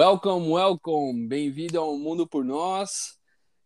Welcome, 0.00 0.48
welcome! 0.48 1.28
Bem-vindo 1.28 1.78
ao 1.78 1.94
Mundo 1.94 2.26
por 2.26 2.42
Nós. 2.42 3.18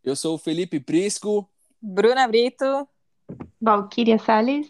Eu 0.02 0.16
sou 0.16 0.34
o 0.34 0.38
Felipe 0.38 0.80
Prisco. 0.80 1.48
Bruna 1.80 2.26
Brito. 2.26 2.88
Valquíria 3.62 4.18
Salles. 4.18 4.68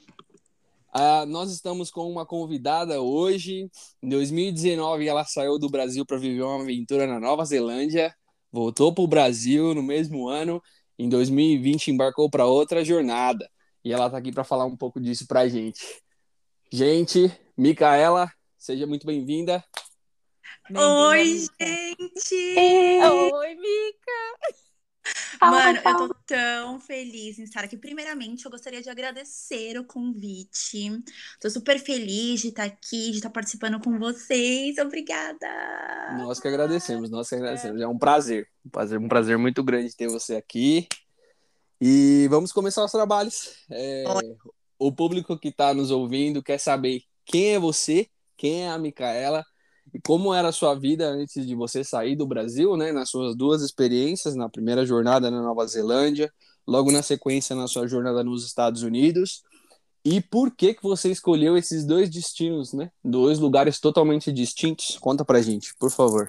Ah, 0.93 1.25
nós 1.25 1.51
estamos 1.51 1.91
com 1.91 2.07
uma 2.07 2.27
convidada 2.27 3.01
hoje. 3.01 3.71
Em 4.03 4.09
2019, 4.11 5.09
ela 5.09 5.25
saiu 5.25 5.59
do 5.59 5.71
Brasil 5.71 6.05
para 6.05 6.19
viver 6.19 6.43
uma 6.43 6.61
aventura 6.61 7.07
na 7.07 7.19
Nova 7.19 7.47
Zelândia, 7.47 8.15
voltou 8.53 8.95
para 8.95 9.05
o 9.05 9.09
Brasil 9.09 9.75
no 9.75 9.83
mesmo 9.83 10.29
ano. 10.29 10.63
Em 10.99 11.09
2020, 11.09 11.93
embarcou 11.93 12.29
para 12.29 12.45
outra 12.45 12.85
jornada. 12.85 13.49
E 13.83 13.91
ela 13.91 14.05
está 14.05 14.19
aqui 14.19 14.31
para 14.31 14.45
falar 14.45 14.67
um 14.67 14.77
pouco 14.77 15.01
disso 15.01 15.27
para 15.27 15.41
a 15.41 15.49
gente. 15.49 15.81
Gente, 16.71 17.33
Micaela, 17.57 18.31
seja 18.59 18.87
muito 18.87 19.07
bem-vinda. 19.07 19.65
Oi, 20.73 21.47
gente! 21.61 22.57
Oi, 22.57 23.55
Mica! 23.55 24.13
Mano, 25.39 25.79
eu 25.79 25.97
tô 26.09 26.15
tão 26.27 26.81
feliz 26.81 27.39
em 27.39 27.43
estar 27.43 27.65
aqui. 27.65 27.77
Primeiramente, 27.77 28.47
eu 28.47 28.51
gostaria 28.51 28.81
de 28.81 28.89
agradecer 28.89 29.79
o 29.79 29.85
convite. 29.85 30.91
Tô 31.39 31.51
super 31.51 31.79
feliz 31.79 32.41
de 32.41 32.49
estar 32.49 32.65
aqui, 32.65 33.11
de 33.11 33.19
estar 33.19 33.29
participando 33.29 33.79
com 33.79 33.99
vocês. 33.99 34.79
Obrigada! 34.79 35.47
Nós 36.17 36.41
que 36.41 36.49
agradecemos, 36.49 37.11
nós 37.11 37.29
que 37.29 37.35
agradecemos. 37.35 37.83
É 37.83 37.87
um 37.87 37.99
prazer, 37.99 38.49
um 38.65 38.71
prazer, 38.71 38.99
um 38.99 39.09
prazer 39.09 39.37
muito 39.37 39.63
grande 39.63 39.95
ter 39.95 40.09
você 40.09 40.35
aqui. 40.35 40.89
E 41.79 42.27
vamos 42.31 42.53
começar 42.53 42.83
os 42.83 42.93
trabalhos. 42.93 43.55
É, 43.71 44.05
o 44.79 44.91
público 44.91 45.39
que 45.39 45.49
está 45.49 45.75
nos 45.75 45.91
ouvindo 45.91 46.43
quer 46.43 46.57
saber 46.57 47.03
quem 47.27 47.55
é 47.55 47.59
você, 47.59 48.09
quem 48.35 48.63
é 48.63 48.71
a 48.71 48.79
Micaela 48.79 49.45
como 50.03 50.35
era 50.35 50.49
a 50.49 50.53
sua 50.53 50.75
vida 50.75 51.07
antes 51.09 51.47
de 51.47 51.55
você 51.55 51.85
sair 51.85 52.17
do 52.17 52.27
Brasil, 52.27 52.77
né? 52.77 52.93
Nas 52.93 53.11
suas 53.11 53.37
duas 53.37 53.63
experiências, 53.63 54.35
na 54.35 54.49
primeira 54.49 54.85
jornada 54.85 55.31
na 55.31 55.41
Nova 55.41 55.67
Zelândia, 55.67 56.33
logo 56.67 56.91
na 56.91 57.03
sequência 57.03 57.55
na 57.55 57.69
sua 57.69 57.87
jornada 57.87 58.25
nos 58.25 58.45
Estados 58.45 58.83
Unidos. 58.83 59.43
E 60.05 60.21
por 60.21 60.55
que 60.55 60.75
que 60.75 60.83
você 60.83 61.11
escolheu 61.11 61.57
esses 61.57 61.87
dois 61.87 62.11
destinos, 62.11 62.73
né? 62.75 62.91
Dois 63.03 63.39
lugares 63.39 63.81
totalmente 63.81 64.31
distintos? 64.31 64.99
Conta 64.99 65.25
pra 65.25 65.41
gente, 65.41 65.75
por 65.79 65.91
favor. 65.91 66.29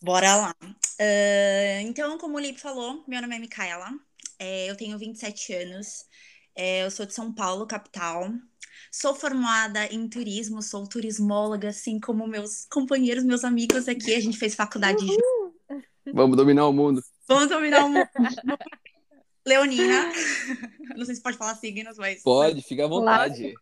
Bora 0.00 0.36
lá. 0.36 0.54
Uh, 0.62 1.80
então, 1.82 2.16
como 2.18 2.36
o 2.36 2.40
Lipe 2.40 2.60
falou, 2.60 3.02
meu 3.08 3.20
nome 3.20 3.36
é 3.36 3.38
Micaela, 3.38 3.90
é, 4.38 4.70
eu 4.70 4.76
tenho 4.76 4.98
27 4.98 5.52
anos, 5.54 6.04
é, 6.54 6.84
eu 6.84 6.90
sou 6.90 7.06
de 7.06 7.14
São 7.14 7.32
Paulo, 7.32 7.66
capital. 7.66 8.28
Sou 8.90 9.14
formada 9.14 9.86
em 9.86 10.08
turismo, 10.08 10.62
sou 10.62 10.86
turismóloga, 10.86 11.68
assim 11.68 11.98
como 12.00 12.26
meus 12.26 12.66
companheiros, 12.70 13.24
meus 13.24 13.44
amigos 13.44 13.88
aqui. 13.88 14.14
A 14.14 14.20
gente 14.20 14.38
fez 14.38 14.54
faculdade 14.54 15.06
junto. 15.06 15.54
Vamos 16.12 16.36
dominar 16.36 16.66
o 16.66 16.72
mundo. 16.72 17.02
Vamos 17.28 17.48
dominar 17.48 17.84
o 17.84 17.88
mundo. 17.88 18.08
Leonina. 19.46 20.12
Não 20.96 21.04
sei 21.04 21.16
se 21.16 21.22
pode 21.22 21.36
falar 21.36 21.54
signos, 21.56 21.96
mas. 21.98 22.22
Pode, 22.22 22.62
fica 22.62 22.84
à 22.84 22.88
vontade. 22.88 23.54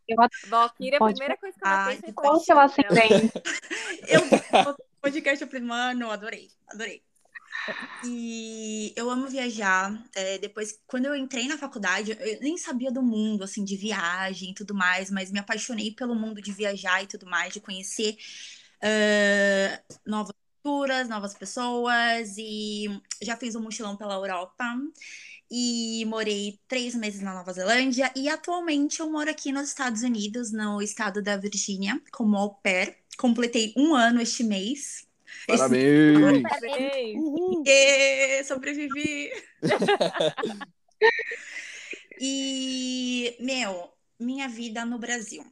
Valkyria, 0.48 0.98
a 0.98 1.04
primeira 1.04 1.36
coisa 1.36 1.56
que 1.58 1.66
ela 1.66 1.86
fez 1.86 2.00
foi 2.00 2.12
Qual 2.12 2.40
seu 2.40 2.58
ascendente? 2.58 3.32
Eu 4.06 4.20
podcast, 5.00 5.42
eu 5.42 5.48
falei, 5.48 5.64
mano, 5.64 6.10
adorei, 6.10 6.50
adorei. 6.68 7.02
E 8.04 8.92
eu 8.96 9.10
amo 9.10 9.28
viajar. 9.28 9.92
É, 10.14 10.38
depois, 10.38 10.78
quando 10.86 11.06
eu 11.06 11.14
entrei 11.14 11.46
na 11.48 11.58
faculdade, 11.58 12.12
eu 12.18 12.40
nem 12.40 12.56
sabia 12.56 12.90
do 12.90 13.02
mundo, 13.02 13.44
assim, 13.44 13.64
de 13.64 13.76
viagem 13.76 14.50
e 14.50 14.54
tudo 14.54 14.74
mais, 14.74 15.10
mas 15.10 15.30
me 15.30 15.38
apaixonei 15.38 15.92
pelo 15.92 16.14
mundo 16.14 16.40
de 16.40 16.52
viajar 16.52 17.02
e 17.02 17.06
tudo 17.06 17.26
mais, 17.26 17.52
de 17.52 17.60
conhecer 17.60 18.16
uh, 18.82 19.94
novas 20.06 20.34
culturas, 20.62 21.08
novas 21.08 21.34
pessoas, 21.34 22.36
e 22.38 22.86
já 23.22 23.36
fiz 23.36 23.54
um 23.54 23.62
mochilão 23.62 23.96
pela 23.96 24.14
Europa. 24.14 24.64
E 25.50 26.04
morei 26.06 26.60
três 26.68 26.94
meses 26.94 27.20
na 27.22 27.34
Nova 27.34 27.52
Zelândia. 27.52 28.12
E 28.14 28.28
atualmente 28.28 29.00
eu 29.00 29.10
moro 29.10 29.28
aqui 29.28 29.50
nos 29.52 29.68
Estados 29.68 30.02
Unidos, 30.02 30.52
no 30.52 30.80
estado 30.80 31.20
da 31.20 31.36
Virgínia, 31.36 32.00
como 32.12 32.36
au 32.36 32.54
pair. 32.54 32.96
Completei 33.18 33.74
um 33.76 33.94
ano 33.94 34.20
este 34.20 34.44
mês. 34.44 35.09
Parabéns! 35.46 36.42
Parabéns! 36.42 37.18
E 37.66 38.44
sobrevivi! 38.44 39.30
e, 42.20 43.36
meu, 43.40 43.90
minha 44.18 44.48
vida 44.48 44.84
no 44.84 44.98
Brasil. 44.98 45.44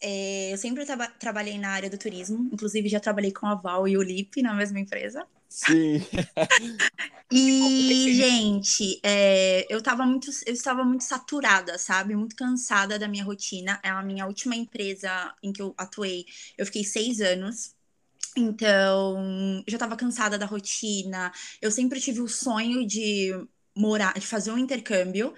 É, 0.00 0.52
eu 0.52 0.58
sempre 0.58 0.84
traba 0.84 1.08
trabalhei 1.08 1.58
na 1.58 1.70
área 1.70 1.88
do 1.88 1.98
turismo, 1.98 2.48
inclusive 2.52 2.88
já 2.88 3.00
trabalhei 3.00 3.32
com 3.32 3.46
a 3.46 3.54
Val 3.54 3.88
e 3.88 3.96
o 3.96 4.02
Lipe 4.02 4.42
na 4.42 4.54
mesma 4.54 4.78
empresa. 4.78 5.26
Sim. 5.48 6.02
e, 7.32 8.14
gente, 8.14 9.00
é, 9.02 9.66
eu, 9.70 9.82
tava 9.82 10.04
muito, 10.04 10.30
eu 10.44 10.52
estava 10.52 10.84
muito 10.84 11.04
saturada, 11.04 11.78
sabe? 11.78 12.14
Muito 12.14 12.36
cansada 12.36 12.98
da 12.98 13.08
minha 13.08 13.24
rotina. 13.24 13.80
É 13.82 13.88
a 13.88 14.02
minha 14.02 14.26
última 14.26 14.54
empresa 14.54 15.34
em 15.42 15.52
que 15.52 15.62
eu 15.62 15.74
atuei. 15.78 16.26
Eu 16.58 16.66
fiquei 16.66 16.84
seis 16.84 17.20
anos. 17.20 17.74
Então, 18.36 19.62
já 19.66 19.76
estava 19.76 19.96
cansada 19.96 20.38
da 20.38 20.46
rotina. 20.46 21.32
Eu 21.60 21.70
sempre 21.70 22.00
tive 22.00 22.20
o 22.20 22.28
sonho 22.28 22.86
de 22.86 23.32
morar, 23.74 24.14
de 24.14 24.26
fazer 24.26 24.50
um 24.50 24.58
intercâmbio. 24.58 25.34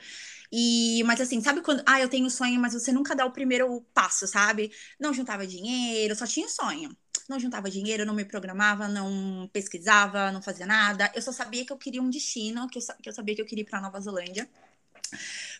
E, 0.52 1.02
mas 1.04 1.20
assim, 1.20 1.40
sabe 1.42 1.60
quando, 1.60 1.82
ah, 1.86 2.00
eu 2.00 2.08
tenho 2.08 2.30
sonho, 2.30 2.58
mas 2.60 2.72
você 2.72 2.90
nunca 2.92 3.14
dá 3.14 3.24
o 3.26 3.32
primeiro 3.32 3.82
passo, 3.94 4.26
sabe? 4.26 4.72
Não 4.98 5.12
juntava 5.12 5.46
dinheiro, 5.46 6.16
só 6.16 6.26
tinha 6.26 6.48
sonho. 6.48 6.96
Não 7.28 7.38
juntava 7.38 7.70
dinheiro, 7.70 8.06
não 8.06 8.14
me 8.14 8.24
programava, 8.24 8.88
não 8.88 9.48
pesquisava, 9.52 10.32
não 10.32 10.40
fazia 10.42 10.66
nada. 10.66 11.12
Eu 11.14 11.20
só 11.22 11.30
sabia 11.32 11.64
que 11.64 11.72
eu 11.72 11.76
queria 11.76 12.02
um 12.02 12.08
destino, 12.10 12.66
que 12.68 12.78
eu, 12.78 12.82
que 13.02 13.08
eu 13.10 13.12
sabia 13.12 13.34
que 13.34 13.42
eu 13.42 13.46
queria 13.46 13.62
ir 13.62 13.66
para 13.66 13.80
Nova 13.80 14.00
Zelândia 14.00 14.48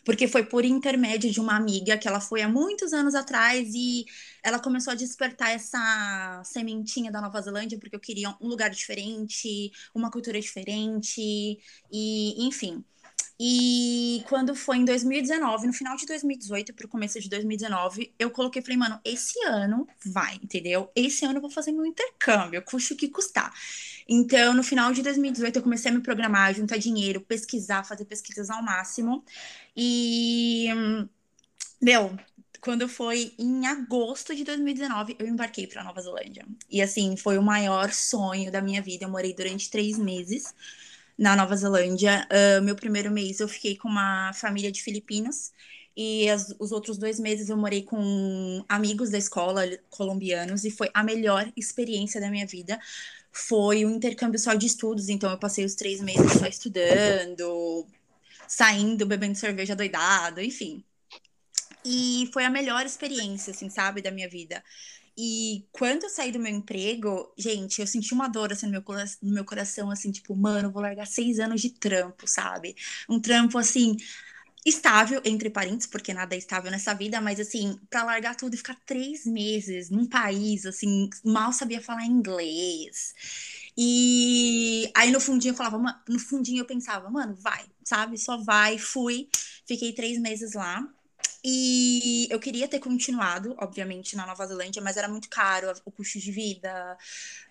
porque 0.03 0.27
foi 0.27 0.43
por 0.43 0.65
intermédio 0.65 1.31
de 1.31 1.39
uma 1.39 1.55
amiga 1.55 1.97
que 1.97 2.07
ela 2.07 2.19
foi 2.19 2.41
há 2.41 2.49
muitos 2.49 2.93
anos 2.93 3.15
atrás 3.15 3.71
e 3.73 4.05
ela 4.43 4.59
começou 4.59 4.91
a 4.91 4.95
despertar 4.95 5.51
essa 5.51 6.41
sementinha 6.45 7.11
da 7.11 7.21
Nova 7.21 7.41
Zelândia 7.41 7.77
porque 7.79 7.95
eu 7.95 7.99
queria 7.99 8.35
um 8.41 8.47
lugar 8.47 8.69
diferente, 8.69 9.71
uma 9.93 10.11
cultura 10.11 10.39
diferente 10.39 11.59
e 11.91 12.47
enfim. 12.47 12.83
E 13.41 14.21
quando 14.27 14.53
foi 14.53 14.77
em 14.77 14.85
2019, 14.85 15.67
no 15.67 15.71
final 15.71 15.95
de 15.95 16.05
2018 16.05 16.73
para 16.73 16.85
o 16.85 16.89
começo 16.89 17.21
de 17.21 17.29
2019, 17.29 18.13
eu 18.19 18.29
coloquei, 18.31 18.61
falei, 18.61 18.75
mano, 18.75 18.99
esse 19.05 19.41
ano 19.45 19.87
vai, 20.05 20.35
entendeu? 20.43 20.91
Esse 20.93 21.23
ano 21.23 21.37
eu 21.37 21.41
vou 21.41 21.49
fazer 21.49 21.71
meu 21.71 21.85
intercâmbio, 21.85 22.61
custe 22.63 22.91
o 22.91 22.97
que 22.97 23.07
custar. 23.07 23.53
Então, 24.11 24.55
no 24.55 24.63
final 24.63 24.91
de 24.91 25.03
2018, 25.03 25.57
eu 25.57 25.61
comecei 25.61 25.91
a 25.91 25.93
me 25.93 26.01
programar, 26.01 26.53
juntar 26.55 26.77
dinheiro, 26.77 27.21
pesquisar, 27.21 27.83
fazer 27.83 28.05
pesquisas 28.05 28.49
ao 28.49 28.63
máximo. 28.63 29.23
E, 29.77 30.67
meu, 31.79 32.17
quando 32.59 32.89
foi 32.89 33.33
em 33.37 33.67
agosto 33.67 34.35
de 34.35 34.43
2019, 34.43 35.15
eu 35.19 35.27
embarquei 35.27 35.67
para 35.67 35.83
Nova 35.83 36.01
Zelândia. 36.01 36.45
E 36.69 36.81
assim, 36.81 37.15
foi 37.15 37.37
o 37.37 37.43
maior 37.43 37.91
sonho 37.91 38.51
da 38.51 38.61
minha 38.61 38.81
vida. 38.81 39.05
Eu 39.05 39.09
morei 39.09 39.33
durante 39.33 39.69
três 39.69 39.97
meses 39.97 40.53
na 41.17 41.35
Nova 41.35 41.55
Zelândia. 41.55 42.27
Uh, 42.31 42.63
meu 42.63 42.75
primeiro 42.75 43.11
mês 43.11 43.39
eu 43.39 43.47
fiquei 43.47 43.77
com 43.77 43.87
uma 43.87 44.33
família 44.33 44.71
de 44.71 44.81
filipinos. 44.81 45.51
E 45.95 46.29
as, 46.29 46.55
os 46.59 46.71
outros 46.71 46.97
dois 46.97 47.19
meses 47.19 47.49
eu 47.49 47.57
morei 47.57 47.83
com 47.83 48.63
amigos 48.67 49.09
da 49.09 49.17
escola 49.17 49.63
colombianos. 49.89 50.65
E 50.65 50.71
foi 50.71 50.89
a 50.93 51.03
melhor 51.03 51.51
experiência 51.55 52.19
da 52.19 52.29
minha 52.29 52.47
vida 52.47 52.79
foi 53.39 53.85
um 53.85 53.95
intercâmbio 53.95 54.39
só 54.39 54.53
de 54.53 54.65
estudos, 54.65 55.09
então 55.09 55.29
eu 55.31 55.37
passei 55.37 55.65
os 55.65 55.75
três 55.75 56.01
meses 56.01 56.33
só 56.33 56.45
estudando, 56.47 57.87
saindo, 58.47 59.05
bebendo 59.05 59.37
cerveja 59.37 59.75
doidado, 59.75 60.41
enfim. 60.41 60.83
E 61.85 62.29
foi 62.33 62.43
a 62.43 62.49
melhor 62.49 62.85
experiência, 62.85 63.51
assim, 63.51 63.69
sabe, 63.69 64.01
da 64.01 64.11
minha 64.11 64.29
vida. 64.29 64.63
E 65.17 65.65
quando 65.71 66.03
eu 66.03 66.09
saí 66.09 66.31
do 66.31 66.39
meu 66.39 66.51
emprego, 66.51 67.33
gente, 67.37 67.81
eu 67.81 67.87
senti 67.87 68.13
uma 68.13 68.29
dor 68.29 68.53
assim 68.53 68.67
no 68.67 68.71
meu, 68.71 68.83
no 69.21 69.33
meu 69.33 69.43
coração, 69.43 69.91
assim, 69.91 70.11
tipo, 70.11 70.33
mano, 70.35 70.71
vou 70.71 70.81
largar 70.81 71.05
seis 71.05 71.39
anos 71.39 71.59
de 71.59 71.71
trampo, 71.71 72.25
sabe? 72.25 72.75
Um 73.09 73.19
trampo 73.19 73.57
assim 73.57 73.97
estável, 74.65 75.21
entre 75.23 75.49
parênteses, 75.49 75.87
porque 75.87 76.13
nada 76.13 76.35
é 76.35 76.37
estável 76.37 76.69
nessa 76.71 76.93
vida, 76.93 77.21
mas 77.21 77.39
assim, 77.39 77.79
para 77.89 78.03
largar 78.03 78.35
tudo 78.35 78.53
e 78.53 78.57
ficar 78.57 78.75
três 78.85 79.25
meses 79.25 79.89
num 79.89 80.05
país, 80.05 80.65
assim, 80.65 81.09
mal 81.23 81.53
sabia 81.53 81.81
falar 81.81 82.05
inglês. 82.05 83.13
E 83.77 84.91
aí 84.95 85.11
no 85.11 85.19
fundinho 85.21 85.53
eu 85.53 85.55
falava, 85.55 86.01
no 86.07 86.19
fundinho 86.19 86.61
eu 86.61 86.65
pensava, 86.65 87.09
mano, 87.09 87.35
vai, 87.35 87.65
sabe? 87.83 88.17
Só 88.17 88.37
vai, 88.37 88.77
fui, 88.77 89.29
fiquei 89.65 89.93
três 89.93 90.19
meses 90.19 90.53
lá. 90.53 90.85
E 91.43 92.27
eu 92.29 92.39
queria 92.39 92.67
ter 92.67 92.79
continuado, 92.79 93.55
obviamente, 93.59 94.15
na 94.15 94.25
Nova 94.25 94.45
Zelândia, 94.45 94.81
mas 94.81 94.97
era 94.97 95.07
muito 95.07 95.29
caro 95.29 95.71
o 95.85 95.91
custo 95.91 96.19
de 96.19 96.31
vida. 96.31 96.97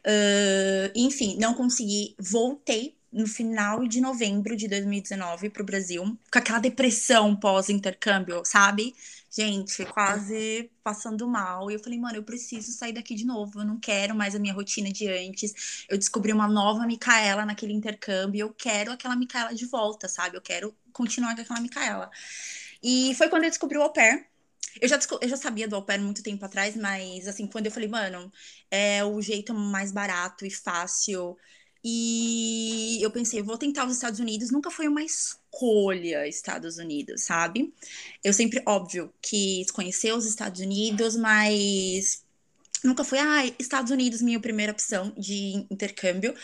Uh, 0.05 0.93
enfim, 0.95 1.39
não 1.39 1.55
consegui. 1.55 2.15
Voltei 2.19 2.98
no 3.13 3.27
final 3.27 3.87
de 3.87 4.01
novembro 4.01 4.55
de 4.55 4.69
2019 4.69 5.51
pro 5.51 5.65
Brasil, 5.65 6.05
com 6.31 6.39
aquela 6.39 6.59
depressão 6.59 7.35
pós-intercâmbio, 7.35 8.43
sabe? 8.45 8.95
Gente, 9.31 9.85
quase 9.87 10.71
passando 10.83 11.29
mal. 11.29 11.71
E 11.71 11.75
eu 11.75 11.81
falei, 11.81 11.99
mano, 11.99 12.17
eu 12.17 12.23
preciso 12.23 12.73
sair 12.73 12.93
daqui 12.93 13.15
de 13.15 13.27
novo. 13.27 13.61
Eu 13.61 13.65
não 13.65 13.79
quero 13.79 14.15
mais 14.15 14.35
a 14.35 14.39
minha 14.39 14.55
rotina 14.55 14.91
de 14.91 15.07
antes. 15.07 15.85
Eu 15.89 15.99
descobri 15.99 16.33
uma 16.33 16.49
nova 16.49 16.87
Micaela 16.87 17.45
naquele 17.45 17.73
intercâmbio. 17.73 18.41
Eu 18.41 18.55
quero 18.55 18.91
aquela 18.91 19.15
Micaela 19.17 19.55
de 19.55 19.67
volta, 19.67 20.09
sabe? 20.09 20.37
Eu 20.37 20.43
quero 20.43 20.75
continuar 20.93 21.35
com 21.35 21.43
aquela 21.43 21.61
Micaela. 21.61 22.11
E 22.83 23.15
foi 23.17 23.29
quando 23.29 23.45
eu 23.45 23.51
descobri 23.51 23.77
o 23.79 23.83
au 23.83 23.93
pair. 23.93 24.27
Eu 24.81 24.89
já, 24.89 24.99
eu 25.21 25.29
já 25.29 25.37
sabia 25.37 25.69
do 25.69 25.77
au 25.77 25.83
pair 25.83 26.01
muito 26.01 26.23
tempo 26.23 26.45
atrás, 26.45 26.77
mas 26.77 27.27
assim, 27.29 27.47
quando 27.47 27.67
eu 27.67 27.73
falei, 27.73 27.89
mano, 27.89 28.33
é 28.71 29.05
o 29.05 29.21
jeito 29.21 29.53
mais 29.55 29.93
barato 29.93 30.47
e 30.47 30.51
fácil 30.51 31.37
e 31.91 33.03
eu 33.03 33.11
pensei, 33.11 33.43
vou 33.43 33.57
tentar 33.57 33.87
os 33.87 33.95
Estados 33.95 34.21
Unidos. 34.21 34.51
Nunca 34.51 34.71
foi 34.71 34.87
uma 34.89 35.03
escolha 35.03 36.29
Estados 36.29 36.77
Unidos, 36.79 37.23
sabe? 37.23 37.73
Eu 38.23 38.33
sempre, 38.35 38.63
óbvio, 38.67 39.13
quis 39.23 39.71
conhecer 39.71 40.13
os 40.13 40.27
Estados 40.27 40.61
Unidos, 40.61 41.17
mas 41.17 42.23
nunca 42.85 43.05
foi, 43.05 43.19
ah, 43.21 43.47
Estados 43.59 43.91
Unidos, 43.91 44.21
minha 44.21 44.41
primeira 44.41 44.73
opção 44.73 45.15
de 45.17 45.67
intercâmbio. 45.71 46.35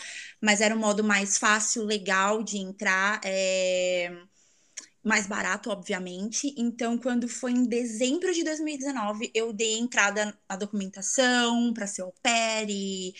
Mas 0.41 0.61
era 0.61 0.75
um 0.75 0.79
modo 0.79 1.03
mais 1.03 1.37
fácil, 1.37 1.83
legal 1.83 2.43
de 2.43 2.57
entrar. 2.57 3.21
É 3.23 4.11
mais 5.05 5.27
barato, 5.27 5.69
obviamente. 5.69 6.53
Então, 6.57 6.97
quando 6.97 7.29
foi 7.29 7.51
em 7.51 7.65
dezembro 7.65 8.33
de 8.33 8.43
2019, 8.43 9.31
eu 9.35 9.53
dei 9.53 9.77
entrada 9.77 10.35
na 10.49 10.55
documentação 10.55 11.71
para 11.73 11.85
ser 11.85 12.01
au 12.01 12.11
pair 12.23 12.67
e 12.71 13.13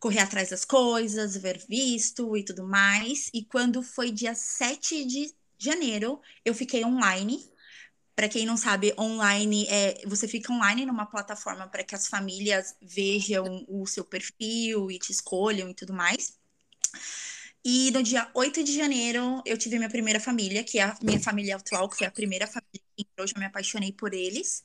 correr 0.00 0.20
atrás 0.20 0.48
das 0.48 0.64
coisas, 0.64 1.36
ver 1.36 1.62
visto 1.68 2.36
e 2.36 2.42
tudo 2.42 2.66
mais. 2.66 3.30
E 3.34 3.44
quando 3.44 3.82
foi 3.82 4.10
dia 4.10 4.34
7 4.34 5.04
de 5.04 5.32
janeiro, 5.58 6.20
eu 6.44 6.54
fiquei 6.54 6.84
online. 6.84 7.38
Para 8.16 8.28
quem 8.28 8.44
não 8.46 8.56
sabe, 8.56 8.94
online 8.98 9.66
é 9.68 10.02
você 10.06 10.26
fica 10.26 10.52
online 10.52 10.84
numa 10.86 11.06
plataforma 11.06 11.68
para 11.68 11.84
que 11.84 11.94
as 11.94 12.08
famílias 12.08 12.74
vejam 12.82 13.64
o 13.68 13.86
seu 13.86 14.04
perfil 14.04 14.90
e 14.90 14.98
te 14.98 15.12
escolham 15.12 15.70
e 15.70 15.74
tudo 15.74 15.92
mais. 15.92 16.38
E 17.64 17.90
no 17.90 18.02
dia 18.02 18.30
8 18.34 18.64
de 18.64 18.74
janeiro, 18.74 19.42
eu 19.44 19.56
tive 19.58 19.76
minha 19.76 19.90
primeira 19.90 20.18
família, 20.18 20.64
que 20.64 20.78
é 20.78 20.82
a 20.82 20.96
minha 21.02 21.20
família 21.20 21.56
atual, 21.56 21.88
que 21.90 21.96
foi 21.98 22.06
a 22.06 22.10
primeira 22.10 22.46
família 22.46 22.80
que 22.96 23.02
entrou, 23.02 23.26
já 23.26 23.38
me 23.38 23.44
apaixonei 23.44 23.92
por 23.92 24.14
eles. 24.14 24.64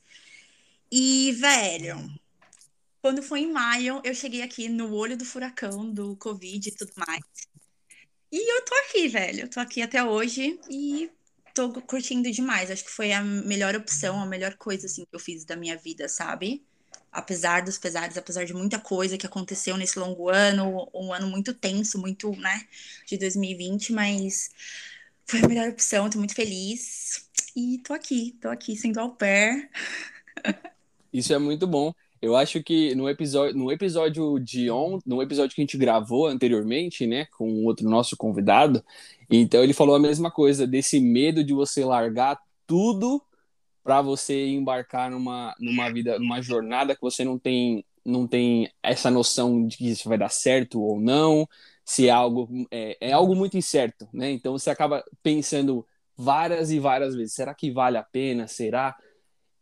E, 0.90 1.32
velho, 1.32 1.98
quando 3.06 3.22
foi 3.22 3.42
em 3.42 3.52
maio, 3.52 4.00
eu 4.02 4.12
cheguei 4.12 4.42
aqui 4.42 4.68
no 4.68 4.92
olho 4.92 5.16
do 5.16 5.24
furacão 5.24 5.88
do 5.88 6.16
Covid 6.16 6.68
e 6.68 6.72
tudo 6.72 6.90
mais. 6.96 7.22
E 8.32 8.52
eu 8.52 8.64
tô 8.64 8.74
aqui, 8.74 9.06
velho. 9.06 9.42
Eu 9.42 9.48
tô 9.48 9.60
aqui 9.60 9.80
até 9.80 10.02
hoje 10.02 10.58
e 10.68 11.08
tô 11.54 11.70
curtindo 11.82 12.28
demais. 12.32 12.68
Acho 12.68 12.84
que 12.84 12.90
foi 12.90 13.12
a 13.12 13.22
melhor 13.22 13.76
opção, 13.76 14.20
a 14.20 14.26
melhor 14.26 14.56
coisa 14.56 14.86
assim 14.86 15.04
que 15.04 15.14
eu 15.14 15.20
fiz 15.20 15.44
da 15.44 15.54
minha 15.54 15.76
vida, 15.76 16.08
sabe? 16.08 16.64
Apesar 17.12 17.62
dos 17.62 17.78
pesares, 17.78 18.18
apesar 18.18 18.44
de 18.44 18.52
muita 18.52 18.80
coisa 18.80 19.16
que 19.16 19.24
aconteceu 19.24 19.76
nesse 19.76 20.00
longo 20.00 20.28
ano, 20.28 20.90
um 20.92 21.12
ano 21.12 21.28
muito 21.28 21.54
tenso, 21.54 22.00
muito, 22.00 22.32
né, 22.32 22.66
de 23.06 23.16
2020, 23.16 23.92
mas 23.92 24.50
foi 25.24 25.44
a 25.44 25.46
melhor 25.46 25.68
opção, 25.68 26.10
tô 26.10 26.18
muito 26.18 26.34
feliz. 26.34 27.30
E 27.54 27.78
tô 27.84 27.94
aqui, 27.94 28.36
tô 28.40 28.48
aqui 28.48 28.76
sendo 28.76 28.98
au 28.98 29.14
pair. 29.14 29.70
Isso 31.12 31.32
é 31.32 31.38
muito 31.38 31.68
bom. 31.68 31.94
Eu 32.20 32.36
acho 32.36 32.62
que 32.62 32.94
no 32.94 33.08
episódio, 33.08 33.56
no 33.56 33.70
episódio 33.70 34.38
de 34.38 34.70
on, 34.70 34.98
no 35.06 35.22
episódio 35.22 35.54
que 35.54 35.60
a 35.60 35.64
gente 35.64 35.76
gravou 35.76 36.26
anteriormente, 36.26 37.06
né, 37.06 37.26
com 37.36 37.64
outro 37.64 37.88
nosso 37.88 38.16
convidado, 38.16 38.82
então 39.30 39.62
ele 39.62 39.72
falou 39.72 39.94
a 39.94 40.00
mesma 40.00 40.30
coisa 40.30 40.66
desse 40.66 41.00
medo 41.00 41.44
de 41.44 41.52
você 41.52 41.84
largar 41.84 42.38
tudo 42.66 43.22
para 43.84 44.02
você 44.02 44.48
embarcar 44.48 45.10
numa, 45.10 45.54
numa 45.60 45.88
vida, 45.92 46.18
numa 46.18 46.42
jornada 46.42 46.94
que 46.94 47.00
você 47.00 47.24
não 47.24 47.38
tem 47.38 47.84
não 48.04 48.26
tem 48.26 48.70
essa 48.82 49.10
noção 49.10 49.66
de 49.66 49.76
que 49.76 49.88
isso 49.90 50.08
vai 50.08 50.16
dar 50.16 50.28
certo 50.28 50.80
ou 50.80 51.00
não, 51.00 51.46
se 51.84 52.06
é 52.08 52.10
algo 52.10 52.48
é, 52.70 52.96
é 53.00 53.12
algo 53.12 53.34
muito 53.34 53.56
incerto, 53.56 54.08
né? 54.12 54.30
Então 54.30 54.52
você 54.52 54.70
acaba 54.70 55.04
pensando 55.22 55.84
várias 56.16 56.70
e 56.70 56.78
várias 56.78 57.14
vezes, 57.14 57.34
será 57.34 57.54
que 57.54 57.70
vale 57.70 57.98
a 57.98 58.02
pena? 58.02 58.46
Será? 58.48 58.96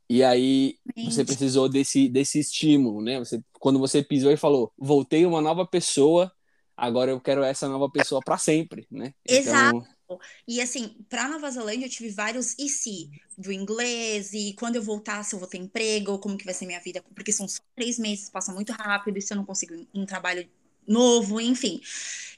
E 0.08 0.22
aí 0.22 0.76
você 1.04 1.24
precisou 1.24 1.68
desse, 1.68 2.08
desse 2.08 2.38
estímulo, 2.38 3.02
né? 3.02 3.18
Você, 3.18 3.42
quando 3.58 3.78
você 3.78 4.02
pisou 4.02 4.30
e 4.30 4.36
falou, 4.36 4.72
voltei 4.76 5.24
uma 5.24 5.40
nova 5.40 5.66
pessoa, 5.66 6.30
agora 6.76 7.10
eu 7.10 7.20
quero 7.20 7.42
essa 7.42 7.68
nova 7.68 7.90
pessoa 7.90 8.20
para 8.24 8.36
sempre, 8.36 8.86
né? 8.90 9.14
Então, 9.24 9.38
Exato. 9.38 9.76
Então... 10.04 10.18
E 10.46 10.60
assim, 10.60 10.96
para 11.08 11.28
Nova 11.28 11.50
Zelândia 11.50 11.86
eu 11.86 11.90
tive 11.90 12.10
vários 12.10 12.54
e 12.58 12.68
se 12.68 13.10
do 13.38 13.50
inglês, 13.50 14.32
e 14.34 14.54
quando 14.58 14.76
eu 14.76 14.82
voltar, 14.82 15.24
se 15.24 15.34
eu 15.34 15.38
vou 15.38 15.48
ter 15.48 15.58
emprego, 15.58 16.18
como 16.18 16.36
que 16.36 16.44
vai 16.44 16.54
ser 16.54 16.66
minha 16.66 16.80
vida, 16.80 17.02
porque 17.14 17.32
são 17.32 17.48
só 17.48 17.62
três 17.74 17.98
meses, 17.98 18.28
passa 18.28 18.52
muito 18.52 18.72
rápido, 18.72 19.16
e 19.16 19.22
se 19.22 19.32
eu 19.32 19.36
não 19.38 19.44
consigo 19.44 19.74
um 19.94 20.04
trabalho 20.04 20.46
novo, 20.86 21.40
enfim. 21.40 21.80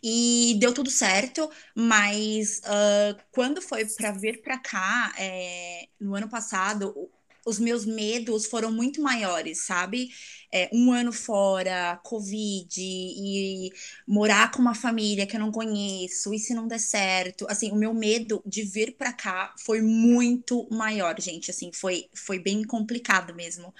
E 0.03 0.57
deu 0.61 0.73
tudo 0.73 0.91
certo, 0.91 1.51
mas 1.75 2.61
uh, 2.61 3.21
quando 3.33 3.61
foi 3.61 3.85
para 3.85 4.13
vir 4.13 4.41
para 4.41 4.59
cá, 4.59 5.13
é, 5.19 5.89
no 6.01 6.15
ano 6.15 6.29
passado, 6.29 7.11
os 7.47 7.59
meus 7.59 7.85
medos 7.87 8.47
foram 8.47 8.73
muito 8.73 9.01
maiores, 9.01 9.65
sabe? 9.65 10.09
É, 10.53 10.69
um 10.73 10.93
ano 10.93 11.13
fora, 11.13 11.99
Covid, 12.05 12.81
e 12.81 13.71
morar 14.07 14.51
com 14.51 14.61
uma 14.61 14.75
família 14.75 15.27
que 15.27 15.37
eu 15.37 15.41
não 15.41 15.51
conheço, 15.53 16.33
e 16.35 16.39
se 16.39 16.55
não 16.55 16.67
der 16.69 16.81
certo? 16.81 17.47
Assim, 17.49 17.71
o 17.71 17.77
meu 17.77 17.95
medo 17.95 18.43
de 18.47 18.63
vir 18.63 18.97
para 18.97 19.13
cá 19.13 19.55
foi 19.59 19.81
muito 19.83 20.69
maior, 20.71 21.21
gente. 21.21 21.51
Assim, 21.51 21.71
foi, 21.73 22.09
foi 22.15 22.39
bem 22.39 22.65
complicado 22.65 23.35
mesmo. 23.35 23.73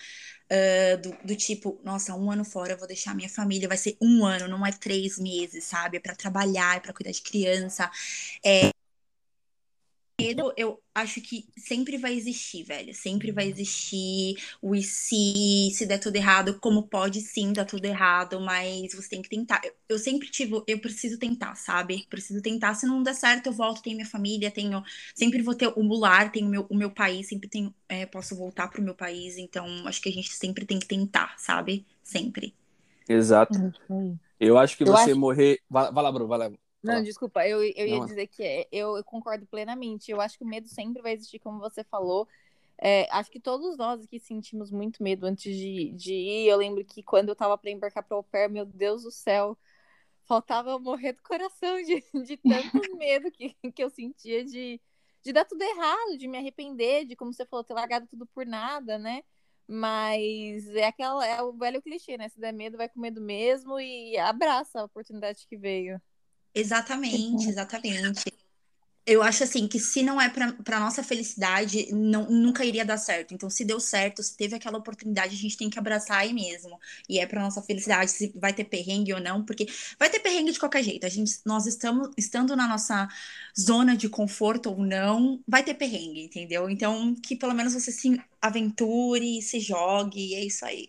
Uh, 0.49 0.97
do, 1.03 1.17
do, 1.25 1.37
tipo, 1.37 1.81
nossa, 1.85 2.15
um 2.15 2.31
ano 2.31 2.45
fora 2.45 2.73
eu 2.73 2.79
vou 2.79 2.87
deixar 2.87 3.15
minha 3.17 3.29
família, 3.29 3.67
vai 3.69 3.77
ser 3.77 3.97
um 4.01 4.25
ano, 4.25 4.47
não 4.47 4.65
é 4.65 4.71
três 4.73 5.19
meses, 5.19 5.65
sabe? 5.65 5.97
É 5.97 6.01
para 6.01 6.15
trabalhar, 6.15 6.77
é 6.77 6.81
para 6.81 6.93
cuidar 6.93 7.11
de 7.11 7.21
criança. 7.23 7.91
É, 8.45 8.71
medo, 10.27 10.53
eu 10.57 10.81
acho 10.95 11.21
que 11.21 11.49
sempre 11.57 11.99
vai 11.99 12.15
existir, 12.15 12.63
velho. 12.65 12.95
Sempre 12.95 13.31
vai 13.31 13.49
existir 13.49 14.37
o 14.61 14.75
e 14.75 14.83
se, 14.83 15.71
se 15.73 15.87
der 15.87 15.99
tudo 15.99 16.17
errado, 16.17 16.59
como 16.61 16.83
pode 16.89 17.21
sim 17.21 17.53
dar 17.53 17.65
tudo 17.65 17.85
errado, 17.85 18.41
mas 18.41 18.95
você 18.95 19.09
tem 19.09 19.23
que 19.23 19.29
tentar. 19.29 19.61
Eu, 19.65 19.73
eu 19.89 19.99
sempre 19.99 20.29
tive, 20.29 20.63
eu 20.67 20.79
preciso 20.79 21.19
tentar, 21.19 21.55
sabe? 21.55 22.07
Preciso 22.09 22.43
tentar. 22.43 22.75
Se 22.75 22.87
não 22.87 23.03
der 23.03 23.15
certo, 23.15 23.47
eu 23.47 23.53
volto, 23.53 23.83
tenho 23.83 23.97
minha 23.97 24.09
família, 24.09 24.51
tenho. 24.51 24.83
Sempre 25.15 25.43
vou 25.43 25.55
ter 25.55 25.69
o 25.69 25.83
mular, 25.83 26.33
tenho 26.33 26.47
o 26.47 26.51
meu, 26.51 26.67
o 26.69 26.77
meu 26.77 26.91
país, 26.91 27.29
sempre 27.29 27.49
tenho. 27.49 27.75
É, 27.89 28.07
posso 28.07 28.35
voltar 28.37 28.69
pro 28.69 28.83
meu 28.83 28.95
país, 28.95 29.37
então 29.39 29.67
acho 29.87 30.01
que 30.03 30.09
a 30.09 30.13
gente 30.13 30.33
sempre 30.33 30.65
tem 30.65 30.79
que 30.79 30.87
tentar, 30.87 31.35
sabe? 31.39 31.87
Sempre. 32.03 32.55
Exato. 33.09 33.55
Eu 34.39 34.59
acho 34.59 34.77
que 34.77 34.83
eu 34.83 34.89
você 34.89 35.11
acho... 35.13 35.21
morrer. 35.21 35.61
Vai, 35.69 35.93
vai 35.93 36.03
lá, 36.03 36.13
Bruno, 36.13 36.29
vai 36.29 36.39
lá. 36.39 36.66
Não, 36.83 37.03
desculpa, 37.03 37.47
eu, 37.47 37.63
eu 37.63 37.87
ia 37.87 38.01
dizer 38.05 38.27
que 38.29 38.43
é, 38.43 38.69
eu, 38.71 38.97
eu, 38.97 39.05
concordo 39.05 39.47
plenamente. 39.47 40.11
Eu 40.11 40.21
acho 40.21 40.39
que 40.39 40.45
o 40.45 40.47
medo 40.47 40.69
sempre 40.69 41.03
vai 41.03 41.13
existir, 41.13 41.39
como 41.39 41.59
você 41.59 41.83
falou. 41.83 42.29
É, 42.79 43.09
acho 43.11 43.31
que 43.31 43.41
todos 43.41 43.77
nós 43.77 44.05
aqui 44.05 44.21
sentimos 44.21 44.71
muito 44.71 45.03
medo 45.03 45.27
antes 45.27 45.57
de, 45.57 45.91
de 45.93 46.15
ir. 46.15 46.47
Eu 46.47 46.59
lembro 46.59 46.85
que 46.85 47.03
quando 47.03 47.31
eu 47.31 47.37
tava 47.37 47.57
para 47.57 47.71
embarcar 47.71 48.03
para 48.03 48.17
o 48.17 48.23
pé, 48.23 48.49
meu 48.49 48.65
Deus 48.65 49.03
do 49.03 49.11
céu, 49.11 49.59
faltava 50.25 50.71
eu 50.71 50.79
morrer 50.79 51.13
do 51.13 51.23
coração 51.23 51.83
de, 51.83 52.05
de 52.25 52.37
tanto 52.37 52.73
medo 52.97 53.31
que, 53.31 53.55
que 53.73 53.83
eu 53.83 53.91
sentia 53.91 54.45
de, 54.45 54.81
de 55.23 55.33
dar 55.33 55.45
tudo 55.45 55.63
errado, 55.63 56.19
de 56.19 56.29
me 56.29 56.39
arrepender, 56.39 57.07
de, 57.07 57.17
como 57.17 57.33
você 57.33 57.47
falou, 57.47 57.65
ter 57.65 57.75
largado 57.75 58.07
tudo 58.07 58.27
por 58.27 58.47
nada, 58.47 58.99
né? 58.99 59.23
Mas 59.67 60.69
é 60.69 60.85
aquela, 60.85 61.27
é 61.27 61.43
o 61.43 61.53
velho 61.53 61.83
clichê, 61.83 62.17
né? 62.17 62.29
Se 62.29 62.39
der 62.39 62.53
medo, 62.53 62.77
vai 62.77 62.89
com 62.89 63.01
medo 63.01 63.21
mesmo 63.21 63.81
e 63.81 64.17
abraça 64.19 64.81
a 64.81 64.85
oportunidade 64.85 65.47
que 65.49 65.57
veio. 65.57 66.01
Exatamente, 66.57 67.51
exatamente. 67.51 68.33
Eu 69.05 69.23
acho 69.23 69.45
assim 69.45 69.69
que 69.69 69.79
se 69.79 70.03
não 70.03 70.21
é 70.21 70.29
para 70.29 70.81
nossa 70.81 71.03
felicidade, 71.03 71.93
não, 71.93 72.29
nunca 72.29 72.65
iria 72.65 72.85
dar 72.85 72.97
certo. 72.97 73.35
Então, 73.35 73.49
se 73.49 73.63
deu 73.63 73.79
certo, 73.79 74.23
se 74.23 74.35
teve 74.35 74.57
aquela 74.57 74.79
oportunidade, 74.79 75.35
a 75.35 75.39
gente 75.39 75.57
tem 75.57 75.69
que 75.69 75.79
abraçar 75.79 76.19
aí 76.19 76.33
mesmo. 76.33 76.81
E 77.09 77.21
é 77.21 77.27
para 77.27 77.43
nossa 77.43 77.63
felicidade, 77.63 78.11
se 78.11 78.33
vai 78.35 78.55
ter 78.55 78.65
perrengue 78.65 79.13
ou 79.13 79.21
não, 79.21 79.45
porque 79.45 79.69
vai 79.99 80.09
ter 80.09 80.19
perrengue 80.19 80.51
de 80.51 80.59
qualquer 80.59 80.83
jeito. 80.83 81.05
A 81.05 81.11
gente, 81.11 81.39
nós 81.45 81.67
estamos 81.67 82.09
estando 82.17 82.57
na 82.57 82.67
nossa 82.67 83.07
zona 83.57 83.95
de 83.95 84.09
conforto 84.09 84.71
ou 84.71 84.79
não, 84.79 85.39
vai 85.47 85.63
ter 85.63 85.75
perrengue, 85.75 86.25
entendeu? 86.25 86.69
Então, 86.71 87.15
que 87.15 87.37
pelo 87.37 87.55
menos 87.55 87.75
você 87.75 87.93
se 87.93 88.21
aventure, 88.41 89.43
se 89.43 89.61
jogue, 89.61 90.31
e 90.31 90.35
é 90.35 90.45
isso 90.45 90.65
aí. 90.65 90.89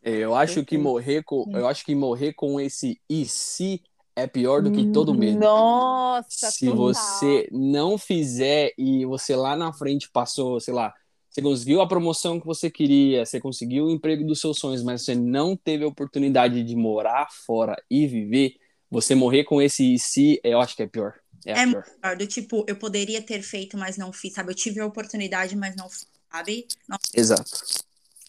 Eu 0.00 0.36
acho 0.36 0.64
que 0.64 0.78
morrer 0.78 1.24
com, 1.24 1.44
eu 1.52 1.66
acho 1.66 1.84
que 1.84 1.94
morrer 1.94 2.32
com 2.32 2.60
esse 2.60 3.00
e 3.10 3.26
se 3.26 3.82
é 4.16 4.26
pior 4.26 4.62
do 4.62 4.72
que 4.72 4.86
todo 4.86 5.14
medo. 5.14 5.38
Nossa, 5.38 6.50
Se 6.50 6.66
total. 6.66 6.76
você 6.78 7.48
não 7.52 7.98
fizer 7.98 8.72
e 8.78 9.04
você 9.04 9.36
lá 9.36 9.54
na 9.54 9.72
frente 9.72 10.08
passou, 10.10 10.58
sei 10.58 10.72
lá, 10.72 10.92
você 11.28 11.42
conseguiu 11.42 11.82
a 11.82 11.86
promoção 11.86 12.40
que 12.40 12.46
você 12.46 12.70
queria, 12.70 13.26
você 13.26 13.38
conseguiu 13.38 13.84
o 13.86 13.90
emprego 13.90 14.24
dos 14.26 14.40
seus 14.40 14.58
sonhos, 14.58 14.82
mas 14.82 15.02
você 15.02 15.14
não 15.14 15.54
teve 15.54 15.84
a 15.84 15.88
oportunidade 15.88 16.64
de 16.64 16.74
morar 16.74 17.28
fora 17.30 17.76
e 17.90 18.06
viver, 18.06 18.56
você 18.90 19.14
morrer 19.14 19.44
com 19.44 19.60
esse 19.60 19.94
e 19.94 19.98
se, 19.98 20.40
eu 20.42 20.58
acho 20.60 20.74
que 20.74 20.82
é 20.82 20.86
pior. 20.86 21.14
É, 21.44 21.52
É 21.52 21.66
pior. 21.66 21.84
pior, 22.00 22.16
do 22.16 22.26
tipo, 22.26 22.64
eu 22.66 22.76
poderia 22.76 23.20
ter 23.20 23.42
feito, 23.42 23.76
mas 23.76 23.98
não 23.98 24.12
fiz, 24.12 24.32
sabe? 24.32 24.50
Eu 24.50 24.56
tive 24.56 24.80
a 24.80 24.86
oportunidade, 24.86 25.54
mas 25.54 25.76
não 25.76 25.90
fiz, 25.90 26.06
sabe? 26.32 26.66
Não- 26.88 26.96
Exato. 27.14 27.50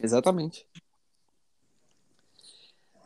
Exatamente. 0.03 0.65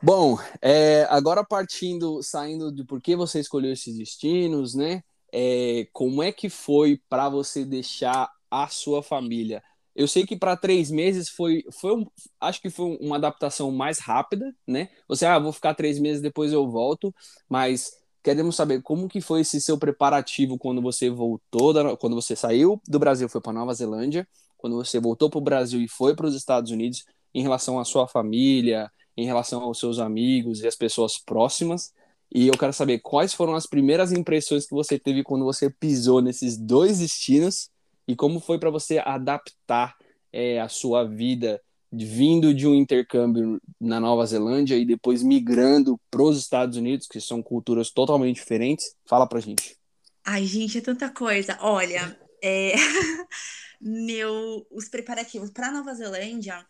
Bom, 0.03 0.37
é, 0.61 1.03
agora 1.09 1.43
partindo, 1.45 2.21
saindo 2.23 2.71
de 2.71 2.83
por 2.83 2.99
que 3.01 3.15
você 3.15 3.39
escolheu 3.39 3.71
esses 3.71 3.95
destinos, 3.97 4.73
né? 4.73 5.03
É, 5.31 5.87
como 5.93 6.23
é 6.23 6.31
que 6.31 6.49
foi 6.49 6.99
para 7.07 7.29
você 7.29 7.63
deixar 7.63 8.29
a 8.49 8.67
sua 8.67 9.03
família? 9.03 9.63
Eu 9.95 10.07
sei 10.07 10.25
que 10.25 10.35
para 10.35 10.55
três 10.57 10.89
meses 10.89 11.29
foi, 11.29 11.63
foi 11.79 11.95
um- 11.95 12.05
acho 12.39 12.61
que 12.61 12.69
foi 12.69 12.97
uma 13.01 13.17
adaptação 13.17 13.71
mais 13.71 13.99
rápida, 13.99 14.53
né? 14.67 14.89
Você, 15.07 15.25
ah, 15.25 15.37
vou 15.37 15.51
ficar 15.53 15.75
três 15.75 15.99
meses, 15.99 16.21
depois 16.21 16.51
eu 16.53 16.67
volto, 16.69 17.13
mas 17.49 17.91
queremos 18.23 18.55
saber 18.55 18.81
como 18.81 19.07
que 19.07 19.21
foi 19.21 19.41
esse 19.41 19.59
seu 19.61 19.77
preparativo 19.77 20.57
quando 20.57 20.81
você 20.81 21.09
voltou, 21.09 21.73
da- 21.73 21.95
quando 21.97 22.15
você 22.15 22.35
saiu 22.35 22.81
do 22.87 22.97
Brasil, 22.99 23.27
foi 23.29 23.41
para 23.41 23.53
Nova 23.53 23.73
Zelândia, 23.73 24.27
quando 24.57 24.75
você 24.75 24.99
voltou 24.99 25.29
para 25.29 25.37
o 25.39 25.41
Brasil 25.41 25.81
e 25.81 25.87
foi 25.87 26.15
para 26.15 26.25
os 26.27 26.35
Estados 26.35 26.71
Unidos, 26.71 27.03
em 27.33 27.41
relação 27.41 27.79
à 27.79 27.85
sua 27.85 28.07
família, 28.07 28.91
em 29.15 29.25
relação 29.25 29.61
aos 29.61 29.79
seus 29.79 29.99
amigos 29.99 30.61
e 30.61 30.67
as 30.67 30.75
pessoas 30.75 31.17
próximas. 31.17 31.93
E 32.33 32.47
eu 32.47 32.57
quero 32.57 32.71
saber 32.71 32.99
quais 32.99 33.33
foram 33.33 33.55
as 33.55 33.65
primeiras 33.65 34.11
impressões 34.11 34.65
que 34.65 34.73
você 34.73 34.97
teve 34.97 35.23
quando 35.23 35.43
você 35.43 35.69
pisou 35.69 36.21
nesses 36.21 36.57
dois 36.57 36.99
destinos 36.99 37.69
e 38.07 38.15
como 38.15 38.39
foi 38.39 38.57
para 38.57 38.69
você 38.69 38.99
adaptar 38.99 39.95
é, 40.31 40.59
a 40.61 40.69
sua 40.69 41.03
vida 41.03 41.61
vindo 41.91 42.53
de 42.53 42.65
um 42.65 42.73
intercâmbio 42.73 43.61
na 43.79 43.99
Nova 43.99 44.25
Zelândia 44.25 44.77
e 44.77 44.85
depois 44.85 45.21
migrando 45.21 45.99
para 46.09 46.23
os 46.23 46.37
Estados 46.37 46.77
Unidos, 46.77 47.05
que 47.05 47.19
são 47.19 47.43
culturas 47.43 47.91
totalmente 47.91 48.37
diferentes. 48.37 48.95
Fala 49.05 49.27
pra 49.27 49.41
gente. 49.41 49.75
Ai, 50.23 50.45
gente, 50.45 50.77
é 50.77 50.81
tanta 50.81 51.09
coisa. 51.09 51.57
Olha, 51.59 52.17
é, 52.41 52.73
meu, 53.81 54.65
os 54.71 54.87
preparativos 54.87 55.49
para 55.49 55.71
Nova 55.71 55.93
Zelândia, 55.93 56.65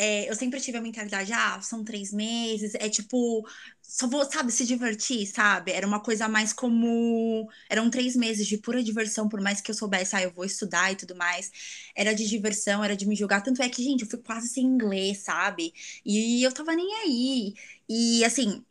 é, 0.00 0.30
eu 0.30 0.34
sempre 0.36 0.60
tive 0.60 0.78
a 0.78 0.80
mentalidade, 0.80 1.32
ah, 1.32 1.60
são 1.60 1.82
três 1.84 2.12
meses, 2.12 2.72
é 2.76 2.88
tipo, 2.88 3.44
só 3.82 4.06
vou, 4.06 4.24
sabe, 4.30 4.52
se 4.52 4.64
divertir, 4.64 5.26
sabe? 5.26 5.72
Era 5.72 5.84
uma 5.86 6.00
coisa 6.00 6.28
mais 6.28 6.52
como, 6.52 7.48
eram 7.68 7.90
três 7.90 8.14
meses 8.14 8.46
de 8.46 8.58
pura 8.58 8.80
diversão, 8.82 9.28
por 9.28 9.40
mais 9.40 9.60
que 9.60 9.70
eu 9.70 9.74
soubesse, 9.74 10.14
ah, 10.14 10.22
eu 10.22 10.30
vou 10.32 10.44
estudar 10.44 10.92
e 10.92 10.96
tudo 10.96 11.16
mais, 11.16 11.50
era 11.96 12.14
de 12.14 12.28
diversão, 12.28 12.84
era 12.84 12.96
de 12.96 13.06
me 13.06 13.16
jogar, 13.16 13.40
tanto 13.42 13.60
é 13.60 13.68
que, 13.68 13.82
gente, 13.82 14.02
eu 14.02 14.08
fui 14.08 14.20
quase 14.20 14.48
sem 14.48 14.64
inglês, 14.64 15.18
sabe? 15.18 15.74
E 16.04 16.42
eu 16.44 16.52
tava 16.52 16.74
nem 16.76 16.94
aí, 17.02 17.54
e 17.88 18.24
assim, 18.24 18.64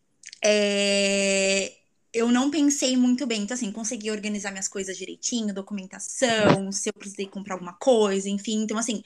é, 0.43 1.73
eu 2.13 2.31
não 2.31 2.49
pensei 2.49 2.95
muito 2.97 3.25
bem. 3.27 3.43
Então, 3.43 3.55
assim, 3.55 3.71
consegui 3.71 4.11
organizar 4.11 4.51
minhas 4.51 4.67
coisas 4.67 4.97
direitinho, 4.97 5.53
documentação, 5.53 6.71
se 6.71 6.89
eu 6.89 6.93
precisei 6.93 7.27
comprar 7.27 7.55
alguma 7.55 7.73
coisa, 7.73 8.29
enfim. 8.29 8.63
Então, 8.63 8.77
assim, 8.77 9.03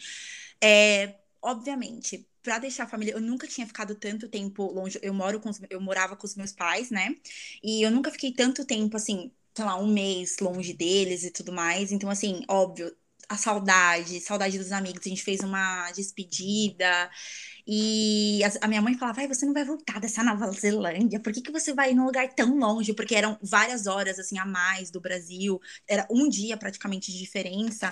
é, 0.61 1.15
obviamente, 1.41 2.27
para 2.43 2.59
deixar 2.59 2.83
a 2.85 2.87
família, 2.87 3.13
eu 3.13 3.21
nunca 3.21 3.47
tinha 3.47 3.67
ficado 3.67 3.95
tanto 3.95 4.27
tempo 4.29 4.63
longe. 4.71 4.99
Eu 5.01 5.13
moro 5.13 5.39
com 5.39 5.49
os, 5.49 5.59
eu 5.69 5.81
morava 5.81 6.15
com 6.15 6.25
os 6.25 6.35
meus 6.35 6.51
pais, 6.51 6.89
né? 6.89 7.15
E 7.63 7.81
eu 7.85 7.91
nunca 7.91 8.11
fiquei 8.11 8.31
tanto 8.33 8.65
tempo, 8.65 8.97
assim, 8.97 9.31
sei 9.55 9.65
lá, 9.65 9.77
um 9.79 9.87
mês 9.91 10.37
longe 10.39 10.73
deles 10.73 11.23
e 11.23 11.31
tudo 11.31 11.51
mais. 11.51 11.91
Então, 11.91 12.09
assim, 12.09 12.43
óbvio, 12.47 12.95
a 13.29 13.37
saudade, 13.37 14.19
saudade 14.19 14.57
dos 14.57 14.71
amigos. 14.71 15.05
A 15.05 15.09
gente 15.09 15.23
fez 15.23 15.41
uma 15.41 15.91
despedida. 15.91 17.09
E 17.65 18.41
a, 18.61 18.67
minha 18.67 18.81
mãe 18.81 18.97
falava, 18.97 19.17
vai, 19.17 19.27
você 19.27 19.45
não 19.45 19.53
vai 19.53 19.63
voltar 19.63 19.99
dessa 19.99 20.23
Nova 20.23 20.51
Zelândia, 20.51 21.19
por 21.19 21.31
que, 21.31 21.41
que 21.41 21.51
você 21.51 21.73
vai 21.73 21.93
num 21.93 22.05
lugar 22.05 22.27
tão 22.33 22.57
longe? 22.57 22.93
Porque 22.93 23.15
eram 23.15 23.37
várias 23.41 23.87
horas, 23.87 24.19
assim, 24.19 24.37
a 24.37 24.45
mais 24.45 24.89
do 24.91 24.99
Brasil, 24.99 25.61
era 25.87 26.07
um 26.09 26.27
dia 26.27 26.57
praticamente 26.57 27.11
de 27.11 27.19
diferença. 27.19 27.89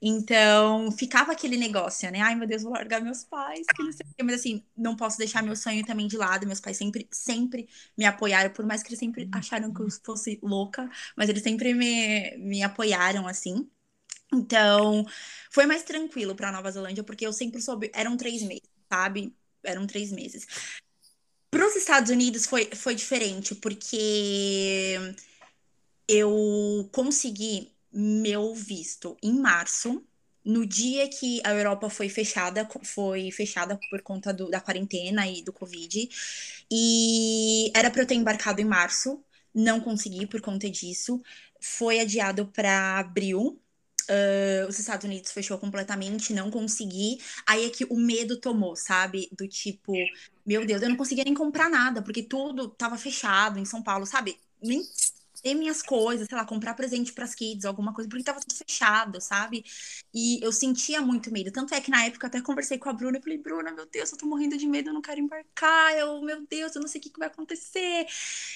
Então, 0.00 0.92
ficava 0.92 1.32
aquele 1.32 1.56
negócio, 1.56 2.10
né? 2.12 2.20
Ai, 2.20 2.34
meu 2.36 2.46
Deus, 2.46 2.62
vou 2.62 2.72
largar 2.72 3.00
meus 3.00 3.24
pais, 3.24 3.66
que 3.74 3.82
não 3.82 3.92
sei 3.92 4.06
o 4.06 4.14
quê. 4.14 4.22
Mas, 4.22 4.36
assim, 4.36 4.64
não 4.76 4.94
posso 4.94 5.18
deixar 5.18 5.42
meu 5.42 5.56
sonho 5.56 5.84
também 5.84 6.06
de 6.06 6.16
lado. 6.16 6.46
Meus 6.46 6.60
pais 6.60 6.76
sempre, 6.76 7.08
sempre 7.10 7.68
me 7.96 8.04
apoiaram, 8.04 8.50
por 8.50 8.64
mais 8.64 8.82
que 8.82 8.90
eles 8.90 9.00
sempre 9.00 9.28
acharam 9.32 9.74
que 9.74 9.80
eu 9.80 9.88
fosse 10.04 10.38
louca, 10.40 10.88
mas 11.16 11.28
eles 11.28 11.42
sempre 11.42 11.74
me, 11.74 12.36
me 12.38 12.62
apoiaram, 12.62 13.26
assim. 13.26 13.68
Então, 14.32 15.04
foi 15.50 15.66
mais 15.66 15.82
tranquilo 15.82 16.34
para 16.34 16.52
Nova 16.52 16.70
Zelândia, 16.70 17.02
porque 17.02 17.26
eu 17.26 17.32
sempre 17.32 17.60
soube. 17.60 17.90
Eram 17.92 18.16
três 18.16 18.42
meses, 18.42 18.68
sabe? 18.88 19.34
Eram 19.64 19.86
três 19.86 20.12
meses. 20.12 20.46
Para 21.50 21.66
os 21.66 21.74
Estados 21.74 22.10
Unidos 22.10 22.46
foi, 22.46 22.66
foi 22.66 22.94
diferente, 22.94 23.54
porque 23.54 24.96
eu 26.06 26.88
consegui 26.92 27.72
meu 27.92 28.54
visto 28.54 29.16
em 29.22 29.38
março, 29.38 30.04
no 30.44 30.66
dia 30.66 31.08
que 31.08 31.40
a 31.44 31.52
Europa 31.52 31.90
foi 31.90 32.08
fechada, 32.08 32.66
foi 32.82 33.30
fechada 33.30 33.78
por 33.90 34.00
conta 34.02 34.32
do, 34.32 34.48
da 34.50 34.60
quarentena 34.60 35.26
e 35.28 35.42
do 35.42 35.52
Covid. 35.52 36.08
E 36.70 37.70
era 37.74 37.90
para 37.90 38.02
eu 38.02 38.06
ter 38.06 38.14
embarcado 38.14 38.60
em 38.60 38.64
março, 38.64 39.22
não 39.54 39.80
consegui 39.80 40.26
por 40.26 40.40
conta 40.40 40.70
disso. 40.70 41.22
Foi 41.60 42.00
adiado 42.00 42.46
para 42.46 42.98
abril. 42.98 43.60
Uh, 44.10 44.66
os 44.66 44.78
Estados 44.78 45.04
Unidos 45.04 45.32
fechou 45.32 45.58
completamente, 45.58 46.32
não 46.32 46.50
consegui. 46.50 47.18
Aí 47.46 47.66
é 47.66 47.70
que 47.70 47.84
o 47.84 47.96
medo 47.96 48.38
tomou, 48.40 48.74
sabe? 48.74 49.28
Do 49.36 49.46
tipo, 49.46 49.92
meu 50.46 50.64
Deus, 50.64 50.80
eu 50.80 50.88
não 50.88 50.96
conseguia 50.96 51.24
nem 51.24 51.34
comprar 51.34 51.68
nada, 51.68 52.00
porque 52.00 52.22
tudo 52.22 52.68
tava 52.68 52.96
fechado 52.96 53.58
em 53.58 53.66
São 53.66 53.82
Paulo, 53.82 54.06
sabe? 54.06 54.38
Nem 54.62 54.82
ter 55.42 55.54
minhas 55.54 55.82
coisas, 55.82 56.26
sei 56.28 56.36
lá, 56.36 56.44
comprar 56.44 56.74
presente 56.74 57.12
para 57.12 57.24
as 57.24 57.34
kids, 57.34 57.64
alguma 57.64 57.92
coisa, 57.94 58.08
porque 58.08 58.24
tava 58.24 58.40
tudo 58.40 58.54
fechado, 58.54 59.20
sabe? 59.20 59.64
E 60.12 60.42
eu 60.42 60.52
sentia 60.52 61.00
muito 61.00 61.32
medo. 61.32 61.50
Tanto 61.52 61.74
é 61.74 61.80
que 61.80 61.90
na 61.90 62.04
época 62.04 62.26
eu 62.26 62.28
até 62.28 62.40
conversei 62.40 62.78
com 62.78 62.88
a 62.88 62.92
Bruna 62.92 63.18
e 63.18 63.22
falei, 63.22 63.38
Bruna, 63.38 63.70
meu 63.72 63.86
Deus, 63.86 64.12
eu 64.12 64.18
tô 64.18 64.26
morrendo 64.26 64.56
de 64.56 64.66
medo, 64.66 64.90
eu 64.90 64.94
não 64.94 65.02
quero 65.02 65.20
embarcar, 65.20 65.94
eu, 65.96 66.20
meu 66.22 66.46
Deus, 66.46 66.74
eu 66.74 66.80
não 66.80 66.88
sei 66.88 67.00
o 67.00 67.02
que, 67.02 67.10
que 67.10 67.18
vai 67.18 67.28
acontecer. 67.28 68.06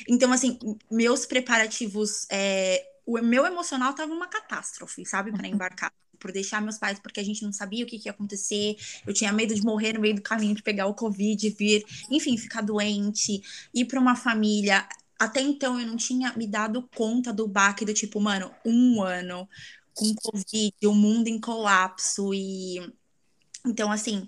Então, 0.08 0.32
assim, 0.32 0.58
meus 0.90 1.26
preparativos, 1.26 2.26
é, 2.30 2.84
o 3.06 3.18
meu 3.18 3.46
emocional 3.46 3.94
tava 3.94 4.12
uma 4.12 4.26
catástrofe, 4.26 5.04
sabe, 5.04 5.32
para 5.32 5.46
embarcar. 5.48 5.92
Por 6.18 6.30
deixar 6.30 6.62
meus 6.62 6.78
pais, 6.78 7.00
porque 7.00 7.18
a 7.18 7.24
gente 7.24 7.42
não 7.42 7.52
sabia 7.52 7.84
o 7.84 7.86
que, 7.86 7.98
que 7.98 8.06
ia 8.06 8.12
acontecer. 8.12 8.76
Eu 9.04 9.12
tinha 9.12 9.32
medo 9.32 9.52
de 9.56 9.62
morrer 9.62 9.94
no 9.94 10.00
meio 10.00 10.14
do 10.14 10.22
caminho, 10.22 10.54
de 10.54 10.62
pegar 10.62 10.86
o 10.86 10.94
Covid, 10.94 11.50
vir, 11.50 11.84
enfim, 12.08 12.38
ficar 12.38 12.60
doente, 12.60 13.42
ir 13.74 13.84
para 13.86 13.98
uma 13.98 14.14
família 14.14 14.86
até 15.24 15.40
então 15.40 15.78
eu 15.80 15.86
não 15.86 15.96
tinha 15.96 16.32
me 16.36 16.46
dado 16.46 16.88
conta 16.94 17.32
do 17.32 17.46
baque 17.48 17.84
do 17.84 17.94
tipo, 17.94 18.20
mano, 18.20 18.52
um 18.64 19.02
ano 19.02 19.48
com 19.94 20.14
Covid, 20.14 20.74
o 20.84 20.94
mundo 20.94 21.28
em 21.28 21.40
colapso 21.40 22.32
e 22.34 22.80
então 23.66 23.92
assim 23.92 24.26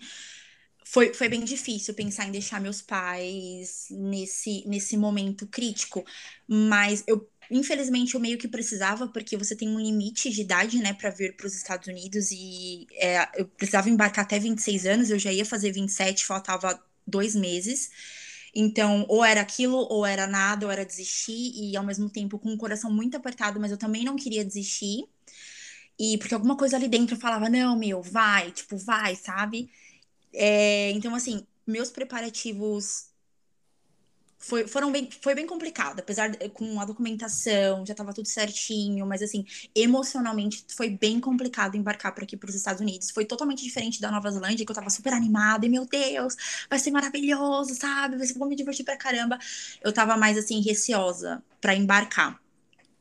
foi, 0.84 1.12
foi 1.14 1.28
bem 1.28 1.44
difícil 1.44 1.94
pensar 1.94 2.26
em 2.26 2.32
deixar 2.32 2.60
meus 2.60 2.82
pais 2.82 3.86
nesse, 3.90 4.62
nesse 4.68 4.96
momento 4.96 5.46
crítico, 5.46 6.04
mas 6.46 7.02
eu 7.06 7.28
infelizmente 7.50 8.14
eu 8.14 8.20
meio 8.20 8.38
que 8.38 8.48
precisava 8.48 9.08
porque 9.08 9.36
você 9.36 9.54
tem 9.56 9.68
um 9.68 9.80
limite 9.80 10.30
de 10.30 10.40
idade, 10.42 10.78
né, 10.78 10.94
para 10.94 11.10
vir 11.10 11.36
para 11.36 11.46
os 11.46 11.54
Estados 11.54 11.88
Unidos 11.88 12.30
e 12.30 12.86
é, 12.92 13.28
eu 13.40 13.46
precisava 13.46 13.90
embarcar 13.90 14.24
até 14.24 14.38
26 14.38 14.86
anos, 14.86 15.10
eu 15.10 15.18
já 15.18 15.32
ia 15.32 15.44
fazer 15.44 15.72
27, 15.72 16.24
faltava 16.26 16.82
dois 17.06 17.34
meses. 17.34 17.90
Então, 18.54 19.04
ou 19.08 19.24
era 19.24 19.40
aquilo, 19.40 19.76
ou 19.90 20.06
era 20.06 20.26
nada, 20.26 20.66
ou 20.66 20.72
era 20.72 20.84
desistir, 20.86 21.52
e 21.54 21.76
ao 21.76 21.84
mesmo 21.84 22.08
tempo 22.10 22.38
com 22.38 22.52
o 22.52 22.58
coração 22.58 22.92
muito 22.92 23.16
apertado, 23.16 23.60
mas 23.60 23.70
eu 23.72 23.78
também 23.78 24.04
não 24.04 24.16
queria 24.16 24.44
desistir. 24.44 25.04
E 25.98 26.18
porque 26.18 26.34
alguma 26.34 26.56
coisa 26.56 26.76
ali 26.76 26.88
dentro 26.88 27.16
falava, 27.16 27.48
não, 27.48 27.76
meu, 27.78 28.02
vai, 28.02 28.50
tipo, 28.52 28.76
vai, 28.76 29.14
sabe? 29.16 29.70
É, 30.32 30.90
então, 30.92 31.14
assim, 31.14 31.46
meus 31.66 31.90
preparativos 31.90 33.06
foi, 34.44 34.68
foram 34.68 34.92
bem, 34.92 35.08
foi 35.22 35.34
bem 35.34 35.46
complicado, 35.46 36.00
apesar 36.00 36.28
de, 36.28 36.48
com 36.50 36.78
a 36.78 36.84
documentação, 36.84 37.84
já 37.86 37.94
tava 37.94 38.12
tudo 38.12 38.28
certinho, 38.28 39.06
mas 39.06 39.22
assim, 39.22 39.44
emocionalmente 39.74 40.66
foi 40.68 40.90
bem 40.90 41.18
complicado 41.18 41.76
embarcar 41.76 42.14
para 42.14 42.24
aqui 42.24 42.36
para 42.36 42.50
os 42.50 42.54
Estados 42.54 42.82
Unidos. 42.82 43.10
Foi 43.10 43.24
totalmente 43.24 43.64
diferente 43.64 44.02
da 44.02 44.10
Nova 44.10 44.30
Zelândia, 44.30 44.66
que 44.66 44.70
eu 44.70 44.76
tava 44.76 44.90
super 44.90 45.14
animada, 45.14 45.64
e 45.64 45.68
meu 45.70 45.86
Deus, 45.86 46.36
vai 46.68 46.78
ser 46.78 46.90
maravilhoso, 46.90 47.74
sabe? 47.74 48.18
Vai 48.18 48.26
ser, 48.26 48.38
vou 48.38 48.46
me 48.46 48.54
divertir 48.54 48.84
pra 48.84 48.98
caramba. 48.98 49.38
Eu 49.82 49.92
tava 49.92 50.14
mais 50.14 50.36
assim, 50.36 50.60
receosa 50.60 51.42
para 51.58 51.74
embarcar. 51.74 52.38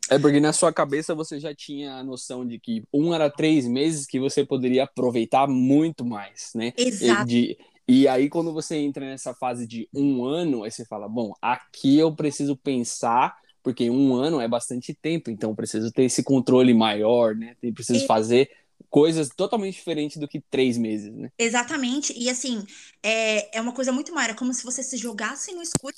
É 0.09 0.17
porque 0.17 0.39
na 0.39 0.53
sua 0.53 0.71
cabeça 0.71 1.13
você 1.13 1.39
já 1.39 1.53
tinha 1.53 1.95
a 1.95 2.03
noção 2.03 2.47
de 2.47 2.57
que 2.57 2.83
um 2.93 3.13
era 3.13 3.29
três 3.29 3.67
meses 3.67 4.05
que 4.05 4.19
você 4.19 4.45
poderia 4.45 4.83
aproveitar 4.85 5.47
muito 5.47 6.05
mais, 6.05 6.51
né? 6.55 6.71
Exato. 6.77 7.25
De, 7.25 7.57
e 7.87 8.07
aí, 8.07 8.29
quando 8.29 8.53
você 8.53 8.77
entra 8.77 9.05
nessa 9.05 9.33
fase 9.33 9.67
de 9.67 9.89
um 9.93 10.23
ano, 10.23 10.63
aí 10.63 10.71
você 10.71 10.85
fala: 10.85 11.07
bom, 11.09 11.33
aqui 11.41 11.97
eu 11.97 12.15
preciso 12.15 12.55
pensar, 12.55 13.35
porque 13.61 13.89
um 13.89 14.15
ano 14.15 14.39
é 14.39 14.47
bastante 14.47 14.93
tempo, 14.93 15.29
então 15.29 15.49
eu 15.49 15.55
preciso 15.55 15.91
ter 15.91 16.03
esse 16.03 16.23
controle 16.23 16.73
maior, 16.73 17.35
né? 17.35 17.55
Eu 17.61 17.73
preciso 17.73 18.05
fazer 18.05 18.49
coisas 18.89 19.29
totalmente 19.29 19.75
diferentes 19.75 20.17
do 20.17 20.27
que 20.27 20.39
três 20.39 20.77
meses, 20.77 21.13
né? 21.13 21.29
Exatamente. 21.37 22.13
E 22.17 22.29
assim, 22.29 22.65
é, 23.01 23.57
é 23.57 23.61
uma 23.61 23.73
coisa 23.73 23.91
muito 23.91 24.13
maior. 24.13 24.29
É 24.29 24.33
como 24.33 24.53
se 24.53 24.63
você 24.63 24.81
se 24.81 24.97
jogasse 24.97 25.51
no 25.53 25.61
escuro. 25.61 25.95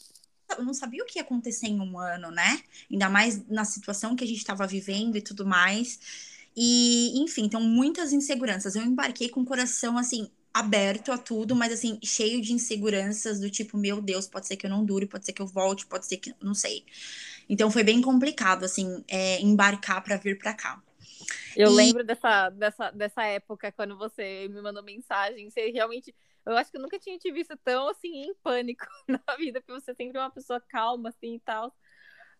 eu 0.57 0.63
não 0.63 0.73
sabia 0.73 1.03
o 1.03 1.05
que 1.05 1.19
ia 1.19 1.23
acontecer 1.23 1.67
em 1.67 1.79
um 1.79 1.99
ano, 1.99 2.31
né? 2.31 2.61
Ainda 2.89 3.09
mais 3.09 3.47
na 3.47 3.65
situação 3.65 4.15
que 4.15 4.23
a 4.23 4.27
gente 4.27 4.37
estava 4.37 4.65
vivendo 4.65 5.17
e 5.17 5.21
tudo 5.21 5.45
mais. 5.45 5.99
E, 6.55 7.21
enfim, 7.21 7.43
então 7.45 7.61
muitas 7.61 8.11
inseguranças. 8.11 8.75
Eu 8.75 8.83
embarquei 8.83 9.29
com 9.29 9.41
o 9.41 9.45
coração 9.45 9.97
assim 9.97 10.31
aberto 10.55 11.11
a 11.11 11.17
tudo, 11.17 11.55
mas 11.55 11.73
assim, 11.73 11.99
cheio 12.01 12.41
de 12.41 12.53
inseguranças 12.53 13.39
do 13.39 13.49
tipo, 13.49 13.77
meu 13.77 14.01
Deus, 14.01 14.27
pode 14.27 14.47
ser 14.47 14.55
que 14.55 14.65
eu 14.65 14.69
não 14.69 14.85
dure, 14.85 15.05
pode 15.05 15.25
ser 15.25 15.33
que 15.33 15.41
eu 15.41 15.47
volte, 15.47 15.85
pode 15.85 16.05
ser 16.05 16.17
que 16.17 16.33
não 16.41 16.53
sei. 16.53 16.85
Então 17.49 17.69
foi 17.69 17.83
bem 17.83 18.01
complicado 18.01 18.63
assim, 18.63 19.03
é, 19.07 19.41
embarcar 19.41 20.01
para 20.03 20.17
vir 20.17 20.37
para 20.37 20.53
cá. 20.53 20.81
Eu 21.57 21.71
e... 21.71 21.75
lembro 21.75 22.03
dessa, 22.03 22.49
dessa, 22.49 22.91
dessa 22.91 23.23
época 23.25 23.71
quando 23.71 23.97
você 23.97 24.47
me 24.47 24.61
mandou 24.61 24.81
mensagem, 24.81 25.49
você 25.49 25.71
realmente 25.71 26.15
eu 26.45 26.55
acho 26.55 26.71
que 26.71 26.77
eu 26.77 26.81
nunca 26.81 26.99
tinha 26.99 27.17
te 27.17 27.31
visto 27.31 27.57
tão 27.63 27.89
assim 27.89 28.23
em 28.23 28.33
pânico 28.35 28.85
na 29.07 29.35
vida, 29.37 29.59
porque 29.59 29.81
você 29.81 29.91
é 29.91 29.95
sempre 29.95 30.17
é 30.17 30.21
uma 30.21 30.31
pessoa 30.31 30.61
calma 30.61 31.09
assim 31.09 31.35
e 31.35 31.39
tal. 31.39 31.75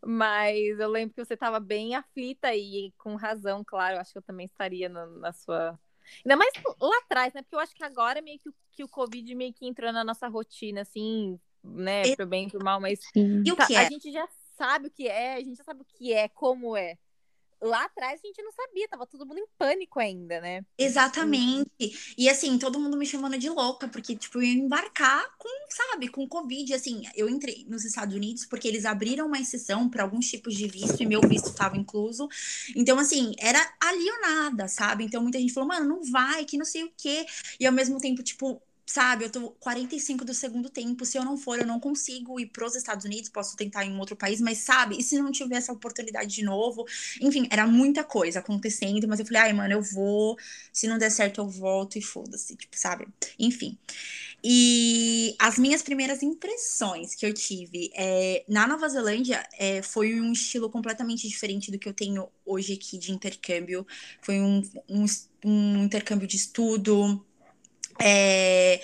Mas 0.06 0.80
eu 0.80 0.88
lembro 0.90 1.16
que 1.16 1.26
você 1.26 1.34
estava 1.34 1.60
bem 1.60 1.96
aflita 1.96 2.54
e 2.56 2.94
com 2.98 3.16
razão, 3.16 3.64
claro. 3.66 3.96
Eu 3.96 4.02
acho 4.02 4.12
que 4.12 4.18
eu 4.20 4.24
também 4.24 4.46
estaria 4.46 4.88
na, 4.88 5.08
na, 5.08 5.34
sua. 5.34 5.80
Ainda 6.26 6.36
mais 6.36 6.54
lá 6.80 6.98
atrás, 7.00 7.34
né? 7.34 7.42
Porque 7.42 7.56
eu 7.56 7.60
acho 7.60 7.76
que 7.76 7.84
agora 7.84 8.22
meio 8.22 8.40
que, 8.40 8.50
que 8.72 8.84
o 8.84 8.90
Covid 8.90 9.34
meio 9.36 9.54
que 9.54 9.68
entrou 9.68 9.92
na 9.92 10.04
nossa 10.04 10.28
rotina, 10.28 10.82
assim, 10.82 11.40
né? 11.64 12.04
E... 12.04 12.16
Pro 12.16 12.26
bem 12.26 12.48
e 12.48 12.52
pro 12.52 12.64
mal, 12.64 12.80
mas. 12.80 13.00
E 13.16 13.52
o 13.52 13.56
tá, 13.56 13.68
que 13.68 13.76
é? 13.76 13.80
A 13.80 13.90
gente 13.90 14.12
já 14.12 14.28
sabe 14.58 14.88
o 14.88 14.92
que 14.92 15.08
é, 15.08 15.36
a 15.36 15.40
gente 15.40 15.58
já 15.58 15.64
sabe 15.64 15.82
o 15.82 15.86
que 15.86 16.14
é, 16.14 16.28
como 16.30 16.76
é 16.76 16.98
lá 17.62 17.86
atrás 17.86 18.20
a 18.24 18.28
gente 18.28 18.42
não 18.42 18.52
sabia, 18.52 18.88
tava 18.88 19.08
todo 19.08 19.26
mundo 19.26 19.40
em 19.40 19.48
pânico 19.58 20.00
ainda, 20.00 20.40
né? 20.42 20.64
Exatamente. 20.78 22.16
E 22.18 22.30
assim, 22.30 22.58
todo 22.58 22.80
mundo 22.80 22.98
me 22.98 23.06
chamando 23.06 23.38
de 23.38 23.50
louca, 23.50 23.88
porque, 23.88 24.16
tipo, 24.16 24.40
eu 24.40 24.44
ia 24.44 24.54
embarcar 24.54 25.26
com, 25.38 25.50
sabe, 25.70 26.08
com 26.08 26.28
Covid. 26.28 26.74
Assim, 26.74 27.04
eu 27.16 27.30
entrei 27.30 27.66
nos 27.68 27.86
Estados 27.86 28.16
Unidos 28.16 28.46
porque 28.46 28.68
eles 28.68 28.86
abriram 28.86 29.28
uma 29.28 29.40
exceção 29.40 29.90
para 29.90 30.04
alguns 30.04 30.30
tipos 30.30 30.56
de 30.56 30.68
visto 30.68 31.02
e 31.02 31.06
meu 31.06 31.22
visto 31.22 31.50
estava 31.50 31.78
incluso. 31.78 32.28
Então, 32.76 33.00
assim, 33.00 33.34
era 33.40 33.60
ali 33.80 34.10
ou 34.10 34.22
nada, 34.22 34.68
sabe? 34.68 35.04
Então, 35.04 35.22
muita 35.22 35.40
gente 35.40 35.54
falou, 35.54 35.70
mano, 35.70 35.88
não 35.88 36.04
vai, 36.04 36.46
que 36.46 36.58
não 36.58 36.66
sei 36.66 36.84
o 36.84 36.94
quê. 36.98 37.26
E 37.60 37.66
ao 37.66 37.74
mesmo 37.74 38.00
tempo, 38.00 38.22
tipo, 38.24 38.62
sabe, 38.86 39.26
eu 39.26 39.30
tô 39.30 39.50
45 39.60 40.24
do 40.24 40.34
segundo 40.34 40.70
tempo, 40.70 41.06
se 41.06 41.18
eu 41.18 41.26
não 41.26 41.38
for, 41.38 41.60
eu 41.60 41.66
não 41.66 41.80
consigo 41.80 42.40
ir 42.40 42.48
pros 42.48 42.76
Estados 42.76 43.04
Unidos, 43.04 43.30
posso 43.30 43.56
tentar 43.58 43.84
em 43.84 43.92
um 43.92 44.00
outro 44.00 44.16
país, 44.16 44.40
mas 44.40 44.60
sabe, 44.60 44.98
e 45.00 45.04
se 45.04 45.18
não 45.18 45.32
tiver 45.32 45.56
essa 45.56 45.74
oportunidade 45.74 46.34
de 46.34 46.44
novo? 46.44 46.86
Enfim, 47.20 47.48
era 47.50 47.66
muita 47.66 48.04
coisa 48.04 48.40
acontecendo, 48.40 49.08
mas 49.08 49.20
eu 49.20 49.26
falei, 49.26 49.42
ai, 49.42 49.54
mano, 49.54 49.74
eu 49.74 49.82
vou, 49.82 50.38
se 50.72 50.88
não 50.88 50.98
der 50.98 51.10
certo, 51.10 51.42
eu 51.42 51.50
volto 51.50 51.98
e 51.98 52.02
foda-se, 52.02 52.56
tipo, 52.56 52.78
sabe? 52.78 53.08
Enfim. 53.40 53.78
E 54.44 55.36
as 55.40 55.58
minhas 55.58 55.82
primeiras 55.82 56.22
impressões 56.22 57.16
que 57.16 57.26
eu 57.26 57.34
tive 57.34 57.90
é, 57.96 58.46
na 58.48 58.68
Nova 58.68 58.88
Zelândia 58.88 59.44
é, 59.58 59.82
foi 59.82 60.22
um 60.22 60.32
estilo 60.32 60.70
completamente 60.70 61.28
diferente 61.28 61.72
do 61.72 61.80
que 61.80 61.90
eu 61.90 61.94
tenho 61.94 62.28
hoje 62.46 62.74
aqui 62.74 63.00
de 63.00 63.12
intercâmbio. 63.12 63.88
Foi 64.22 64.40
um, 64.40 64.62
um, 64.88 65.06
um 65.44 65.84
intercâmbio 65.86 66.28
de 66.28 66.36
estudo, 66.36 67.26
é, 68.00 68.82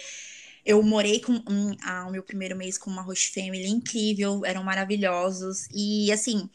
eu 0.65 0.82
morei 0.84 1.20
com 1.20 1.34
um, 1.34 1.75
ah, 1.84 2.06
o 2.08 2.12
meu 2.12 2.24
primeiro 2.24 2.56
mês 2.56 2.77
com 2.77 2.89
uma 2.89 3.01
host 3.01 3.32
family 3.34 3.68
incrível, 3.68 4.46
eram 4.46 4.63
maravilhosos. 4.63 5.68
E 5.74 6.12
assim, 6.12 6.50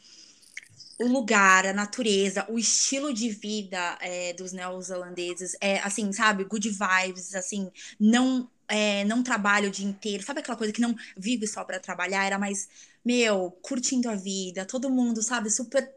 o 0.99 1.07
lugar, 1.07 1.65
a 1.65 1.73
natureza, 1.73 2.45
o 2.49 2.57
estilo 2.57 3.13
de 3.13 3.29
vida 3.29 3.97
é, 4.01 4.33
dos 4.33 4.51
neozelandeses 4.51 5.55
é 5.61 5.79
assim, 5.79 6.11
sabe, 6.11 6.43
good 6.43 6.69
vibes, 6.69 7.35
assim, 7.35 7.71
não 7.99 8.49
é, 8.67 9.05
não 9.05 9.23
trabalho 9.23 9.69
o 9.69 9.71
dia 9.71 9.87
inteiro, 9.87 10.23
sabe 10.23 10.39
aquela 10.41 10.57
coisa 10.57 10.73
que 10.73 10.81
não 10.81 10.95
vive 11.15 11.47
só 11.47 11.63
para 11.63 11.79
trabalhar, 11.79 12.25
era 12.25 12.37
mais, 12.39 12.67
meu, 13.05 13.51
curtindo 13.61 14.09
a 14.09 14.15
vida, 14.15 14.65
todo 14.65 14.89
mundo, 14.89 15.21
sabe, 15.23 15.49
super 15.49 15.89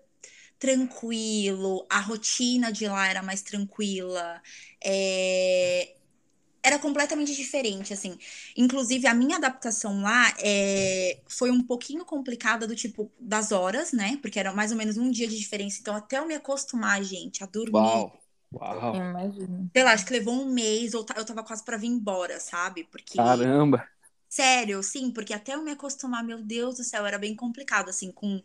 tranquilo, 0.59 1.87
a 1.91 2.01
rotina 2.01 2.71
de 2.73 2.87
lá 2.87 3.09
era 3.09 3.23
mais 3.23 3.43
tranquila, 3.43 4.43
é, 4.85 5.95
era 6.63 6.79
completamente 6.79 7.35
diferente, 7.35 7.93
assim. 7.93 8.17
Inclusive, 8.57 9.07
a 9.07 9.15
minha 9.15 9.37
adaptação 9.37 10.03
lá 10.03 10.33
é, 10.39 11.21
foi 11.27 11.51
um 11.51 11.63
pouquinho 11.63 12.05
complicada 12.05 12.67
do 12.67 12.77
tipo 12.77 13.11
das 13.19 13.53
horas, 13.53 13.93
né? 13.93 14.19
Porque 14.21 14.39
era 14.39 14.53
mais 14.53 14.71
ou 14.71 14.77
menos 14.77 14.97
um 14.97 15.11
dia 15.11 15.27
de 15.27 15.39
diferença. 15.39 15.79
Então, 15.81 15.95
até 15.95 16.19
eu 16.19 16.27
me 16.27 16.35
acostumar, 16.35 17.03
gente, 17.03 17.43
a 17.43 17.47
dormir. 17.47 17.73
Uau! 17.75 18.21
Uau! 18.53 18.97
Imagina. 18.97 19.71
Sei 19.73 19.85
lá, 19.85 19.93
acho 19.93 20.05
que 20.05 20.13
levou 20.13 20.35
um 20.35 20.53
mês, 20.53 20.93
ou 20.95 21.07
eu 21.17 21.25
tava 21.25 21.43
quase 21.43 21.65
para 21.65 21.77
vir 21.77 21.89
embora, 21.89 22.39
sabe? 22.41 22.85
Porque. 22.85 23.17
Caramba! 23.17 23.89
Sério, 24.29 24.81
sim, 24.81 25.11
porque 25.11 25.35
até 25.35 25.55
eu 25.55 25.63
me 25.63 25.73
acostumar, 25.73 26.23
meu 26.23 26.41
Deus 26.41 26.77
do 26.77 26.85
céu, 26.85 27.05
era 27.05 27.19
bem 27.19 27.35
complicado, 27.35 27.89
assim, 27.89 28.13
com, 28.13 28.41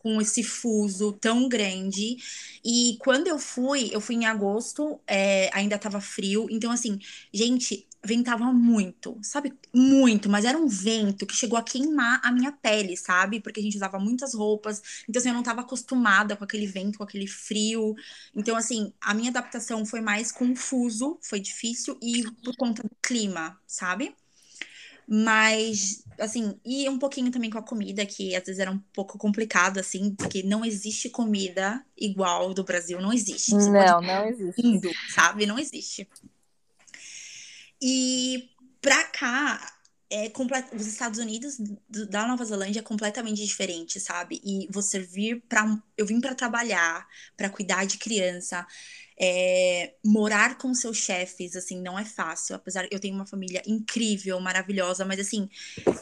com 0.00 0.20
esse 0.20 0.42
fuso 0.42 1.12
tão 1.12 1.48
grande. 1.48 2.16
E 2.64 2.96
quando 3.00 3.28
eu 3.28 3.38
fui, 3.38 3.90
eu 3.92 4.00
fui 4.00 4.16
em 4.16 4.26
agosto, 4.26 5.00
é, 5.06 5.50
ainda 5.54 5.78
tava 5.78 6.00
frio, 6.00 6.46
então, 6.50 6.70
assim, 6.70 6.98
gente, 7.32 7.86
ventava 8.04 8.46
muito, 8.52 9.18
sabe? 9.22 9.52
Muito, 9.74 10.28
mas 10.28 10.44
era 10.44 10.56
um 10.58 10.66
vento 10.66 11.26
que 11.26 11.34
chegou 11.36 11.58
a 11.58 11.62
queimar 11.62 12.20
a 12.24 12.32
minha 12.32 12.50
pele, 12.52 12.96
sabe? 12.96 13.40
Porque 13.40 13.60
a 13.60 13.62
gente 13.62 13.76
usava 13.76 13.98
muitas 13.98 14.34
roupas, 14.34 14.82
então, 15.08 15.20
assim, 15.20 15.28
eu 15.28 15.34
não 15.34 15.42
tava 15.42 15.60
acostumada 15.62 16.36
com 16.36 16.44
aquele 16.44 16.66
vento, 16.66 16.98
com 16.98 17.04
aquele 17.04 17.26
frio. 17.26 17.94
Então, 18.34 18.56
assim, 18.56 18.92
a 19.00 19.14
minha 19.14 19.30
adaptação 19.30 19.84
foi 19.84 20.00
mais 20.00 20.32
confuso, 20.32 21.18
foi 21.22 21.40
difícil, 21.40 21.98
e 22.02 22.22
por 22.42 22.56
conta 22.56 22.82
do 22.82 22.90
clima, 23.02 23.58
sabe? 23.66 24.14
Mas, 25.12 26.04
assim, 26.20 26.54
e 26.64 26.88
um 26.88 26.96
pouquinho 26.96 27.32
também 27.32 27.50
com 27.50 27.58
a 27.58 27.62
comida, 27.62 28.06
que 28.06 28.36
às 28.36 28.44
vezes 28.44 28.60
era 28.60 28.70
um 28.70 28.78
pouco 28.92 29.18
complicado, 29.18 29.80
assim, 29.80 30.14
porque 30.14 30.40
não 30.40 30.64
existe 30.64 31.10
comida 31.10 31.84
igual 31.98 32.54
do 32.54 32.62
Brasil, 32.62 33.00
não 33.00 33.12
existe. 33.12 33.50
Você 33.50 33.70
não, 33.70 34.00
não 34.00 34.28
existe. 34.28 34.64
Indo, 34.64 34.88
sabe? 35.12 35.46
Não 35.46 35.58
existe. 35.58 36.08
E 37.82 38.50
pra 38.80 39.02
cá, 39.02 39.72
é 40.08 40.28
complet... 40.28 40.64
os 40.72 40.86
Estados 40.86 41.18
Unidos 41.18 41.56
da 41.88 42.28
Nova 42.28 42.44
Zelândia 42.44 42.78
é 42.78 42.84
completamente 42.84 43.44
diferente, 43.44 43.98
sabe? 43.98 44.40
E 44.44 44.68
você 44.70 45.00
vir 45.00 45.42
para 45.48 45.76
eu 45.98 46.06
vim 46.06 46.20
para 46.20 46.36
trabalhar, 46.36 47.04
para 47.36 47.50
cuidar 47.50 47.84
de 47.84 47.98
criança, 47.98 48.64
é, 49.22 49.92
morar 50.02 50.56
com 50.56 50.72
seus 50.72 50.96
chefes, 50.96 51.54
assim, 51.54 51.80
não 51.82 51.98
é 51.98 52.04
fácil. 52.04 52.56
Apesar, 52.56 52.86
eu 52.90 52.98
tenho 52.98 53.14
uma 53.14 53.26
família 53.26 53.62
incrível, 53.66 54.40
maravilhosa, 54.40 55.04
mas 55.04 55.20
assim, 55.20 55.48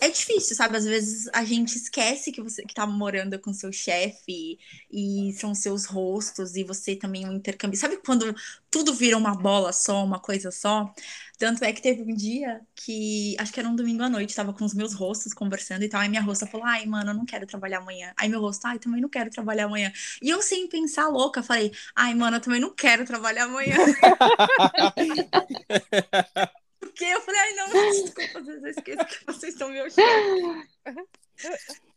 é 0.01 0.09
difícil, 0.09 0.55
sabe? 0.55 0.77
Às 0.77 0.85
vezes 0.85 1.29
a 1.33 1.45
gente 1.45 1.75
esquece 1.77 2.31
que 2.31 2.41
você 2.41 2.63
que 2.63 2.75
tá 2.75 2.87
morando 2.87 3.39
com 3.41 3.53
seu 3.53 3.73
chefe 3.73 4.59
e 4.91 5.33
são 5.35 5.53
seus 5.55 5.85
rostos 5.85 6.55
e 6.55 6.63
você 6.63 6.95
também 6.95 7.25
é 7.25 7.29
um 7.29 7.35
intercâmbio. 7.35 7.79
Sabe 7.79 7.97
quando 7.99 8.35
tudo 8.71 8.95
vira 8.95 9.17
uma 9.17 9.35
bola 9.35 9.73
só, 9.73 10.05
uma 10.05 10.21
coisa 10.21 10.51
só? 10.53 10.93
Tanto 11.39 11.65
é 11.65 11.73
que 11.73 11.81
teve 11.81 12.03
um 12.03 12.15
dia 12.15 12.61
que, 12.75 13.37
acho 13.39 13.53
que 13.53 13.61
era 13.61 13.69
um 13.69 13.77
domingo 13.77 14.03
à 14.03 14.09
noite, 14.09 14.35
tava 14.35 14.53
com 14.53 14.65
os 14.65 14.75
meus 14.75 14.93
rostos 14.93 15.33
conversando 15.33 15.85
e 15.85 15.89
tal. 15.89 16.01
Aí 16.01 16.09
minha 16.09 16.21
rosta 16.21 16.47
falou: 16.47 16.67
Ai, 16.67 16.85
mano, 16.85 17.11
eu 17.11 17.15
não 17.15 17.25
quero 17.25 17.47
trabalhar 17.47 17.79
amanhã. 17.79 18.13
Aí 18.17 18.29
meu 18.29 18.41
rosto, 18.41 18.67
ai, 18.67 18.79
também 18.79 19.01
não 19.01 19.09
quero 19.09 19.31
trabalhar 19.31 19.67
amanhã. 19.67 19.93
E 20.21 20.29
eu, 20.31 20.43
sem 20.43 20.69
pensar 20.69 21.09
louca, 21.09 21.41
falei: 21.43 21.73
Ai, 21.95 22.13
mano, 22.15 22.37
eu 22.39 22.41
também 22.41 22.61
não 22.61 22.75
quero 22.75 23.05
trabalhar 23.09 23.45
amanhã. 23.45 23.77
Porque 26.79 27.05
eu 27.05 27.21
falei: 27.23 27.41
Ai, 27.41 27.53
não, 27.55 27.69
desculpa, 27.69 28.39
eu 28.39 28.67
esqueço 28.69 29.05
que 29.07 29.25
vocês 29.27 29.55
estão 29.55 29.71
me 29.71 29.81
achando. 29.81 30.65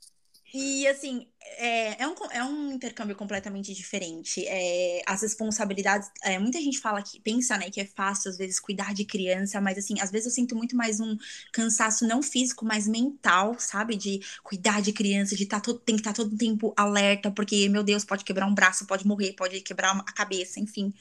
E 0.53 0.85
assim, 0.87 1.27
é, 1.57 2.03
é, 2.03 2.07
um, 2.07 2.15
é 2.31 2.43
um 2.43 2.71
intercâmbio 2.73 3.15
completamente 3.15 3.73
diferente. 3.73 4.45
É, 4.47 5.01
as 5.05 5.21
responsabilidades. 5.21 6.09
É, 6.23 6.37
muita 6.37 6.59
gente 6.59 6.79
fala 6.79 7.01
que 7.01 7.19
pensa, 7.21 7.57
né, 7.57 7.69
que 7.69 7.79
é 7.79 7.85
fácil, 7.85 8.29
às 8.29 8.37
vezes, 8.37 8.59
cuidar 8.59 8.93
de 8.93 9.05
criança, 9.05 9.61
mas 9.61 9.77
assim, 9.77 9.99
às 10.01 10.11
vezes 10.11 10.27
eu 10.27 10.31
sinto 10.31 10.55
muito 10.55 10.75
mais 10.75 10.99
um 10.99 11.17
cansaço 11.53 12.05
não 12.05 12.21
físico, 12.21 12.65
mas 12.65 12.87
mental, 12.87 13.55
sabe? 13.59 13.95
De 13.95 14.19
cuidar 14.43 14.81
de 14.81 14.91
criança, 14.91 15.35
de 15.35 15.45
tá 15.45 15.59
todo, 15.59 15.79
tem 15.79 15.95
que 15.95 16.01
estar 16.01 16.11
tá 16.13 16.17
todo 16.23 16.37
tempo 16.37 16.73
alerta, 16.75 17.31
porque, 17.31 17.69
meu 17.69 17.83
Deus, 17.83 18.03
pode 18.03 18.25
quebrar 18.25 18.45
um 18.47 18.53
braço, 18.53 18.85
pode 18.85 19.07
morrer, 19.07 19.33
pode 19.33 19.61
quebrar 19.61 19.95
a 19.97 20.11
cabeça, 20.13 20.59
enfim. 20.59 20.93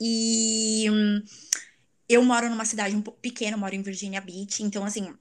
E 0.00 0.86
hum, 0.90 1.22
eu 2.08 2.24
moro 2.24 2.48
numa 2.50 2.64
cidade 2.64 2.96
um 2.96 3.02
pouco 3.02 3.20
pequena, 3.20 3.56
moro 3.56 3.74
em 3.74 3.82
Virginia 3.82 4.20
Beach, 4.20 4.62
então 4.62 4.84
assim, 4.84 5.14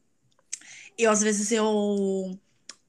eu 0.97 1.12
às 1.12 1.21
vezes 1.21 1.51
eu 1.51 2.39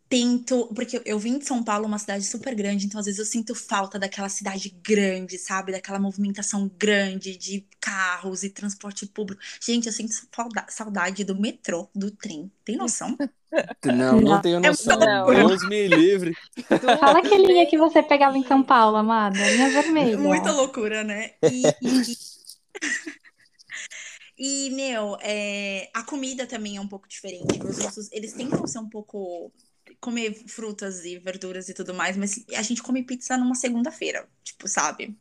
tento, 0.09 0.67
porque 0.75 1.01
eu 1.05 1.19
vim 1.19 1.39
de 1.39 1.45
São 1.45 1.63
Paulo, 1.63 1.87
uma 1.87 1.99
cidade 1.99 2.25
super 2.25 2.55
grande, 2.55 2.87
então 2.87 2.99
às 2.99 3.07
vezes 3.07 3.19
eu 3.19 3.27
sinto 3.27 3.55
falta 3.55 3.99
daquela 3.99 4.29
cidade 4.29 4.71
grande, 4.83 5.37
sabe? 5.39 5.73
Daquela 5.73 5.99
movimentação 5.99 6.71
grande 6.79 7.37
de 7.37 7.67
carros 7.81 8.43
e 8.43 8.51
transporte 8.51 9.07
público. 9.07 9.43
Gente, 9.61 9.87
eu 9.87 9.93
sinto 9.93 10.15
saudade 10.69 11.25
do 11.25 11.39
metrô, 11.39 11.89
do 11.95 12.11
trem. 12.11 12.51
Tem 12.65 12.77
noção? 12.77 13.17
Não, 13.85 14.21
não 14.21 14.41
tenho 14.41 14.61
noção. 14.61 15.31
É 15.31 15.35
Deus 15.35 15.67
me 15.69 15.89
livre. 15.89 16.35
Fala 17.01 17.23
que 17.23 17.37
linha 17.37 17.67
que 17.67 17.79
você 17.79 18.03
pegava 18.03 18.37
em 18.37 18.47
São 18.47 18.63
Paulo, 18.63 18.97
amada. 18.97 19.39
Linha 19.39 19.71
vermelha. 19.71 20.19
Muita 20.19 20.53
loucura, 20.53 21.05
né? 21.05 21.33
E, 21.43 21.63
e... 21.83 22.39
E, 24.41 24.71
meu, 24.71 25.19
é, 25.21 25.91
a 25.93 26.05
comida 26.05 26.47
também 26.47 26.77
é 26.77 26.81
um 26.81 26.87
pouco 26.87 27.09
diferente. 27.09 27.59
Os 27.61 27.79
nossos, 27.79 28.09
eles 28.13 28.33
tentam 28.35 28.65
ser 28.69 28.79
um 28.79 28.89
pouco 28.89 29.51
comer 30.01 30.35
frutas 30.47 31.05
e 31.05 31.19
verduras 31.19 31.69
e 31.69 31.75
tudo 31.75 31.93
mais, 31.95 32.17
mas 32.17 32.45
a 32.55 32.63
gente 32.63 32.83
come 32.83 33.03
pizza 33.03 33.37
numa 33.37 33.55
segunda-feira, 33.55 34.29
tipo, 34.43 34.69
sabe? 34.69 35.17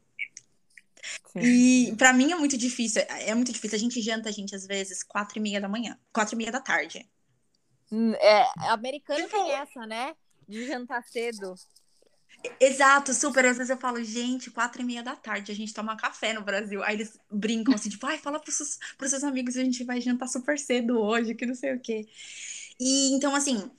Sim. 1.32 1.40
E 1.40 1.96
para 1.96 2.13
mim 2.13 2.32
é 2.32 2.36
muito 2.36 2.58
difícil, 2.58 3.04
é 3.08 3.34
muito 3.34 3.52
difícil. 3.52 3.78
A 3.78 3.80
gente 3.80 4.02
janta, 4.02 4.30
a 4.30 4.32
gente, 4.32 4.56
às 4.56 4.66
vezes, 4.66 5.04
quatro 5.04 5.38
e 5.38 5.42
meia 5.42 5.62
da 5.62 5.70
manhã, 5.70 5.98
quatro 6.12 6.36
e 6.36 6.38
meia 6.38 6.52
da 6.52 6.60
tarde. 6.60 7.10
Hum, 7.92 8.13
é, 8.13 8.46
americano 8.70 9.24
tipo... 9.24 9.32
tem 9.32 9.52
essa, 9.52 9.86
né? 9.86 10.16
De 10.48 10.68
jantar 10.68 11.04
cedo. 11.04 11.56
Exato, 12.60 13.13
super. 13.13 13.46
Às 13.46 13.58
vezes 13.58 13.70
eu 13.70 13.78
falo, 13.78 14.04
gente, 14.04 14.52
quatro 14.52 14.82
e 14.82 14.86
meia 14.86 15.04
da 15.04 15.16
tarde, 15.16 15.52
a 15.52 15.56
gente 15.56 15.74
toma 15.74 15.98
café 15.98 16.34
no 16.34 16.44
Brasil. 16.44 16.84
Aí 16.84 16.96
eles 16.96 17.20
brincam 17.32 17.74
assim, 17.74 17.90
tipo, 17.90 18.06
ai, 18.06 18.18
fala 18.18 18.40
pros 18.40 18.56
seus, 18.56 18.80
pros 18.98 19.10
seus 19.10 19.24
amigos, 19.24 19.58
a 19.58 19.63
gente 19.63 19.84
vai 19.84 20.00
jantar 20.02 20.28
super 20.28 20.58
cedo 20.58 21.00
hoje, 21.00 21.36
que 21.36 21.46
não 21.46 21.56
sei 21.56 21.74
o 21.74 21.80
quê. 21.80 22.08
E 22.80 23.13
então, 23.16 23.36
assim, 23.36 23.70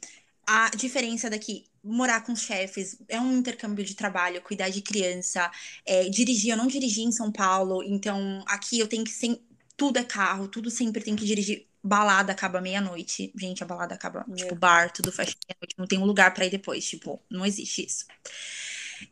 a 0.50 0.70
diferença 0.70 1.28
daqui, 1.28 1.66
morar 1.84 2.22
com 2.22 2.34
chefes, 2.34 2.96
é 3.06 3.20
um 3.20 3.36
intercâmbio 3.36 3.84
de 3.84 3.94
trabalho, 3.94 4.40
cuidar 4.40 4.70
de 4.70 4.80
criança, 4.80 5.50
é, 5.84 6.08
dirigir, 6.08 6.52
eu 6.52 6.56
não 6.56 6.66
dirigi 6.66 7.02
em 7.02 7.12
São 7.12 7.30
Paulo, 7.30 7.82
então 7.82 8.42
aqui 8.46 8.78
eu 8.78 8.88
tenho 8.88 9.04
que 9.04 9.10
sem, 9.10 9.38
tudo 9.76 9.98
é 9.98 10.04
carro, 10.04 10.48
tudo 10.48 10.70
sempre 10.70 11.02
tem 11.02 11.14
que 11.14 11.26
dirigir. 11.26 11.66
Balada 11.84 12.32
acaba 12.32 12.62
meia-noite. 12.62 13.30
Gente, 13.36 13.62
a 13.62 13.66
balada 13.66 13.94
acaba, 13.94 14.24
Meu. 14.26 14.36
tipo, 14.36 14.54
bar, 14.54 14.90
tudo 14.90 15.12
fecha 15.12 15.36
meia-noite. 15.46 15.74
Não 15.78 15.86
tem 15.86 15.98
um 15.98 16.04
lugar 16.04 16.34
para 16.34 16.46
ir 16.46 16.50
depois. 16.50 16.84
Tipo, 16.84 17.22
não 17.30 17.46
existe 17.46 17.86
isso. 17.86 18.04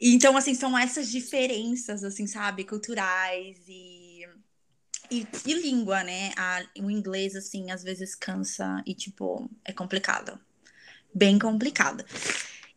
Então, 0.00 0.36
assim, 0.36 0.54
são 0.54 0.76
essas 0.76 1.08
diferenças, 1.08 2.02
assim, 2.02 2.26
sabe, 2.26 2.64
culturais 2.64 3.56
e, 3.68 4.26
e, 5.10 5.26
e 5.46 5.54
língua, 5.54 6.02
né? 6.02 6.32
A, 6.36 6.64
o 6.80 6.90
inglês, 6.90 7.36
assim, 7.36 7.70
às 7.70 7.84
vezes 7.84 8.16
cansa 8.16 8.82
e, 8.84 8.94
tipo, 8.94 9.48
é 9.64 9.72
complicado. 9.72 10.40
Bem 11.16 11.38
complicado. 11.38 12.04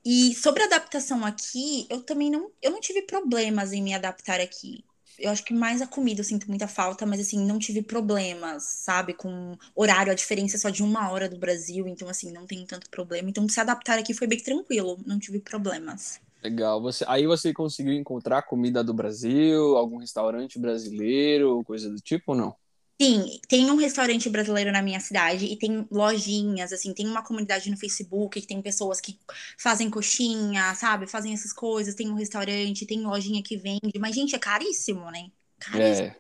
E 0.06 0.34
sobre 0.34 0.64
adaptação 0.64 1.26
aqui, 1.26 1.86
eu 1.90 2.02
também 2.02 2.32
não, 2.32 2.50
eu 2.62 2.72
não 2.72 2.80
tive 2.80 3.02
problemas 3.02 3.74
em 3.74 3.84
me 3.84 3.94
adaptar 3.94 4.40
aqui 4.40 4.84
eu 5.20 5.30
acho 5.30 5.44
que 5.44 5.54
mais 5.54 5.82
a 5.82 5.88
comida 5.88 6.22
eu 6.22 6.26
sinto 6.26 6.48
muita 6.48 6.68
falta, 6.68 7.06
mas 7.06 7.20
assim, 7.20 7.46
não 7.46 7.60
tive 7.60 7.82
problemas, 7.82 8.64
sabe? 8.64 9.14
Com 9.14 9.58
horário, 9.76 10.12
a 10.12 10.16
diferença 10.16 10.56
é 10.56 10.60
só 10.60 10.70
de 10.70 10.82
uma 10.82 11.12
hora 11.12 11.28
do 11.28 11.38
Brasil, 11.38 11.88
então 11.88 12.08
assim, 12.08 12.32
não 12.32 12.46
tem 12.46 12.66
tanto 12.66 12.90
problema. 12.90 13.30
Então 13.30 13.48
se 13.48 13.60
adaptar 13.60 14.00
aqui 14.00 14.14
foi 14.14 14.28
bem 14.28 14.40
tranquilo, 14.40 14.98
não 15.06 15.20
tive 15.20 15.40
problemas. 15.40 16.22
Legal. 16.42 16.82
Você, 16.82 17.04
aí 17.08 17.28
você 17.28 17.54
conseguiu 17.54 17.94
encontrar 17.94 18.44
comida 18.44 18.82
do 18.82 18.94
Brasil, 18.94 19.76
algum 19.76 19.98
restaurante 19.98 20.58
brasileiro, 20.58 21.64
coisa 21.66 21.90
do 21.90 21.98
tipo 21.98 22.32
ou 22.32 22.38
não? 22.38 22.56
Sim, 23.02 23.40
tem 23.48 23.72
um 23.72 23.78
restaurante 23.78 24.30
brasileiro 24.30 24.74
na 24.74 24.82
minha 24.82 25.00
cidade 25.00 25.46
e 25.46 25.56
tem 25.58 25.88
lojinhas, 25.90 26.74
assim, 26.74 26.94
tem 26.94 27.08
uma 27.08 27.24
comunidade 27.24 27.72
no 27.72 27.78
Facebook 27.78 28.42
que 28.42 28.48
tem 28.48 28.62
pessoas 28.62 29.00
que 29.00 29.18
fazem 29.58 29.90
coxinha, 29.90 30.76
sabe? 30.76 31.08
Fazem 31.08 31.34
essas 31.34 31.54
coisas, 31.54 31.96
tem 31.96 32.10
um 32.10 32.16
restaurante, 32.16 32.86
tem 32.86 33.02
lojinha 33.02 33.42
que 33.42 33.56
vende, 33.56 33.98
mas, 33.98 34.14
gente, 34.14 34.36
é 34.36 34.40
caríssimo, 34.40 35.10
né? 35.12 35.32
Caríssimo. 35.60 36.08
É. 36.08 36.16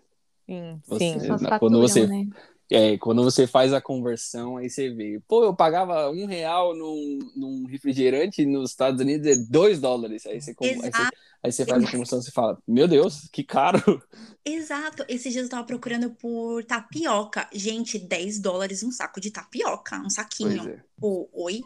Sim, 0.48 0.82
sim. 0.98 1.20
Você, 1.28 1.60
quando 1.60 1.80
você, 1.82 2.08
né? 2.08 2.28
É, 2.72 2.98
quando 3.00 3.24
você 3.24 3.48
faz 3.48 3.74
a 3.74 3.82
conversão, 3.82 4.58
aí 4.58 4.70
você 4.70 4.92
vê. 4.92 5.20
Pô, 5.28 5.44
eu 5.44 5.56
pagava 5.56 6.12
um 6.12 6.26
real 6.26 6.76
num, 6.76 7.20
num 7.36 7.66
refrigerante 7.66 8.46
nos 8.46 8.70
Estados 8.70 9.02
Unidos 9.02 9.26
é 9.26 9.36
dois 9.36 9.80
dólares. 9.80 10.26
Aí 10.28 10.40
você, 10.40 10.56
aí 10.60 10.76
você, 10.76 11.10
aí 11.44 11.52
você 11.52 11.66
faz 11.66 11.84
a 11.84 11.92
conversão 11.92 12.20
e 12.20 12.24
você 12.24 12.32
fala, 12.32 12.62
meu 12.68 12.88
Deus, 12.88 13.28
que 13.32 13.44
caro. 13.44 14.02
Exato. 14.46 15.04
Esses 15.10 15.34
dias 15.34 15.46
eu 15.46 15.50
tava 15.50 15.66
procurando 15.66 16.12
por 16.12 16.64
tapioca. 16.64 17.50
Gente, 17.52 17.98
10 17.98 18.40
dólares 18.40 18.84
um 18.84 18.92
saco 18.92 19.20
de 19.20 19.32
tapioca, 19.32 19.98
um 19.98 20.10
saquinho. 20.10 20.70
É. 20.70 20.84
Pô, 21.00 21.28
oi? 21.34 21.64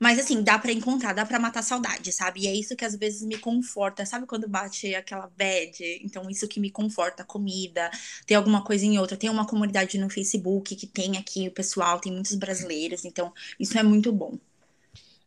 Mas 0.00 0.18
assim, 0.18 0.42
dá 0.42 0.58
para 0.58 0.72
encontrar, 0.72 1.12
dá 1.12 1.24
para 1.24 1.38
matar 1.38 1.62
saudade, 1.62 2.12
sabe? 2.12 2.42
E 2.42 2.46
é 2.46 2.54
isso 2.54 2.76
que 2.76 2.84
às 2.84 2.94
vezes 2.96 3.22
me 3.22 3.38
conforta, 3.38 4.04
sabe 4.06 4.26
quando 4.26 4.48
bate 4.48 4.94
aquela 4.94 5.30
bad? 5.36 5.82
Então 6.02 6.28
isso 6.30 6.48
que 6.48 6.60
me 6.60 6.70
conforta, 6.70 7.24
comida, 7.24 7.90
tem 8.26 8.36
alguma 8.36 8.62
coisa 8.64 8.84
em 8.84 8.98
outra. 8.98 9.16
Tem 9.16 9.30
uma 9.30 9.46
comunidade 9.46 9.98
no 9.98 10.10
Facebook 10.10 10.74
que 10.76 10.86
tem 10.86 11.16
aqui 11.16 11.48
o 11.48 11.52
pessoal, 11.52 12.00
tem 12.00 12.12
muitos 12.12 12.34
brasileiros, 12.34 13.04
então 13.04 13.32
isso 13.58 13.78
é 13.78 13.82
muito 13.82 14.12
bom. 14.12 14.38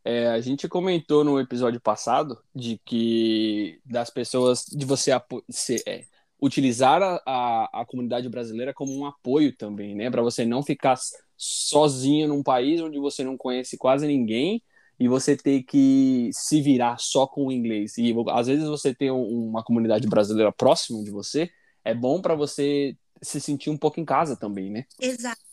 É, 0.04 0.28
a 0.28 0.40
gente 0.40 0.70
comentou 0.70 1.22
no 1.24 1.38
episódio 1.38 1.82
passado 1.82 2.42
de 2.56 2.80
que 2.86 3.78
das 3.86 4.10
pessoas, 4.10 4.66
de 4.66 4.86
você 4.86 5.12
se, 5.50 5.84
é, 5.86 6.06
utilizar 6.42 7.02
a, 7.02 7.22
a, 7.26 7.82
a, 7.82 7.86
comunidade 7.86 8.30
brasileira 8.30 8.74
como 8.74 8.96
um 8.96 9.06
apoio 9.06 9.56
também, 9.56 9.96
né? 9.96 10.10
Para 10.10 10.22
você 10.22 10.46
não 10.46 10.62
ficar 10.62 10.96
sozinho 11.36 12.28
num 12.28 12.44
país 12.44 12.82
onde 12.82 13.00
você 13.00 13.24
não 13.24 13.38
conhece 13.38 13.78
quase 13.78 14.06
ninguém 14.06 14.62
e 15.00 15.08
você 15.08 15.36
ter 15.36 15.64
que 15.64 16.30
se 16.32 16.62
virar 16.62 16.98
só 17.00 17.28
com 17.28 17.48
o 17.48 17.52
inglês. 17.52 17.98
E 17.98 18.14
às 18.30 18.48
vezes 18.48 18.68
você 18.68 18.94
tem 18.94 19.12
uma 19.12 19.64
comunidade 19.64 20.08
brasileira 20.08 20.52
próxima 20.52 21.04
de 21.04 21.12
você, 21.12 21.50
é 21.84 21.94
bom 21.94 22.22
para 22.22 22.36
você 22.36 22.96
se 23.22 23.40
sentir 23.40 23.70
um 23.70 23.78
pouco 23.78 24.00
em 24.00 24.06
casa 24.06 24.36
também, 24.36 24.70
né? 24.70 24.86
Exato. 25.00 25.47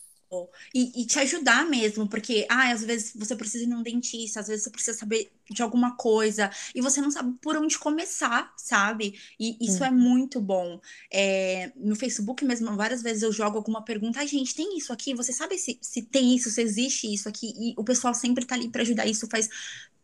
E, 0.75 1.03
e, 1.03 1.07
te 1.07 1.19
ajudar 1.19 1.65
mesmo, 1.67 2.09
porque 2.09 2.47
ah, 2.49 2.71
às 2.73 2.83
vezes 2.85 3.13
você 3.15 3.35
precisa 3.35 3.65
ir 3.65 3.67
num 3.67 3.83
dentista, 3.83 4.41
às 4.41 4.49
vezes 4.49 4.65
você 4.65 4.71
precisa 4.71 4.99
saber 4.99 5.31
de 5.51 5.63
alguma 5.63 5.97
coisa 5.97 6.51
e 6.75 6.81
você 6.81 7.01
não 7.01 7.11
sabe 7.11 7.37
por 7.41 7.57
onde 7.57 7.79
começar, 7.79 8.53
sabe? 8.57 9.19
E 9.39 9.57
isso 9.61 9.83
hum. 9.83 9.87
é 9.87 9.91
muito 9.91 10.41
bom. 10.41 10.81
É, 11.13 11.73
no 11.77 11.97
Facebook 11.97 12.45
mesmo, 12.45 12.75
várias 12.77 13.03
vezes 13.03 13.23
eu 13.23 13.33
jogo 13.33 13.57
alguma 13.57 13.83
pergunta, 13.83 14.21
ai, 14.21 14.27
gente, 14.27 14.55
tem 14.55 14.77
isso 14.79 14.93
aqui? 14.93 15.15
Você 15.15 15.33
sabe 15.33 15.59
se, 15.59 15.79
se 15.81 16.03
tem 16.03 16.35
isso, 16.35 16.51
se 16.51 16.63
existe 16.63 17.13
isso 17.13 17.29
aqui? 17.29 17.53
E 17.57 17.75
o 17.77 17.85
pessoal 17.85 18.15
sempre 18.15 18.45
tá 18.45 18.55
ali 18.55 18.69
para 18.69 18.83
ajudar, 18.83 19.07
isso 19.07 19.27
faz 19.29 19.49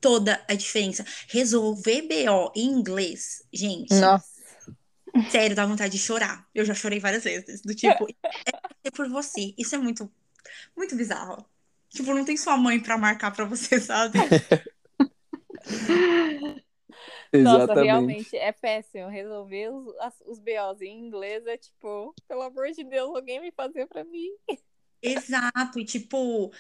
toda 0.01 0.43
a 0.49 0.55
diferença. 0.55 1.05
Resolver 1.29 2.03
BO 2.03 2.53
em 2.55 2.67
inglês, 2.67 3.43
gente. 3.53 3.95
Nossa. 3.95 4.41
Sério, 5.31 5.57
dá 5.57 5.67
vontade 5.67 5.93
de 5.93 5.99
chorar. 5.99 6.47
Eu 6.55 6.65
já 6.65 6.75
chorei 6.75 7.01
várias 7.01 7.25
vezes. 7.25 7.61
Do 7.61 7.75
tipo, 7.75 8.07
é 8.85 8.91
por 8.91 9.09
você. 9.09 9.55
Isso 9.59 9.75
é 9.75 9.79
muito 9.79 10.11
muito 10.77 10.97
bizarro. 10.97 11.45
Tipo, 11.89 12.15
não 12.15 12.25
tem 12.25 12.37
sua 12.37 12.57
mãe 12.57 12.81
pra 12.81 12.97
marcar 12.97 13.33
pra 13.33 13.45
você, 13.45 13.81
sabe? 13.81 14.19
Nossa, 17.33 17.75
realmente 17.75 18.37
é 18.37 18.53
péssimo. 18.53 19.09
Resolver 19.09 19.71
os, 19.71 19.87
os 20.27 20.39
BOs 20.39 20.81
em 20.81 21.07
inglês 21.07 21.47
é 21.47 21.57
tipo, 21.57 22.15
pelo 22.29 22.43
amor 22.43 22.71
de 22.71 22.85
Deus, 22.85 23.15
alguém 23.15 23.41
me 23.41 23.53
fazer 23.53 23.87
pra 23.87 24.05
mim. 24.05 24.29
Exato, 25.03 25.81
e 25.81 25.85
tipo, 25.85 26.53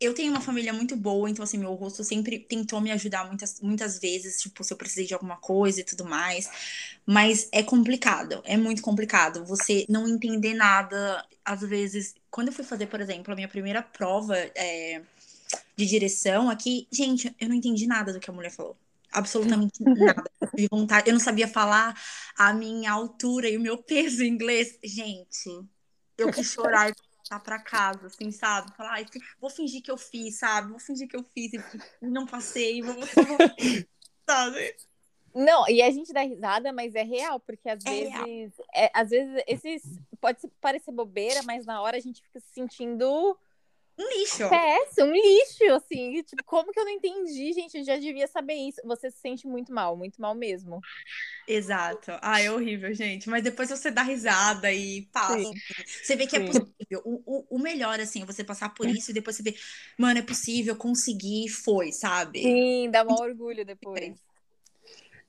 eu 0.00 0.14
tenho 0.14 0.32
uma 0.32 0.40
família 0.40 0.72
muito 0.72 0.96
boa, 0.96 1.28
então 1.28 1.42
assim, 1.42 1.58
meu 1.58 1.74
rosto 1.74 2.02
sempre 2.02 2.38
tentou 2.38 2.80
me 2.80 2.90
ajudar 2.90 3.26
muitas, 3.26 3.60
muitas 3.60 4.00
vezes, 4.00 4.40
tipo, 4.40 4.64
se 4.64 4.72
eu 4.72 4.76
precisei 4.76 5.06
de 5.06 5.14
alguma 5.14 5.36
coisa 5.36 5.80
e 5.80 5.84
tudo 5.84 6.04
mais. 6.04 6.48
Mas 7.06 7.48
é 7.52 7.62
complicado, 7.62 8.42
é 8.44 8.56
muito 8.56 8.82
complicado. 8.82 9.44
Você 9.44 9.84
não 9.88 10.08
entender 10.08 10.54
nada, 10.54 11.24
às 11.44 11.60
vezes. 11.60 12.14
Quando 12.32 12.48
eu 12.48 12.54
fui 12.54 12.64
fazer, 12.64 12.86
por 12.86 13.00
exemplo, 13.00 13.32
a 13.32 13.36
minha 13.36 13.46
primeira 13.46 13.82
prova 13.82 14.36
é, 14.36 15.02
de 15.76 15.86
direção 15.86 16.48
aqui, 16.48 16.88
gente, 16.90 17.32
eu 17.38 17.48
não 17.48 17.54
entendi 17.54 17.86
nada 17.86 18.10
do 18.10 18.18
que 18.18 18.30
a 18.30 18.32
mulher 18.32 18.50
falou. 18.50 18.74
Absolutamente 19.12 19.82
nada. 19.84 20.24
De 20.54 20.66
vontade. 20.70 21.10
Eu 21.10 21.12
não 21.12 21.20
sabia 21.20 21.46
falar 21.46 21.94
a 22.36 22.54
minha 22.54 22.90
altura 22.90 23.50
e 23.50 23.56
o 23.58 23.60
meu 23.60 23.76
peso 23.76 24.24
em 24.24 24.28
inglês. 24.28 24.78
Gente, 24.82 25.50
eu 26.16 26.32
quis 26.32 26.50
chorar 26.50 26.90
voltar 27.22 27.40
para 27.40 27.58
casa, 27.58 28.06
assim, 28.06 28.32
sabe? 28.32 28.74
Falar, 28.76 28.98
ah, 28.98 29.20
vou 29.38 29.50
fingir 29.50 29.82
que 29.82 29.90
eu 29.90 29.98
fiz, 29.98 30.38
sabe? 30.38 30.70
Vou 30.70 30.80
fingir 30.80 31.06
que 31.06 31.16
eu 31.16 31.24
fiz 31.34 31.52
e 31.52 31.60
não 32.00 32.26
passei, 32.26 32.82
vou, 32.82 32.96
sabe? 34.26 34.74
Não, 35.34 35.68
e 35.68 35.80
a 35.80 35.90
gente 35.90 36.12
dá 36.12 36.22
risada, 36.22 36.72
mas 36.72 36.94
é 36.94 37.02
real, 37.02 37.40
porque 37.40 37.68
às 37.68 37.84
é 37.86 38.04
vezes, 38.04 38.52
é, 38.74 38.90
às 38.92 39.10
vezes 39.10 39.42
esses 39.46 40.00
pode 40.20 40.38
parecer 40.60 40.92
bobeira, 40.92 41.42
mas 41.42 41.64
na 41.64 41.80
hora 41.80 41.96
a 41.96 42.00
gente 42.00 42.22
fica 42.22 42.38
se 42.38 42.52
sentindo 42.52 43.36
um 43.98 44.08
lixo. 44.18 44.48
Péssimo, 44.48 45.08
um 45.08 45.12
lixo, 45.12 45.74
assim. 45.74 46.22
Tipo, 46.22 46.42
como 46.44 46.72
que 46.72 46.80
eu 46.80 46.84
não 46.84 46.92
entendi, 46.92 47.52
gente? 47.52 47.76
Eu 47.76 47.84
já 47.84 47.96
devia 47.96 48.26
saber 48.26 48.54
isso. 48.54 48.80
Você 48.84 49.10
se 49.10 49.18
sente 49.18 49.46
muito 49.46 49.72
mal, 49.72 49.96
muito 49.96 50.20
mal 50.20 50.34
mesmo. 50.34 50.80
Exato. 51.46 52.12
Ah, 52.22 52.40
é 52.40 52.50
horrível, 52.50 52.92
gente. 52.94 53.28
Mas 53.28 53.42
depois 53.42 53.68
você 53.68 53.90
dá 53.90 54.02
risada 54.02 54.72
e 54.72 55.02
passa. 55.12 55.38
Sim. 55.38 55.52
Você 55.86 56.16
vê 56.16 56.26
que 56.26 56.36
é 56.36 56.40
Sim. 56.40 56.44
é 56.44 56.48
possível. 56.48 57.02
O, 57.04 57.22
o, 57.26 57.56
o, 57.56 57.58
melhor, 57.58 58.00
assim, 58.00 58.22
é 58.22 58.26
você 58.26 58.42
passar 58.42 58.70
por 58.70 58.88
isso 58.88 59.10
e 59.10 59.14
depois 59.14 59.36
você 59.36 59.42
vê, 59.42 59.54
mano, 59.98 60.18
é 60.18 60.22
possível, 60.22 60.74
consegui, 60.74 61.48
foi, 61.48 61.92
sabe? 61.92 62.42
Sim, 62.42 62.90
dá 62.90 63.04
um 63.04 63.12
orgulho 63.12 63.64
depois. 63.64 64.18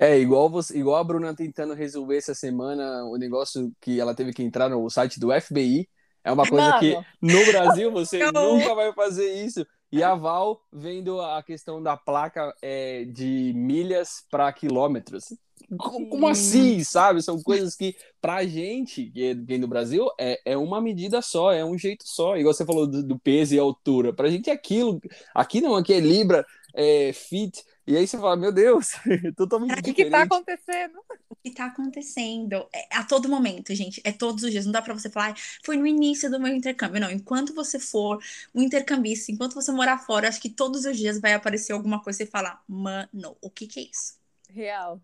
É, 0.04 0.20
igual, 0.20 0.50
você, 0.50 0.78
igual 0.78 0.98
a 0.98 1.04
Bruna 1.04 1.34
tentando 1.34 1.74
resolver 1.74 2.18
essa 2.18 2.36
semana 2.36 3.06
o 3.06 3.16
negócio 3.16 3.72
que 3.80 4.02
ela 4.02 4.14
teve 4.14 4.34
que 4.34 4.44
entrar 4.44 4.68
no 4.68 4.90
site 4.90 5.18
do 5.18 5.30
FBI 5.32 5.88
é 6.22 6.30
uma 6.30 6.46
coisa 6.46 6.72
Mano. 6.72 6.80
que 6.82 6.98
no 7.22 7.46
Brasil 7.46 7.90
você 7.90 8.20
nunca 8.34 8.76
vai 8.76 8.92
fazer 8.92 9.32
isso. 9.32 9.66
E 9.90 10.04
a 10.04 10.14
Val 10.14 10.62
vendo 10.74 11.22
a 11.22 11.42
questão 11.42 11.82
da 11.82 11.96
placa 11.96 12.54
é, 12.62 13.06
de 13.06 13.54
milhas 13.56 14.26
para 14.30 14.52
quilômetros. 14.52 15.34
Como 15.78 16.28
assim, 16.28 16.84
sabe? 16.84 17.22
São 17.22 17.42
coisas 17.42 17.74
que, 17.74 17.96
pra 18.20 18.46
gente 18.46 19.06
que 19.06 19.34
vem 19.36 19.58
do 19.58 19.70
Brasil, 19.70 20.10
é, 20.20 20.38
é 20.44 20.58
uma 20.58 20.82
medida 20.82 21.22
só, 21.22 21.54
é 21.54 21.64
um 21.64 21.78
jeito 21.78 22.04
só. 22.06 22.36
Igual 22.36 22.54
você 22.54 22.66
falou 22.66 22.86
do, 22.86 23.02
do 23.02 23.18
peso 23.18 23.56
e 23.56 23.60
altura. 23.60 24.12
Pra 24.12 24.30
gente 24.30 24.50
é 24.50 24.54
aquilo. 24.54 25.00
Aqui 25.34 25.62
não, 25.62 25.78
aqui 25.78 25.94
é 25.94 26.02
Libra, 26.02 26.46
é 26.76 27.14
fit. 27.14 27.64
E 27.86 27.98
aí 27.98 28.08
você 28.08 28.18
fala, 28.18 28.38
meu 28.38 28.52
Deus, 28.52 28.92
totalmente 29.36 29.78
O 29.78 29.84
que, 29.84 29.94
que 29.94 30.10
tá 30.10 30.22
acontecendo? 30.22 31.04
O 31.30 31.36
que 31.36 31.52
tá 31.52 31.66
acontecendo? 31.66 32.66
É 32.74 32.96
a 32.96 33.04
todo 33.04 33.28
momento, 33.28 33.76
gente. 33.76 34.02
É 34.06 34.12
todos 34.14 34.44
os 34.44 34.52
dias. 34.52 34.66
Não 34.66 34.72
dá 34.72 34.82
pra 34.82 34.94
você 34.94 35.10
falar, 35.10 35.36
foi 35.66 35.76
no 35.76 35.86
início 35.86 36.32
do 36.32 36.40
meu 36.40 36.56
intercâmbio. 36.56 37.02
Não, 37.02 37.12
enquanto 37.12 37.54
você 37.54 37.78
for 37.78 38.24
um 38.56 38.62
intercambista, 38.62 39.34
enquanto 39.34 39.54
você 39.54 39.72
morar 39.72 39.98
fora, 39.98 40.30
acho 40.30 40.42
que 40.42 40.50
todos 40.50 40.86
os 40.86 40.98
dias 40.98 41.20
vai 41.20 41.34
aparecer 41.34 41.74
alguma 41.74 42.02
coisa 42.02 42.24
e 42.24 42.26
você 42.26 42.32
falar, 42.32 42.64
mano, 42.68 43.38
o 43.42 43.50
que 43.50 43.68
que 43.68 43.82
é 43.82 43.84
isso? 43.84 44.18
Real. 44.50 45.02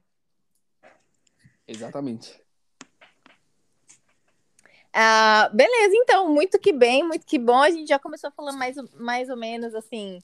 Exatamente. 1.68 2.42
Ah, 4.94 5.50
beleza, 5.54 5.96
então, 5.96 6.34
muito 6.34 6.58
que 6.58 6.72
bem, 6.72 7.04
muito 7.04 7.26
que 7.26 7.38
bom. 7.38 7.62
A 7.62 7.70
gente 7.70 7.90
já 7.90 8.00
começou 8.00 8.32
falando 8.32 8.58
mais, 8.58 8.78
mais 8.94 9.30
ou 9.30 9.36
menos 9.36 9.76
assim 9.76 10.22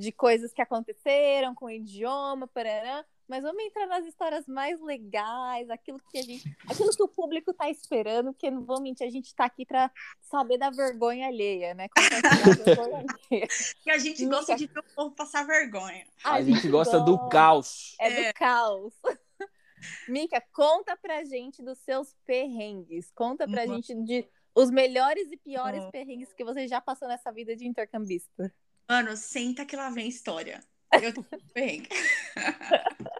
de 0.00 0.10
coisas 0.10 0.52
que 0.52 0.62
aconteceram 0.62 1.54
com 1.54 1.66
o 1.66 1.70
idioma, 1.70 2.48
parará, 2.48 3.04
mas 3.28 3.44
vamos 3.44 3.62
entrar 3.62 3.86
nas 3.86 4.04
histórias 4.06 4.46
mais 4.48 4.80
legais, 4.80 5.70
aquilo 5.70 6.00
que 6.10 6.18
a 6.18 6.22
gente, 6.22 6.56
aquilo 6.68 6.90
que 6.90 7.02
o 7.02 7.08
público 7.08 7.52
está 7.52 7.70
esperando, 7.70 8.32
porque 8.32 8.50
não 8.50 8.64
vou 8.64 8.80
mentir, 8.80 9.06
a 9.06 9.10
gente 9.10 9.26
está 9.26 9.44
aqui 9.44 9.64
para 9.64 9.90
saber 10.22 10.58
da 10.58 10.70
vergonha 10.70 11.28
alheia, 11.28 11.74
né? 11.74 11.86
vergonha 12.64 13.04
alheia. 13.28 13.46
E 13.86 13.90
a 13.90 13.98
gente 13.98 14.26
gosta 14.26 14.56
de 14.56 14.66
ver 14.66 14.80
o 14.80 14.94
povo 14.94 15.14
passar 15.14 15.46
vergonha. 15.46 16.04
A, 16.24 16.34
a 16.34 16.42
gente, 16.42 16.56
gente, 16.56 16.68
gosta 16.70 16.98
do 16.98 17.28
caos. 17.28 17.94
É, 18.00 18.08
é. 18.08 18.32
do 18.32 18.34
caos. 18.34 18.94
Mica, 20.08 20.42
conta 20.52 20.96
pra 20.96 21.24
gente 21.24 21.62
dos 21.62 21.78
seus 21.78 22.14
perrengues. 22.26 23.10
Conta 23.12 23.46
pra 23.46 23.64
uhum. 23.64 23.76
gente 23.76 23.94
de 24.02 24.28
os 24.54 24.70
melhores 24.70 25.30
e 25.30 25.36
piores 25.36 25.84
uhum. 25.84 25.90
perrengues 25.90 26.32
que 26.32 26.44
você 26.44 26.66
já 26.66 26.80
passou 26.80 27.06
nessa 27.06 27.30
vida 27.30 27.54
de 27.54 27.66
intercambista. 27.66 28.52
Mano, 28.90 29.16
senta 29.16 29.64
que 29.64 29.76
lá 29.76 29.88
vem 29.88 30.08
história. 30.08 30.58
Eu 31.00 31.14
tô 31.14 31.22
perrengue. 31.54 31.88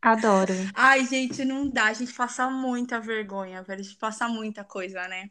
Adoro. 0.00 0.54
Ai, 0.72 1.04
gente, 1.04 1.44
não 1.44 1.68
dá. 1.68 1.88
A 1.88 1.92
gente 1.92 2.14
passa 2.14 2.48
muita 2.48 2.98
vergonha, 2.98 3.62
velho. 3.62 3.80
A 3.80 3.82
gente 3.82 3.98
passa 3.98 4.26
muita 4.26 4.64
coisa, 4.64 5.06
né? 5.06 5.28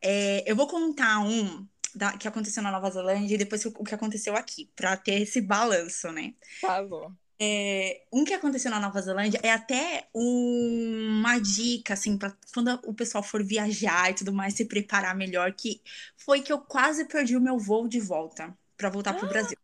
É, 0.00 0.48
eu 0.48 0.54
vou 0.54 0.68
contar 0.68 1.18
um 1.18 1.66
da, 1.92 2.16
que 2.16 2.28
aconteceu 2.28 2.62
na 2.62 2.70
Nova 2.70 2.88
Zelândia 2.88 3.34
e 3.34 3.38
depois 3.38 3.66
o 3.66 3.82
que 3.82 3.96
aconteceu 3.96 4.36
aqui, 4.36 4.70
pra 4.76 4.96
ter 4.96 5.22
esse 5.22 5.40
balanço, 5.40 6.12
né? 6.12 6.32
Tá 6.60 6.80
bom. 6.84 7.12
É, 7.40 8.04
um 8.12 8.22
que 8.22 8.32
aconteceu 8.32 8.70
na 8.70 8.78
Nova 8.78 9.02
Zelândia 9.02 9.40
é 9.42 9.50
até 9.50 10.08
uma 10.14 11.40
dica, 11.40 11.94
assim, 11.94 12.16
para 12.16 12.32
quando 12.52 12.78
o 12.84 12.94
pessoal 12.94 13.24
for 13.24 13.42
viajar 13.42 14.12
e 14.12 14.14
tudo 14.14 14.32
mais, 14.32 14.54
se 14.54 14.66
preparar 14.66 15.16
melhor, 15.16 15.52
que 15.52 15.82
foi 16.16 16.42
que 16.42 16.52
eu 16.52 16.60
quase 16.60 17.06
perdi 17.06 17.36
o 17.36 17.40
meu 17.40 17.58
voo 17.58 17.88
de 17.88 17.98
volta 17.98 18.56
para 18.84 18.90
voltar 18.90 19.14
pro 19.14 19.26
Brasil. 19.26 19.56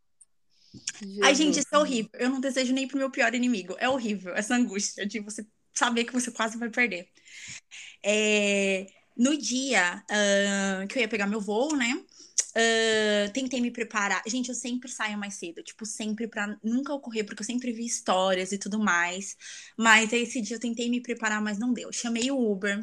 Jesus. 1.03 1.21
Ai, 1.23 1.35
gente, 1.35 1.59
isso 1.59 1.69
é 1.71 1.79
horrível. 1.79 2.11
Eu 2.15 2.31
não 2.31 2.41
desejo 2.41 2.73
nem 2.73 2.89
pro 2.89 2.97
meu 2.97 3.11
pior 3.11 3.35
inimigo. 3.35 3.77
É 3.79 3.89
horrível 3.89 4.35
essa 4.35 4.55
angústia 4.55 5.07
de 5.07 5.21
você 5.21 5.47
saber 5.75 6.05
que 6.05 6.13
você 6.13 6.31
quase 6.31 6.57
vai 6.57 6.71
perder. 6.71 7.09
É, 8.03 8.87
no 9.17 9.37
dia 9.37 10.03
uh, 10.11 10.87
que 10.89 10.99
eu 10.99 11.03
ia 11.03 11.09
pegar 11.09 11.27
meu 11.27 11.41
voo, 11.41 11.77
né? 11.77 12.03
Uh, 12.51 13.31
tentei 13.33 13.61
me 13.61 13.71
preparar. 13.71 14.23
Gente, 14.27 14.49
eu 14.49 14.55
sempre 14.55 14.91
saio 14.91 15.19
mais 15.19 15.35
cedo, 15.35 15.63
tipo, 15.63 15.85
sempre 15.85 16.27
pra 16.27 16.57
nunca 16.65 16.95
ocorrer, 16.95 17.27
porque 17.27 17.43
eu 17.43 17.47
sempre 17.47 17.73
vi 17.73 17.85
histórias 17.85 18.53
e 18.53 18.59
tudo 18.59 18.79
mais. 18.79 19.37
Mas 19.77 20.13
esse 20.15 20.41
dia 20.41 20.57
eu 20.57 20.61
tentei 20.61 20.89
me 20.89 21.03
preparar, 21.03 21.43
mas 21.43 21.59
não 21.59 21.75
deu. 21.75 21.93
Chamei 21.93 22.31
o 22.31 22.51
Uber, 22.51 22.83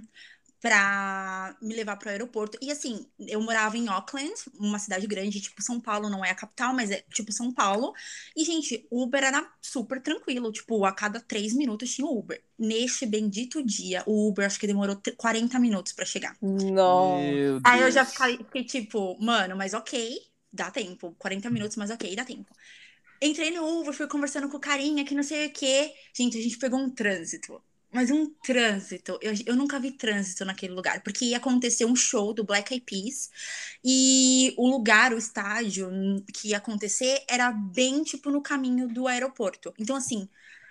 para 0.61 1.55
me 1.61 1.75
levar 1.75 1.97
para 1.97 2.07
o 2.07 2.11
aeroporto. 2.11 2.57
E 2.61 2.71
assim, 2.71 3.05
eu 3.19 3.39
morava 3.41 3.77
em 3.77 3.87
Auckland, 3.87 4.33
uma 4.55 4.79
cidade 4.79 5.05
grande, 5.05 5.39
tipo 5.39 5.61
São 5.61 5.79
Paulo, 5.79 6.09
não 6.09 6.25
é 6.25 6.31
a 6.31 6.35
capital, 6.35 6.73
mas 6.73 6.89
é 6.89 7.03
tipo 7.13 7.31
São 7.31 7.53
Paulo. 7.53 7.93
E, 8.35 8.43
gente, 8.43 8.87
Uber 8.91 9.23
era 9.23 9.47
super 9.61 10.01
tranquilo, 10.01 10.51
tipo, 10.51 10.83
a 10.85 10.91
cada 10.91 11.19
três 11.19 11.53
minutos 11.53 11.93
tinha 11.93 12.07
Uber. 12.07 12.41
Neste 12.57 13.05
bendito 13.05 13.63
dia, 13.63 14.03
o 14.07 14.27
Uber 14.27 14.45
acho 14.45 14.59
que 14.59 14.67
demorou 14.67 14.99
40 15.15 15.59
minutos 15.59 15.93
para 15.93 16.05
chegar. 16.05 16.35
Não. 16.41 17.19
Aí 17.63 17.81
eu 17.81 17.91
já 17.91 18.03
fiquei, 18.03 18.37
fiquei 18.37 18.63
tipo, 18.63 19.15
mano, 19.21 19.55
mas 19.55 19.73
ok, 19.75 20.19
dá 20.51 20.71
tempo. 20.71 21.15
40 21.19 21.49
minutos, 21.51 21.77
mas 21.77 21.91
ok, 21.91 22.15
dá 22.15 22.25
tempo. 22.25 22.51
Entrei 23.21 23.51
no 23.51 23.79
Uber, 23.79 23.93
fui 23.93 24.07
conversando 24.07 24.49
com 24.49 24.57
o 24.57 24.59
carinha, 24.59 25.05
que 25.05 25.15
não 25.15 25.23
sei 25.23 25.47
o 25.47 25.51
quê. 25.51 25.93
Gente, 26.13 26.37
a 26.37 26.41
gente 26.41 26.57
pegou 26.57 26.79
um 26.79 26.89
trânsito 26.89 27.61
mas 27.91 28.11
um 28.11 28.29
trânsito, 28.43 29.17
eu, 29.21 29.33
eu 29.45 29.55
nunca 29.55 29.79
vi 29.79 29.91
trânsito 29.91 30.45
naquele 30.45 30.73
lugar, 30.73 31.01
porque 31.03 31.25
ia 31.25 31.37
acontecer 31.37 31.85
um 31.85 31.95
show 31.95 32.33
do 32.33 32.43
Black 32.43 32.73
Eyed 32.73 32.85
Peas 32.85 33.29
e 33.83 34.53
o 34.57 34.67
lugar, 34.69 35.13
o 35.13 35.17
estádio 35.17 35.89
que 36.33 36.49
ia 36.49 36.57
acontecer 36.57 37.23
era 37.29 37.51
bem 37.51 38.03
tipo 38.03 38.29
no 38.29 38.41
caminho 38.41 38.87
do 38.87 39.07
aeroporto. 39.07 39.73
Então, 39.79 39.95
assim, 39.95 40.29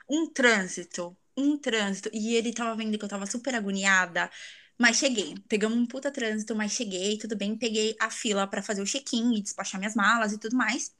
um 0.09 0.26
trânsito, 0.31 1.16
um 1.37 1.57
trânsito, 1.59 2.11
e 2.12 2.35
ele 2.35 2.52
tava 2.52 2.76
vendo 2.76 2.98
que 2.98 3.05
eu 3.05 3.09
tava 3.09 3.26
super 3.26 3.55
agoniada. 3.55 4.31
Mas 4.79 4.96
cheguei, 4.98 5.35
pegamos 5.48 5.79
um 5.79 5.87
puta 5.87 6.11
trânsito, 6.12 6.55
mas 6.55 6.72
cheguei, 6.72 7.18
tudo 7.18 7.37
bem, 7.37 7.57
peguei 7.57 7.96
a 7.98 8.11
fila 8.11 8.46
para 8.46 8.62
fazer 8.62 8.83
o 8.83 8.87
check-in 8.87 9.35
e 9.37 9.42
despachar 9.42 9.81
minhas 9.81 9.94
malas 9.94 10.33
e 10.33 10.38
tudo 10.38 10.57
mais. 10.57 10.94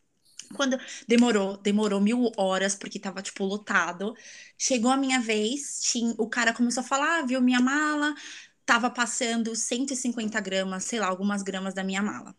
Quando 0.55 0.79
demorou, 1.07 1.57
demorou 1.59 2.01
mil 2.01 2.31
horas, 2.37 2.75
porque 2.75 2.99
tava, 2.99 3.23
tipo, 3.23 3.45
lotado. 3.45 4.15
Chegou 4.59 4.91
a 4.91 4.97
minha 4.97 5.21
vez, 5.21 5.81
tinha, 5.83 6.15
o 6.19 6.29
cara 6.29 6.53
começou 6.53 6.83
a 6.83 6.85
falar, 6.85 7.21
ah, 7.21 7.23
viu 7.27 7.41
minha 7.41 7.61
mala, 7.61 8.15
tava 8.65 8.91
passando 8.91 9.55
150 9.55 10.41
gramas, 10.41 10.85
sei 10.85 11.01
lá, 11.01 11.07
algumas 11.09 11.43
gramas 11.43 11.75
da 11.75 11.85
minha 11.85 12.03
mala. 12.03 12.35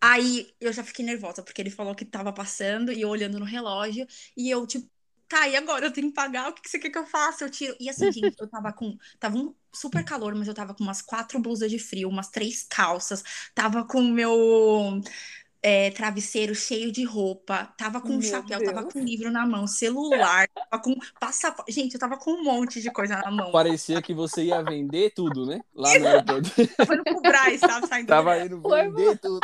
Aí 0.00 0.52
eu 0.60 0.72
já 0.72 0.82
fiquei 0.84 1.04
nervosa, 1.04 1.42
porque 1.42 1.60
ele 1.62 1.70
falou 1.70 1.94
que 1.94 2.04
tava 2.04 2.32
passando, 2.32 2.92
e 2.92 3.00
eu 3.02 3.08
olhando 3.08 3.38
no 3.38 3.44
relógio, 3.44 4.06
e 4.36 4.50
eu, 4.50 4.66
tipo, 4.66 4.88
tá, 5.28 5.48
e 5.48 5.56
agora 5.56 5.86
eu 5.86 5.92
tenho 5.92 6.08
que 6.08 6.14
pagar, 6.14 6.50
o 6.50 6.54
que, 6.54 6.62
que 6.62 6.70
você 6.70 6.78
quer 6.78 6.90
que 6.90 6.98
eu 6.98 7.06
faça? 7.06 7.44
Eu 7.44 7.50
tiro. 7.50 7.76
E 7.80 7.88
assim, 7.88 8.10
gente, 8.12 8.36
eu 8.40 8.48
tava 8.48 8.72
com. 8.72 8.96
Tava 9.18 9.36
um 9.38 9.54
super 9.72 10.04
calor, 10.04 10.34
mas 10.34 10.48
eu 10.48 10.54
tava 10.54 10.74
com 10.74 10.84
umas 10.84 11.00
quatro 11.00 11.40
blusas 11.40 11.70
de 11.70 11.78
frio, 11.78 12.08
umas 12.08 12.28
três 12.28 12.64
calças, 12.68 13.22
tava 13.54 13.84
com 13.86 14.00
o 14.00 14.12
meu 14.12 15.00
é, 15.62 15.90
travesseiro 15.90 16.54
cheio 16.54 16.90
de 16.90 17.04
roupa, 17.04 17.72
tava 17.78 18.00
com 18.00 18.08
Meu 18.08 18.18
um 18.18 18.22
chapéu, 18.22 18.58
Deus. 18.58 18.72
tava 18.72 18.90
com 18.90 18.98
um 18.98 19.04
livro 19.04 19.30
na 19.30 19.46
mão, 19.46 19.66
celular, 19.66 20.48
tava 20.48 20.82
com 20.82 20.96
passaporte. 21.20 21.72
Gente, 21.72 21.94
eu 21.94 22.00
tava 22.00 22.16
com 22.16 22.32
um 22.32 22.42
monte 22.42 22.82
de 22.82 22.90
coisa 22.90 23.16
na 23.18 23.30
mão. 23.30 23.52
Parecia 23.52 24.02
que 24.02 24.12
você 24.12 24.44
ia 24.44 24.62
vender 24.62 25.12
tudo, 25.14 25.46
né? 25.46 25.60
Lá 25.74 25.96
no 25.98 26.06
aeroporto. 26.06 26.50
Tava 26.76 26.94
indo 26.94 27.04
pro 27.04 27.20
Braz, 27.20 27.60
sabe? 27.60 27.86
Saindo 27.86 28.06
tava 28.06 28.38
indo 28.38 28.60
vender 28.62 29.18
tudo. 29.18 29.40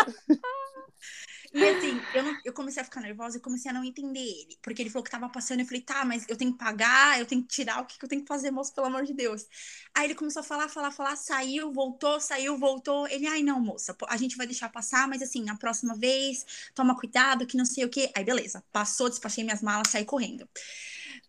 E 1.52 1.64
assim, 1.64 1.98
eu, 2.14 2.22
não, 2.22 2.38
eu 2.44 2.52
comecei 2.52 2.82
a 2.82 2.84
ficar 2.84 3.00
nervosa 3.00 3.38
e 3.38 3.40
comecei 3.40 3.70
a 3.70 3.74
não 3.74 3.82
entender 3.82 4.20
ele. 4.20 4.58
Porque 4.60 4.82
ele 4.82 4.90
falou 4.90 5.02
que 5.02 5.10
tava 5.10 5.28
passando, 5.30 5.60
eu 5.60 5.66
falei, 5.66 5.80
tá, 5.80 6.04
mas 6.04 6.26
eu 6.28 6.36
tenho 6.36 6.52
que 6.52 6.58
pagar, 6.58 7.18
eu 7.18 7.24
tenho 7.24 7.42
que 7.42 7.48
tirar, 7.48 7.80
o 7.80 7.86
que, 7.86 7.98
que 7.98 8.04
eu 8.04 8.08
tenho 8.08 8.22
que 8.22 8.28
fazer, 8.28 8.50
moço, 8.50 8.74
pelo 8.74 8.86
amor 8.86 9.04
de 9.04 9.14
Deus? 9.14 9.46
Aí 9.94 10.06
ele 10.06 10.14
começou 10.14 10.40
a 10.40 10.42
falar, 10.42 10.68
falar, 10.68 10.90
falar, 10.90 11.16
saiu, 11.16 11.72
voltou, 11.72 12.20
saiu, 12.20 12.58
voltou. 12.58 13.08
Ele, 13.08 13.26
ai, 13.26 13.42
não, 13.42 13.60
moça, 13.60 13.96
a 14.08 14.16
gente 14.16 14.36
vai 14.36 14.46
deixar 14.46 14.68
passar, 14.68 15.08
mas 15.08 15.22
assim, 15.22 15.42
na 15.42 15.56
próxima 15.56 15.96
vez, 15.96 16.70
toma 16.74 16.94
cuidado, 16.94 17.46
que 17.46 17.56
não 17.56 17.64
sei 17.64 17.84
o 17.84 17.88
quê. 17.88 18.10
Aí, 18.14 18.24
beleza, 18.24 18.62
passou, 18.70 19.08
despachei 19.08 19.42
minhas 19.42 19.62
malas, 19.62 19.88
saí 19.88 20.04
correndo. 20.04 20.42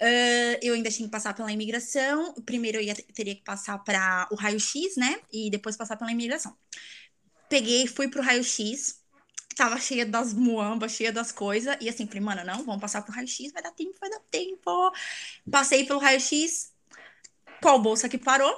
Uh, 0.02 0.60
eu 0.62 0.74
ainda 0.74 0.90
tinha 0.90 1.08
que 1.08 1.12
passar 1.12 1.34
pela 1.34 1.52
imigração. 1.52 2.34
Primeiro 2.46 2.78
eu 2.78 2.82
ia, 2.82 2.96
teria 2.96 3.36
que 3.36 3.44
passar 3.44 3.78
para 3.80 4.28
o 4.32 4.36
raio-x, 4.36 4.96
né? 4.98 5.20
E 5.32 5.50
depois 5.50 5.78
passar 5.78 5.98
pela 5.98 6.12
imigração. 6.12 6.56
Peguei, 7.50 7.88
fui 7.88 8.08
pro 8.08 8.22
raio-x 8.22 8.99
tava 9.56 9.80
cheia 9.80 10.06
das 10.06 10.34
muambas, 10.34 10.94
cheia 10.94 11.12
das 11.12 11.32
coisas. 11.32 11.76
E 11.82 11.90
assim, 11.90 12.08
falei, 12.08 12.22
mano, 12.22 12.44
não, 12.46 12.64
vamos 12.64 12.82
passar 12.82 13.02
pro 13.02 13.14
raio-x, 13.14 13.52
vai 13.52 13.62
dar 13.64 13.72
tempo, 13.72 13.98
vai 14.00 14.10
dar 14.10 14.20
tempo. 14.32 14.92
Passei 15.50 15.86
pelo 15.86 16.00
raio-x. 16.00 16.74
Qual 17.62 17.82
bolsa 17.82 18.10
que 18.10 18.18
parou? 18.18 18.54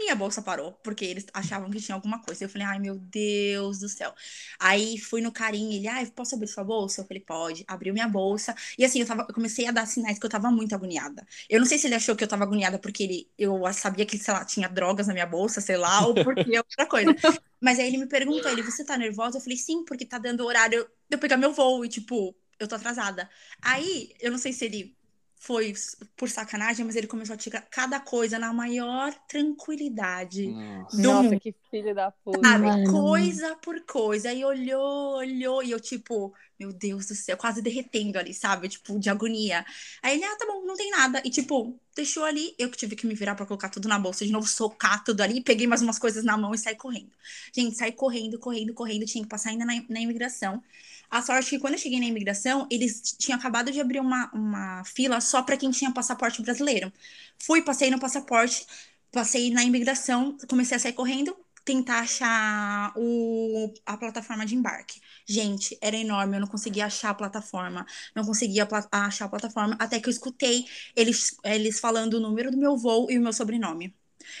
Minha 0.00 0.14
bolsa 0.16 0.40
parou, 0.42 0.72
porque 0.82 1.04
eles 1.04 1.26
achavam 1.34 1.70
que 1.70 1.80
tinha 1.80 1.94
alguma 1.94 2.20
coisa. 2.22 2.44
Eu 2.44 2.48
falei, 2.48 2.66
ai 2.66 2.78
meu 2.78 2.96
Deus 2.96 3.78
do 3.78 3.88
céu. 3.88 4.14
Aí 4.58 4.98
fui 4.98 5.20
no 5.20 5.30
carinho, 5.30 5.72
ele, 5.72 5.86
ai, 5.86 6.06
posso 6.06 6.34
abrir 6.34 6.48
sua 6.48 6.64
bolsa? 6.64 7.02
Eu 7.02 7.06
falei, 7.06 7.22
pode. 7.22 7.64
Abriu 7.68 7.92
minha 7.92 8.08
bolsa. 8.08 8.54
E 8.78 8.84
assim, 8.84 9.00
eu, 9.00 9.06
tava, 9.06 9.26
eu 9.28 9.34
comecei 9.34 9.66
a 9.66 9.70
dar 9.70 9.86
sinais 9.86 10.18
que 10.18 10.26
eu 10.26 10.30
tava 10.30 10.50
muito 10.50 10.74
agoniada. 10.74 11.26
Eu 11.48 11.60
não 11.60 11.66
sei 11.66 11.78
se 11.78 11.86
ele 11.86 11.94
achou 11.94 12.16
que 12.16 12.24
eu 12.24 12.28
tava 12.28 12.44
agoniada 12.44 12.78
porque 12.78 13.02
ele, 13.02 13.30
eu 13.38 13.60
sabia 13.72 14.06
que, 14.06 14.18
sei 14.18 14.32
lá, 14.34 14.44
tinha 14.44 14.68
drogas 14.68 15.06
na 15.06 15.12
minha 15.12 15.26
bolsa, 15.26 15.60
sei 15.60 15.76
lá, 15.76 16.06
ou 16.06 16.14
porque 16.14 16.56
outra 16.58 16.86
coisa. 16.86 17.14
Mas 17.60 17.78
aí 17.78 17.88
ele 17.88 17.98
me 17.98 18.06
perguntou, 18.06 18.50
ele, 18.50 18.62
você 18.62 18.84
tá 18.84 18.96
nervosa? 18.96 19.36
Eu 19.36 19.42
falei, 19.42 19.58
sim, 19.58 19.84
porque 19.84 20.06
tá 20.06 20.18
dando 20.18 20.44
horário 20.46 20.84
de 21.08 21.16
eu 21.16 21.18
pegar 21.18 21.36
meu 21.36 21.52
voo 21.52 21.84
e, 21.84 21.88
tipo, 21.88 22.34
eu 22.58 22.66
tô 22.66 22.74
atrasada. 22.74 23.28
Aí, 23.62 24.14
eu 24.20 24.30
não 24.30 24.38
sei 24.38 24.52
se 24.52 24.64
ele 24.64 24.96
foi 25.40 25.72
por 26.18 26.28
sacanagem, 26.28 26.84
mas 26.84 26.96
ele 26.96 27.06
começou 27.06 27.32
a 27.32 27.36
tirar 27.36 27.62
cada 27.62 27.98
coisa 27.98 28.38
na 28.38 28.52
maior 28.52 29.10
tranquilidade 29.26 30.48
Nossa. 30.48 30.96
do 30.96 31.02
Nossa, 31.02 31.22
mundo. 31.30 31.40
que 31.40 31.54
filho 31.70 31.94
da 31.94 32.10
puta. 32.10 32.46
Sabe? 32.46 32.84
Coisa 32.90 33.56
por 33.56 33.80
coisa. 33.86 34.30
E 34.30 34.44
olhou, 34.44 35.16
olhou, 35.16 35.62
e 35.62 35.70
eu, 35.70 35.80
tipo, 35.80 36.34
meu 36.58 36.74
Deus 36.74 37.06
do 37.06 37.14
céu, 37.14 37.38
quase 37.38 37.62
derretendo 37.62 38.18
ali, 38.18 38.34
sabe? 38.34 38.68
Tipo, 38.68 38.98
de 39.00 39.08
agonia. 39.08 39.64
Aí 40.02 40.18
ele, 40.18 40.24
ah, 40.24 40.36
tá 40.36 40.44
bom, 40.44 40.62
não 40.66 40.76
tem 40.76 40.90
nada. 40.90 41.22
E, 41.24 41.30
tipo, 41.30 41.74
deixou 41.96 42.24
ali. 42.24 42.54
Eu 42.58 42.68
que 42.68 42.76
tive 42.76 42.94
que 42.94 43.06
me 43.06 43.14
virar 43.14 43.34
pra 43.34 43.46
colocar 43.46 43.70
tudo 43.70 43.88
na 43.88 43.98
bolsa, 43.98 44.26
de 44.26 44.32
novo, 44.32 44.46
socar 44.46 45.02
tudo 45.02 45.22
ali. 45.22 45.40
Peguei 45.40 45.66
mais 45.66 45.80
umas 45.80 45.98
coisas 45.98 46.22
na 46.22 46.36
mão 46.36 46.52
e 46.52 46.58
saí 46.58 46.76
correndo. 46.76 47.12
Gente, 47.56 47.78
saí 47.78 47.92
correndo, 47.92 48.38
correndo, 48.38 48.74
correndo. 48.74 49.06
Tinha 49.06 49.24
que 49.24 49.30
passar 49.30 49.48
ainda 49.50 49.64
na, 49.64 49.72
na 49.88 50.00
imigração. 50.00 50.62
A 51.10 51.22
sorte 51.22 51.48
é 51.48 51.50
que 51.50 51.58
quando 51.58 51.74
eu 51.74 51.78
cheguei 51.78 51.98
na 52.00 52.06
imigração, 52.06 52.66
eles 52.70 53.14
tinham 53.18 53.38
acabado 53.38 53.72
de 53.72 53.80
abrir 53.80 54.00
uma, 54.00 54.30
uma 54.32 54.84
fila 54.84 55.20
só 55.20 55.42
para 55.42 55.56
quem 55.56 55.70
tinha 55.70 55.92
passaporte 55.92 56.40
brasileiro. 56.42 56.92
Fui, 57.38 57.62
passei 57.62 57.90
no 57.90 57.98
passaporte, 57.98 58.66
passei 59.12 59.50
na 59.50 59.64
imigração, 59.64 60.36
comecei 60.48 60.76
a 60.76 60.80
sair 60.80 60.92
correndo, 60.92 61.36
tentar 61.64 62.00
achar 62.00 62.92
o, 62.96 63.72
a 63.84 63.96
plataforma 63.96 64.46
de 64.46 64.54
embarque. 64.54 65.00
Gente, 65.26 65.76
era 65.80 65.96
enorme, 65.96 66.36
eu 66.36 66.40
não 66.40 66.48
conseguia 66.48 66.86
achar 66.86 67.10
a 67.10 67.14
plataforma, 67.14 67.86
não 68.14 68.24
conseguia 68.24 68.68
achar 68.92 69.26
a 69.26 69.28
plataforma, 69.28 69.76
até 69.78 70.00
que 70.00 70.08
eu 70.08 70.10
escutei 70.10 70.66
eles, 70.96 71.36
eles 71.44 71.80
falando 71.80 72.14
o 72.14 72.20
número 72.20 72.50
do 72.50 72.56
meu 72.56 72.76
voo 72.76 73.10
e 73.10 73.18
o 73.18 73.22
meu 73.22 73.32
sobrenome. 73.32 73.94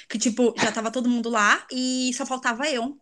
Que, 0.08 0.18
tipo, 0.18 0.54
já 0.58 0.72
tava 0.72 0.90
todo 0.90 1.08
mundo 1.08 1.28
lá 1.30 1.66
e 1.72 2.12
só 2.14 2.26
faltava 2.26 2.68
eu. 2.68 2.98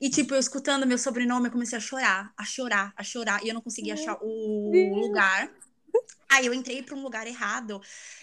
E, 0.00 0.08
tipo, 0.08 0.34
eu 0.34 0.40
escutando 0.40 0.86
meu 0.86 0.96
sobrenome, 0.98 1.48
eu 1.48 1.52
comecei 1.52 1.76
a 1.76 1.80
chorar, 1.80 2.32
a 2.36 2.44
chorar, 2.44 2.92
a 2.96 3.02
chorar. 3.04 3.44
E 3.44 3.48
eu 3.48 3.54
não 3.54 3.60
conseguia 3.60 3.94
achar 3.94 4.16
o 4.22 4.98
lugar. 5.00 5.50
Aí 6.30 6.46
eu 6.46 6.54
entrei 6.54 6.82
para 6.82 6.94
um 6.94 7.02
lugar 7.02 7.26
errado 7.26 7.80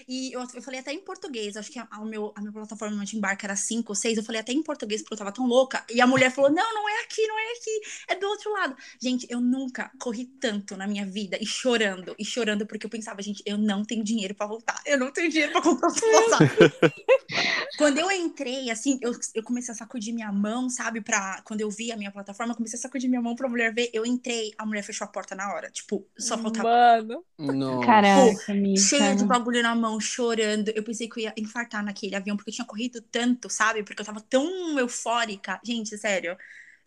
e 0.07 0.31
eu, 0.31 0.41
eu 0.53 0.61
falei 0.61 0.79
até 0.79 0.93
em 0.93 0.99
português. 0.99 1.57
Acho 1.57 1.71
que 1.71 1.77
a, 1.77 1.87
a, 1.91 2.05
meu, 2.05 2.33
a 2.35 2.39
minha 2.39 2.53
plataforma 2.53 3.03
de 3.03 3.17
embarque 3.17 3.45
era 3.45 3.55
5 3.55 3.91
ou 3.91 3.95
6. 3.95 4.17
Eu 4.17 4.23
falei 4.23 4.39
até 4.39 4.53
em 4.53 4.63
português 4.63 5.01
porque 5.01 5.13
eu 5.13 5.17
tava 5.17 5.31
tão 5.31 5.45
louca. 5.45 5.85
E 5.89 5.99
a 5.99 6.07
mulher 6.07 6.31
falou: 6.31 6.49
Não, 6.49 6.73
não 6.73 6.87
é 6.87 7.03
aqui, 7.03 7.27
não 7.27 7.37
é 7.37 7.51
aqui, 7.51 7.81
é 8.09 8.15
do 8.15 8.27
outro 8.27 8.51
lado. 8.53 8.75
Gente, 9.01 9.27
eu 9.29 9.41
nunca 9.41 9.91
corri 9.99 10.25
tanto 10.25 10.77
na 10.77 10.87
minha 10.87 11.05
vida 11.05 11.37
e 11.41 11.45
chorando, 11.45 12.15
e 12.17 12.23
chorando 12.23 12.65
porque 12.65 12.85
eu 12.85 12.89
pensava: 12.89 13.21
Gente, 13.21 13.43
eu 13.45 13.57
não 13.57 13.83
tenho 13.83 14.03
dinheiro 14.03 14.33
para 14.33 14.47
voltar. 14.47 14.81
Eu 14.85 14.97
não 14.97 15.11
tenho 15.11 15.29
dinheiro 15.29 15.51
para 15.51 15.61
comprar 15.61 15.87
quando 17.77 17.97
eu 17.97 18.11
entrei, 18.11 18.69
assim, 18.69 18.97
eu, 19.01 19.11
eu 19.33 19.43
comecei 19.43 19.73
a 19.73 19.77
sacudir 19.77 20.13
minha 20.13 20.31
mão, 20.31 20.69
sabe? 20.69 21.01
Pra, 21.01 21.41
quando 21.43 21.61
eu 21.61 21.69
vi 21.69 21.91
a 21.91 21.97
minha 21.97 22.11
plataforma, 22.11 22.53
eu 22.53 22.57
comecei 22.57 22.77
a 22.77 22.81
sacudir 22.81 23.09
minha 23.09 23.21
mão 23.21 23.35
pra 23.35 23.49
mulher 23.49 23.73
ver. 23.73 23.89
Eu 23.93 24.05
entrei, 24.05 24.53
a 24.57 24.65
mulher 24.65 24.83
fechou 24.83 25.05
a 25.05 25.09
porta 25.09 25.35
na 25.35 25.53
hora. 25.53 25.69
Tipo, 25.69 26.07
só 26.17 26.37
faltava. 26.37 26.67
Mano. 26.67 27.23
Não. 27.37 27.79
Caraca, 28.15 28.51
amiga. 28.51 28.79
Cheia 28.79 29.15
de 29.15 29.25
bagulho 29.25 29.61
na 29.61 29.75
mão, 29.75 29.99
chorando. 29.99 30.69
Eu 30.69 30.83
pensei 30.83 31.09
que 31.09 31.19
eu 31.19 31.23
ia 31.23 31.33
infartar 31.37 31.83
naquele 31.83 32.15
avião, 32.15 32.35
porque 32.35 32.49
eu 32.49 32.53
tinha 32.55 32.67
corrido 32.67 33.01
tanto, 33.01 33.49
sabe? 33.49 33.83
Porque 33.83 34.01
eu 34.01 34.05
tava 34.05 34.21
tão 34.21 34.77
eufórica. 34.79 35.59
Gente, 35.63 35.97
sério. 35.97 36.37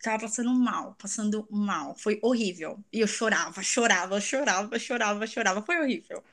Tava 0.01 0.19
passando 0.19 0.51
mal, 0.51 0.95
passando 0.99 1.47
mal. 1.49 1.95
Foi 1.95 2.19
horrível. 2.23 2.79
E 2.91 2.99
eu 2.99 3.07
chorava, 3.07 3.61
chorava, 3.61 4.19
chorava, 4.19 4.79
chorava, 4.79 5.27
chorava. 5.27 5.61
Foi 5.61 5.79
horrível. 5.79 6.23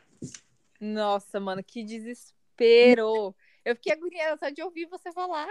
Nossa, 0.81 1.39
mano, 1.39 1.63
que 1.63 1.85
desespero. 1.85 3.35
Eu 3.65 3.77
fiquei 3.77 3.93
agoniada 3.93 4.37
só 4.39 4.49
de 4.49 4.63
ouvir 4.63 4.87
você 4.87 5.13
falar. 5.13 5.47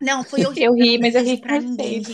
Não, 0.00 0.22
foi 0.22 0.44
horrível. 0.46 0.64
Eu 0.64 0.74
ri, 0.74 0.98
mas 0.98 1.14
eu 1.14 1.24
ri 1.24 1.40
pra 1.40 1.60
ninguém. 1.60 2.02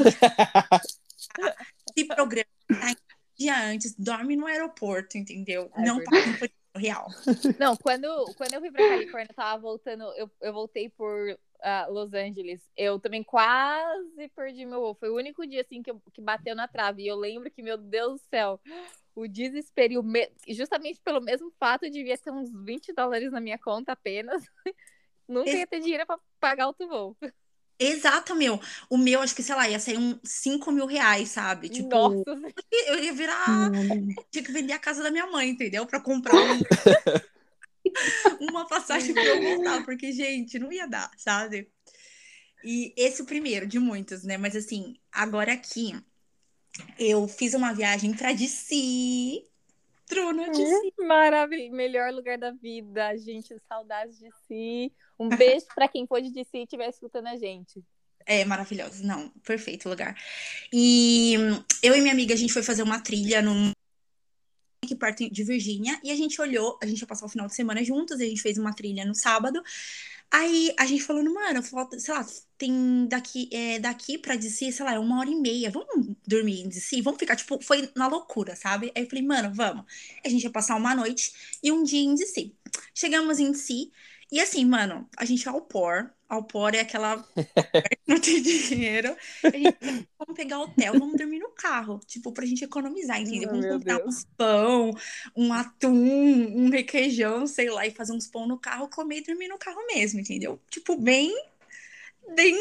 Se 1.97 2.05
programa 2.05 2.47
tá? 2.69 2.95
dia 3.39 3.57
antes, 3.65 3.95
dorme 3.97 4.37
no 4.37 4.47
aeroporto, 4.47 5.17
entendeu? 5.17 5.71
É 5.75 5.83
não 5.83 5.99
verdade. 5.99 6.39
Real. 6.79 7.09
Não, 7.59 7.77
quando, 7.77 8.07
quando 8.37 8.55
eu 8.55 8.61
fui 8.61 8.71
pra 8.71 8.89
Califórnia, 8.89 9.31
eu 9.31 9.35
tava 9.35 9.61
voltando, 9.61 10.05
eu, 10.17 10.31
eu 10.41 10.53
voltei 10.53 10.89
por 10.89 11.31
uh, 11.31 11.93
Los 11.93 12.13
Angeles. 12.15 12.63
Eu 12.77 12.99
também 12.99 13.23
quase 13.23 14.29
perdi 14.35 14.65
meu 14.65 14.81
voo. 14.81 14.95
Foi 14.95 15.11
o 15.11 15.17
único 15.17 15.47
dia, 15.47 15.61
assim, 15.61 15.83
que, 15.83 15.91
eu, 15.91 16.01
que 16.13 16.21
bateu 16.21 16.55
na 16.55 16.69
trave. 16.69 17.03
E 17.03 17.09
eu 17.09 17.17
lembro 17.17 17.51
que, 17.51 17.63
meu 17.63 17.77
Deus 17.77 18.21
do 18.21 18.25
céu, 18.31 18.61
o 19.15 19.27
desespero, 19.27 19.93
e 19.93 19.99
o 19.99 20.03
me... 20.03 20.31
justamente 20.49 21.01
pelo 21.01 21.21
mesmo 21.21 21.53
fato, 21.59 21.91
devia 21.91 22.17
ter 22.17 22.31
uns 22.31 22.51
20 22.53 22.93
dólares 22.93 23.33
na 23.33 23.41
minha 23.41 23.59
conta 23.59 23.93
apenas. 23.93 24.43
Nunca 25.29 25.51
ia 25.51 25.67
ter 25.67 25.81
dinheiro 25.81 26.07
pra 26.07 26.19
pagar 26.41 26.69
outro 26.69 26.89
voo. 26.89 27.17
Exato, 27.79 28.35
meu. 28.35 28.61
O 28.91 28.99
meu, 28.99 29.21
acho 29.21 29.35
que, 29.35 29.43
sei 29.43 29.55
lá, 29.55 29.69
ia 29.69 29.79
sair 29.79 29.97
uns 29.97 30.19
5 30.25 30.73
mil 30.73 30.87
reais, 30.87 31.29
sabe? 31.29 31.69
Tipo, 31.69 31.89
Nossa. 31.89 32.25
eu 32.89 33.05
ia 33.05 33.13
virar. 33.13 33.71
Tinha 34.31 34.45
que 34.45 34.53
vender 34.53 34.73
a 34.73 34.79
casa 34.79 35.03
da 35.03 35.11
minha 35.11 35.27
mãe, 35.27 35.51
entendeu? 35.51 35.87
Pra 35.87 36.01
comprar 36.01 36.35
um... 36.35 36.61
uma 38.51 38.67
passagem 38.67 39.15
pra 39.15 39.25
eu 39.25 39.43
voltar, 39.43 39.85
porque, 39.85 40.13
gente, 40.13 40.59
não 40.59 40.73
ia 40.73 40.87
dar, 40.87 41.11
sabe? 41.17 41.71
E 42.65 42.93
esse 42.97 43.21
é 43.21 43.25
o 43.25 43.27
primeiro 43.27 43.67
de 43.67 43.79
muitos, 43.79 44.25
né? 44.25 44.37
Mas 44.37 44.57
assim, 44.57 44.97
agora 45.13 45.53
aqui, 45.53 45.95
eu 46.99 47.29
fiz 47.29 47.55
uma 47.55 47.73
viagem 47.73 48.13
pra 48.13 48.33
DC. 48.33 49.45
Truna 50.09 50.51
de 50.51 50.65
si. 50.65 50.95
Maravilha, 50.99 51.71
melhor 51.71 52.13
lugar 52.13 52.39
da 52.39 52.51
vida, 52.51 53.17
gente, 53.19 53.55
saudades 53.69 54.19
de 54.19 54.31
si. 54.47 54.93
Um 55.19 55.29
beijo 55.29 55.67
para 55.75 55.89
quem 55.89 56.07
for 56.07 56.21
de 56.21 56.45
si 56.45 56.59
e 56.59 56.63
estiver 56.63 56.89
escutando 56.89 57.27
a 57.27 57.37
gente. 57.37 57.85
É 58.27 58.45
maravilhoso, 58.45 59.07
não, 59.07 59.31
perfeito 59.45 59.89
lugar. 59.89 60.15
E 60.73 61.35
eu 61.83 61.97
e 61.97 62.01
minha 62.01 62.13
amiga, 62.13 62.35
a 62.35 62.37
gente 62.37 62.53
foi 62.53 62.63
fazer 62.63 62.83
uma 62.83 63.01
trilha 63.01 63.41
num 63.41 63.73
aqui 64.85 64.95
perto 64.95 65.31
de 65.31 65.45
Virgínia 65.45 65.99
e 66.03 66.11
a 66.11 66.17
gente 66.17 66.41
olhou, 66.41 66.79
a 66.83 66.87
gente 66.87 67.01
ia 67.01 67.07
passar 67.07 67.27
o 67.27 67.29
final 67.29 67.47
de 67.47 67.55
semana 67.55 67.83
juntos, 67.85 68.21
a 68.21 68.25
gente 68.25 68.41
fez 68.41 68.59
uma 68.59 68.73
trilha 68.73 69.05
no 69.05 69.15
sábado. 69.15 69.63
Aí 70.31 70.75
a 70.79 70.85
gente 70.85 71.03
falando, 71.03 71.33
mano, 71.33 71.63
falta, 71.63 71.99
sei 71.99 72.13
lá, 72.13 72.25
tem 72.59 73.07
daqui, 73.09 73.49
é, 73.51 73.79
daqui 73.79 74.19
pra 74.19 74.37
DC, 74.37 74.73
sei 74.73 74.85
lá, 74.85 74.95
é 74.95 74.99
uma 74.99 75.21
hora 75.21 75.31
e 75.31 75.35
meia. 75.35 75.71
Vamos 75.71 75.89
dormir 76.27 76.61
em 76.63 76.69
DC? 76.69 77.01
Vamos 77.01 77.19
ficar, 77.19 77.35
tipo, 77.35 77.59
foi 77.63 77.91
na 77.97 78.07
loucura, 78.09 78.55
sabe? 78.55 78.93
Aí 78.95 79.05
eu 79.05 79.09
falei, 79.09 79.25
mano, 79.25 79.51
vamos. 79.55 79.85
A 80.25 80.29
gente 80.29 80.45
ia 80.45 80.51
passar 80.51 80.77
uma 80.77 80.95
noite 80.95 81.33
e 81.63 81.73
um 81.73 81.83
dia 81.83 82.01
em 82.01 82.15
DC. 82.15 82.53
Chegamos 82.95 83.39
em 83.39 83.53
DC, 83.53 83.91
e 84.31 84.41
assim, 84.41 84.65
mano, 84.67 85.09
a 85.17 85.25
gente 85.25 85.49
é 85.49 85.51
ao 85.51 85.63
por. 85.63 86.13
Ao 86.29 86.43
por 86.43 86.75
é 86.75 86.81
aquela. 86.81 87.25
não 88.07 88.21
tem 88.21 88.43
dinheiro. 88.43 89.17
A 89.43 89.51
gente, 89.51 89.79
vamos 90.19 90.37
pegar 90.37 90.61
hotel, 90.61 90.93
vamos 90.99 91.17
dormir 91.17 91.39
no 91.39 91.49
carro. 91.51 92.01
Tipo, 92.07 92.33
pra 92.33 92.45
gente 92.45 92.63
economizar, 92.63 93.19
entendeu? 93.19 93.49
Vamos 93.49 93.67
comprar 93.67 94.05
uns 94.05 94.27
pão, 94.37 94.91
um 95.35 95.53
atum, 95.55 95.91
um 95.91 96.69
requeijão, 96.69 97.47
sei 97.47 97.71
lá, 97.71 97.87
e 97.87 97.91
fazer 97.91 98.13
uns 98.13 98.27
pão 98.27 98.47
no 98.47 98.59
carro, 98.59 98.89
comer 98.89 99.19
e 99.19 99.25
dormir 99.25 99.49
no 99.49 99.59
carro 99.59 99.81
mesmo, 99.87 100.21
entendeu? 100.21 100.61
Tipo, 100.69 101.01
bem. 101.01 101.33
Bem. 102.35 102.55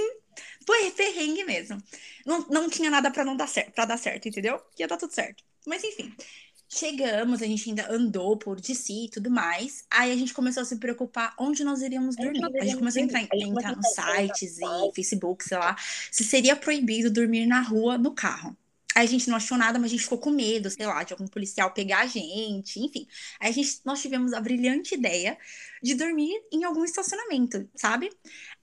Foi 0.66 0.90
perrengue 0.92 1.44
mesmo. 1.44 1.82
Não, 2.26 2.46
não 2.50 2.70
tinha 2.70 2.90
nada 2.90 3.12
para 3.12 3.26
não 3.26 3.36
dar 3.36 3.48
certo, 3.48 3.74
para 3.74 3.86
dar 3.86 3.98
certo, 3.98 4.30
entendeu? 4.30 4.62
Ia 4.80 4.88
dar 4.88 4.98
tudo 4.98 5.14
certo. 5.14 5.44
Mas 5.66 5.84
enfim. 5.84 6.14
Chegamos, 6.70 7.42
a 7.42 7.46
gente 7.46 7.70
ainda 7.70 7.92
andou 7.92 8.36
por 8.38 8.60
de 8.60 8.76
si 8.76 9.06
e 9.06 9.10
tudo 9.10 9.32
mais. 9.32 9.86
Aí 9.90 10.12
a 10.12 10.16
gente 10.16 10.34
começou 10.34 10.64
a 10.64 10.66
se 10.66 10.76
preocupar 10.78 11.34
onde 11.40 11.64
nós 11.64 11.82
iríamos 11.82 12.16
dormir. 12.16 12.44
A 12.60 12.66
gente 12.66 12.78
começou 12.78 13.02
a 13.02 13.06
entrar, 13.06 13.20
a 13.20 13.38
entrar 13.38 13.76
nos 13.76 13.88
sites 13.88 14.58
e 14.60 14.96
Facebook, 14.96 15.44
sei 15.44 15.58
lá, 15.58 15.78
se 16.12 16.24
seria 16.24 16.56
proibido 16.56 17.10
dormir 17.10 17.46
na 17.46 17.62
rua 17.62 17.98
no 17.98 18.14
carro. 18.14 18.56
Aí 18.98 19.06
a 19.06 19.10
gente 19.10 19.30
não 19.30 19.38
achou 19.38 19.56
nada, 19.60 19.78
mas 19.78 19.92
a 19.92 19.92
gente 19.92 20.04
ficou 20.04 20.18
com 20.18 20.32
medo, 20.32 20.72
sei 20.72 20.88
lá, 20.88 21.04
de 21.04 21.14
algum 21.14 21.28
policial 21.28 21.72
pegar 21.72 22.00
a 22.00 22.08
gente, 22.08 22.80
enfim. 22.80 23.08
Aí 23.40 23.52
a 23.52 23.54
gente, 23.54 23.80
nós 23.86 24.02
tivemos 24.02 24.34
a 24.34 24.42
brilhante 24.42 24.96
ideia 24.96 25.38
de 25.84 25.94
dormir 25.94 26.34
em 26.52 26.64
algum 26.64 26.84
estacionamento, 26.84 27.70
sabe? 27.76 28.10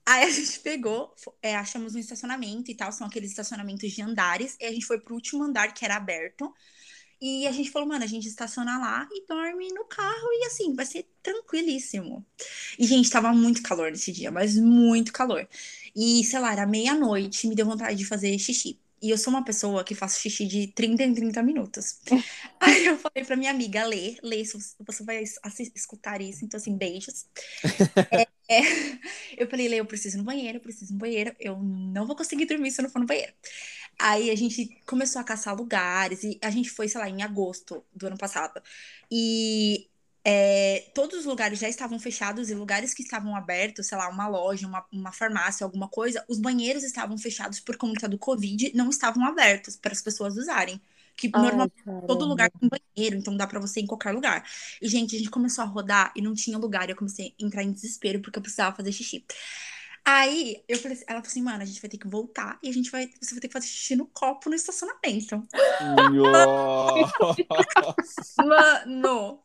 Aí 0.05 0.25
a 0.25 0.29
gente 0.29 0.59
pegou, 0.59 1.15
é, 1.41 1.55
achamos 1.55 1.95
um 1.95 1.99
estacionamento 1.99 2.69
e 2.69 2.75
tal, 2.75 2.91
são 2.91 3.07
aqueles 3.07 3.29
estacionamentos 3.29 3.89
de 3.89 4.01
andares, 4.01 4.57
e 4.59 4.65
a 4.65 4.71
gente 4.73 4.85
foi 4.85 4.99
pro 4.99 5.15
último 5.15 5.41
andar 5.41 5.73
que 5.73 5.85
era 5.85 5.95
aberto. 5.95 6.53
E 7.21 7.47
a 7.47 7.51
gente 7.51 7.71
falou, 7.71 7.87
mano, 7.87 8.03
a 8.03 8.07
gente 8.07 8.27
estaciona 8.27 8.77
lá 8.77 9.07
e 9.11 9.25
dorme 9.27 9.69
no 9.69 9.85
carro 9.85 10.27
e 10.33 10.45
assim, 10.45 10.75
vai 10.75 10.85
ser 10.85 11.07
tranquilíssimo. 11.23 12.25
E, 12.77 12.85
gente, 12.85 13.09
tava 13.09 13.31
muito 13.33 13.63
calor 13.63 13.91
nesse 13.91 14.11
dia, 14.11 14.31
mas 14.31 14.57
muito 14.57 15.13
calor. 15.13 15.47
E, 15.95 16.23
sei 16.25 16.39
lá, 16.39 16.51
era 16.51 16.65
meia-noite, 16.65 17.47
me 17.47 17.55
deu 17.55 17.65
vontade 17.65 17.97
de 17.97 18.05
fazer 18.05 18.37
xixi. 18.37 18.77
E 19.01 19.09
eu 19.09 19.17
sou 19.17 19.31
uma 19.31 19.43
pessoa 19.45 19.83
que 19.83 19.93
faço 19.93 20.19
xixi 20.19 20.47
de 20.47 20.67
30 20.67 21.03
em 21.03 21.13
30 21.13 21.43
minutos. 21.43 21.99
Aí 22.59 22.85
eu 22.85 22.97
falei 22.97 23.23
pra 23.23 23.35
minha 23.35 23.51
amiga, 23.51 23.85
Lê, 23.85 24.17
Lê, 24.23 24.43
você 24.43 25.03
vai 25.03 25.23
escutar 25.75 26.21
isso, 26.21 26.43
então 26.43 26.57
assim, 26.57 26.75
beijos. 26.75 27.25
é, 28.11 28.27
é, 28.49 28.61
eu 29.37 29.47
falei, 29.47 29.67
Lê, 29.67 29.79
eu 29.79 29.85
preciso 29.85 30.17
ir 30.17 30.19
no 30.19 30.23
banheiro, 30.23 30.57
eu 30.57 30.61
preciso 30.61 30.91
ir 30.91 30.93
no 30.93 30.99
banheiro, 30.99 31.35
eu 31.39 31.57
não 31.59 32.07
vou 32.07 32.15
conseguir 32.15 32.45
dormir 32.45 32.71
se 32.71 32.81
eu 32.81 32.83
não 32.83 32.89
for 32.89 32.99
no 32.99 33.05
banheiro. 33.05 33.33
Aí 33.99 34.29
a 34.29 34.35
gente 34.35 34.81
começou 34.85 35.21
a 35.21 35.23
caçar 35.23 35.55
lugares 35.55 36.23
e 36.23 36.39
a 36.41 36.49
gente 36.49 36.69
foi, 36.69 36.87
sei 36.87 36.99
lá, 37.01 37.09
em 37.09 37.23
agosto 37.23 37.83
do 37.93 38.07
ano 38.07 38.17
passado. 38.17 38.61
E 39.11 39.89
é, 40.27 40.89
todos 40.95 41.19
os 41.19 41.25
lugares 41.25 41.59
já 41.59 41.69
estavam 41.69 41.99
fechados 41.99 42.49
e 42.49 42.55
lugares 42.55 42.93
que 42.95 43.03
estavam 43.03 43.35
abertos, 43.35 43.87
sei 43.87 43.97
lá, 43.97 44.09
uma 44.09 44.27
loja, 44.27 44.67
uma, 44.67 44.83
uma 44.91 45.11
farmácia, 45.11 45.63
alguma 45.63 45.87
coisa, 45.87 46.25
os 46.27 46.39
banheiros 46.39 46.83
estavam 46.83 47.15
fechados 47.17 47.59
por 47.59 47.77
conta 47.77 48.09
do 48.09 48.17
Covid, 48.17 48.71
não 48.75 48.89
estavam 48.89 49.23
abertos 49.25 49.77
para 49.77 49.93
as 49.93 50.01
pessoas 50.01 50.35
usarem. 50.35 50.81
Que 51.17 51.29
normalmente 51.29 51.75
todo 52.07 52.25
lugar 52.25 52.51
tem 52.51 52.69
banheiro, 52.69 53.15
então 53.15 53.37
dá 53.37 53.47
para 53.47 53.59
você 53.59 53.79
ir 53.79 53.83
em 53.83 53.87
qualquer 53.87 54.11
lugar. 54.11 54.45
E, 54.81 54.87
gente, 54.89 55.15
a 55.15 55.19
gente 55.19 55.29
começou 55.29 55.63
a 55.63 55.67
rodar 55.67 56.11
e 56.15 56.21
não 56.21 56.33
tinha 56.33 56.57
lugar. 56.57 56.89
E 56.89 56.91
eu 56.91 56.95
comecei 56.97 57.33
a 57.39 57.45
entrar 57.45 57.63
em 57.63 57.71
desespero 57.71 58.19
porque 58.21 58.37
eu 58.37 58.41
precisava 58.41 58.75
fazer 58.75 58.91
xixi. 58.91 59.25
Aí 60.07 60.63
eu 60.67 60.77
falei, 60.77 60.95
ela 61.07 61.19
falou 61.19 61.31
assim, 61.31 61.41
mano, 61.41 61.63
a 61.63 61.65
gente 61.65 61.81
vai 61.81 61.89
ter 61.89 61.97
que 61.97 62.07
voltar 62.07 62.59
e 62.61 62.69
a 62.69 62.71
gente 62.71 62.91
vai, 62.91 63.09
você 63.19 63.33
vai 63.33 63.41
ter 63.41 63.47
que 63.47 63.53
fazer 63.53 63.65
xixi 63.65 63.95
no 63.95 64.05
copo 64.05 64.49
no 64.49 64.55
estacionamento. 64.55 65.43
mano! 68.37 69.43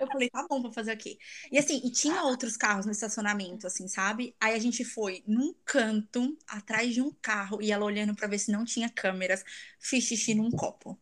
Eu 0.00 0.06
falei, 0.06 0.30
tá 0.30 0.46
bom, 0.48 0.62
vou 0.62 0.72
fazer 0.72 0.92
aqui. 0.92 1.18
E 1.52 1.58
assim, 1.58 1.82
e 1.84 1.90
tinha 1.90 2.22
outros 2.22 2.56
carros 2.56 2.86
no 2.86 2.92
estacionamento, 2.92 3.66
assim, 3.66 3.86
sabe? 3.86 4.34
Aí 4.40 4.54
a 4.54 4.58
gente 4.58 4.82
foi 4.82 5.22
num 5.26 5.54
canto, 5.62 6.34
atrás 6.46 6.94
de 6.94 7.02
um 7.02 7.12
carro, 7.20 7.60
e 7.60 7.70
ela 7.70 7.84
olhando 7.84 8.14
pra 8.14 8.28
ver 8.28 8.38
se 8.38 8.50
não 8.50 8.64
tinha 8.64 8.88
câmeras, 8.88 9.44
fiz 9.78 10.04
xixi 10.04 10.34
num 10.34 10.50
copo. 10.50 10.98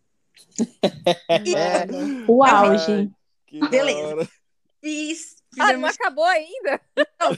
E, 1.47 1.55
é. 1.55 1.87
O 2.29 2.45
auge. 2.45 3.11
Beleza. 3.71 4.29
Fiz. 4.83 5.37
Ah, 5.59 5.73
não 5.73 5.89
acabou 5.89 6.25
ainda? 6.25 6.79
Não, 7.21 7.31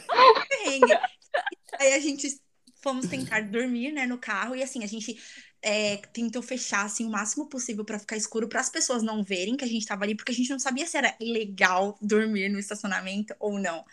Aí 1.79 1.95
a 1.95 1.99
gente 2.01 2.41
fomos 2.83 3.07
tentar 3.07 3.43
dormir, 3.43 3.93
né, 3.93 4.07
no 4.07 4.19
carro 4.19 4.55
e 4.55 4.63
assim 4.63 4.85
a 4.85 4.87
gente 4.87 5.21
é, 5.61 5.97
tentou 6.13 6.41
fechar 6.43 6.85
assim 6.85 7.05
o 7.05 7.11
máximo 7.11 7.49
possível 7.49 7.85
para 7.85 7.99
ficar 7.99 8.17
escuro 8.17 8.49
para 8.49 8.61
as 8.61 8.71
pessoas 8.71 9.03
não 9.03 9.25
verem 9.25 9.57
que 9.57 9.65
a 9.65 9.69
gente 9.69 9.83
estava 9.83 10.05
ali 10.05 10.15
porque 10.15 10.33
a 10.33 10.35
gente 10.35 10.51
não 10.51 10.59
sabia 10.59 10.87
se 10.87 10.97
era 10.97 11.17
legal 11.21 11.99
dormir 12.01 12.49
no 12.49 12.59
estacionamento 12.59 13.35
ou 13.41 13.59
não. 13.59 13.85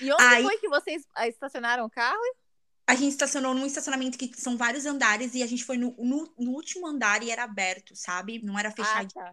E 0.00 0.12
onde 0.12 0.22
Aí, 0.22 0.42
foi 0.42 0.58
que 0.58 0.68
vocês 0.68 1.06
ah, 1.14 1.28
estacionaram 1.28 1.84
o 1.84 1.90
carro? 1.90 2.20
A 2.86 2.94
gente 2.94 3.12
estacionou 3.12 3.54
num 3.54 3.64
estacionamento 3.64 4.18
que 4.18 4.30
são 4.36 4.56
vários 4.56 4.84
andares 4.84 5.34
e 5.34 5.42
a 5.42 5.46
gente 5.46 5.64
foi 5.64 5.78
no, 5.78 5.94
no, 5.98 6.34
no 6.38 6.50
último 6.50 6.86
andar 6.86 7.22
e 7.22 7.30
era 7.30 7.44
aberto, 7.44 7.96
sabe? 7.96 8.42
Não 8.42 8.58
era 8.58 8.70
fechado. 8.70 9.08
Ah, 9.16 9.32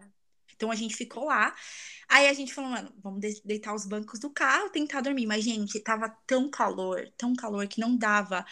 Então 0.62 0.70
a 0.70 0.76
gente 0.76 0.94
ficou 0.94 1.24
lá. 1.24 1.52
Aí 2.08 2.28
a 2.28 2.32
gente 2.32 2.54
falou, 2.54 2.70
mano, 2.70 2.92
vamos 3.02 3.20
deitar 3.44 3.74
os 3.74 3.84
bancos 3.84 4.20
do 4.20 4.30
carro, 4.30 4.70
tentar 4.70 5.00
dormir. 5.00 5.26
Mas, 5.26 5.42
gente, 5.42 5.80
tava 5.80 6.08
tão 6.24 6.48
calor, 6.48 7.02
tão 7.16 7.34
calor 7.34 7.66
que 7.66 7.80
não 7.80 7.96
dava 7.96 8.46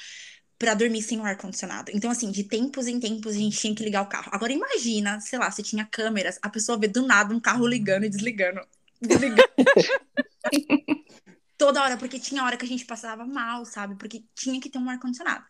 para 0.58 0.74
dormir 0.74 1.02
sem 1.02 1.20
o 1.20 1.24
ar-condicionado. 1.24 1.92
Então, 1.94 2.10
assim, 2.10 2.32
de 2.32 2.42
tempos 2.42 2.88
em 2.88 2.98
tempos 2.98 3.36
a 3.36 3.38
gente 3.38 3.56
tinha 3.56 3.72
que 3.76 3.84
ligar 3.84 4.02
o 4.02 4.08
carro. 4.08 4.28
Agora 4.32 4.52
imagina, 4.52 5.20
sei 5.20 5.38
lá, 5.38 5.48
se 5.52 5.62
tinha 5.62 5.86
câmeras, 5.86 6.36
a 6.42 6.50
pessoa 6.50 6.76
vê 6.76 6.88
do 6.88 7.06
nada 7.06 7.32
um 7.32 7.38
carro 7.38 7.64
ligando 7.64 8.04
e 8.04 8.10
desligando. 8.10 8.60
Desligando. 9.00 9.44
Toda 11.60 11.82
hora, 11.82 11.96
porque 11.98 12.18
tinha 12.18 12.42
hora 12.44 12.56
que 12.56 12.64
a 12.64 12.68
gente 12.68 12.86
passava 12.86 13.26
mal, 13.26 13.64
sabe? 13.66 13.94
Porque 13.96 14.24
tinha 14.34 14.60
que 14.60 14.70
ter 14.70 14.78
um 14.78 14.88
ar-condicionado 14.88 15.44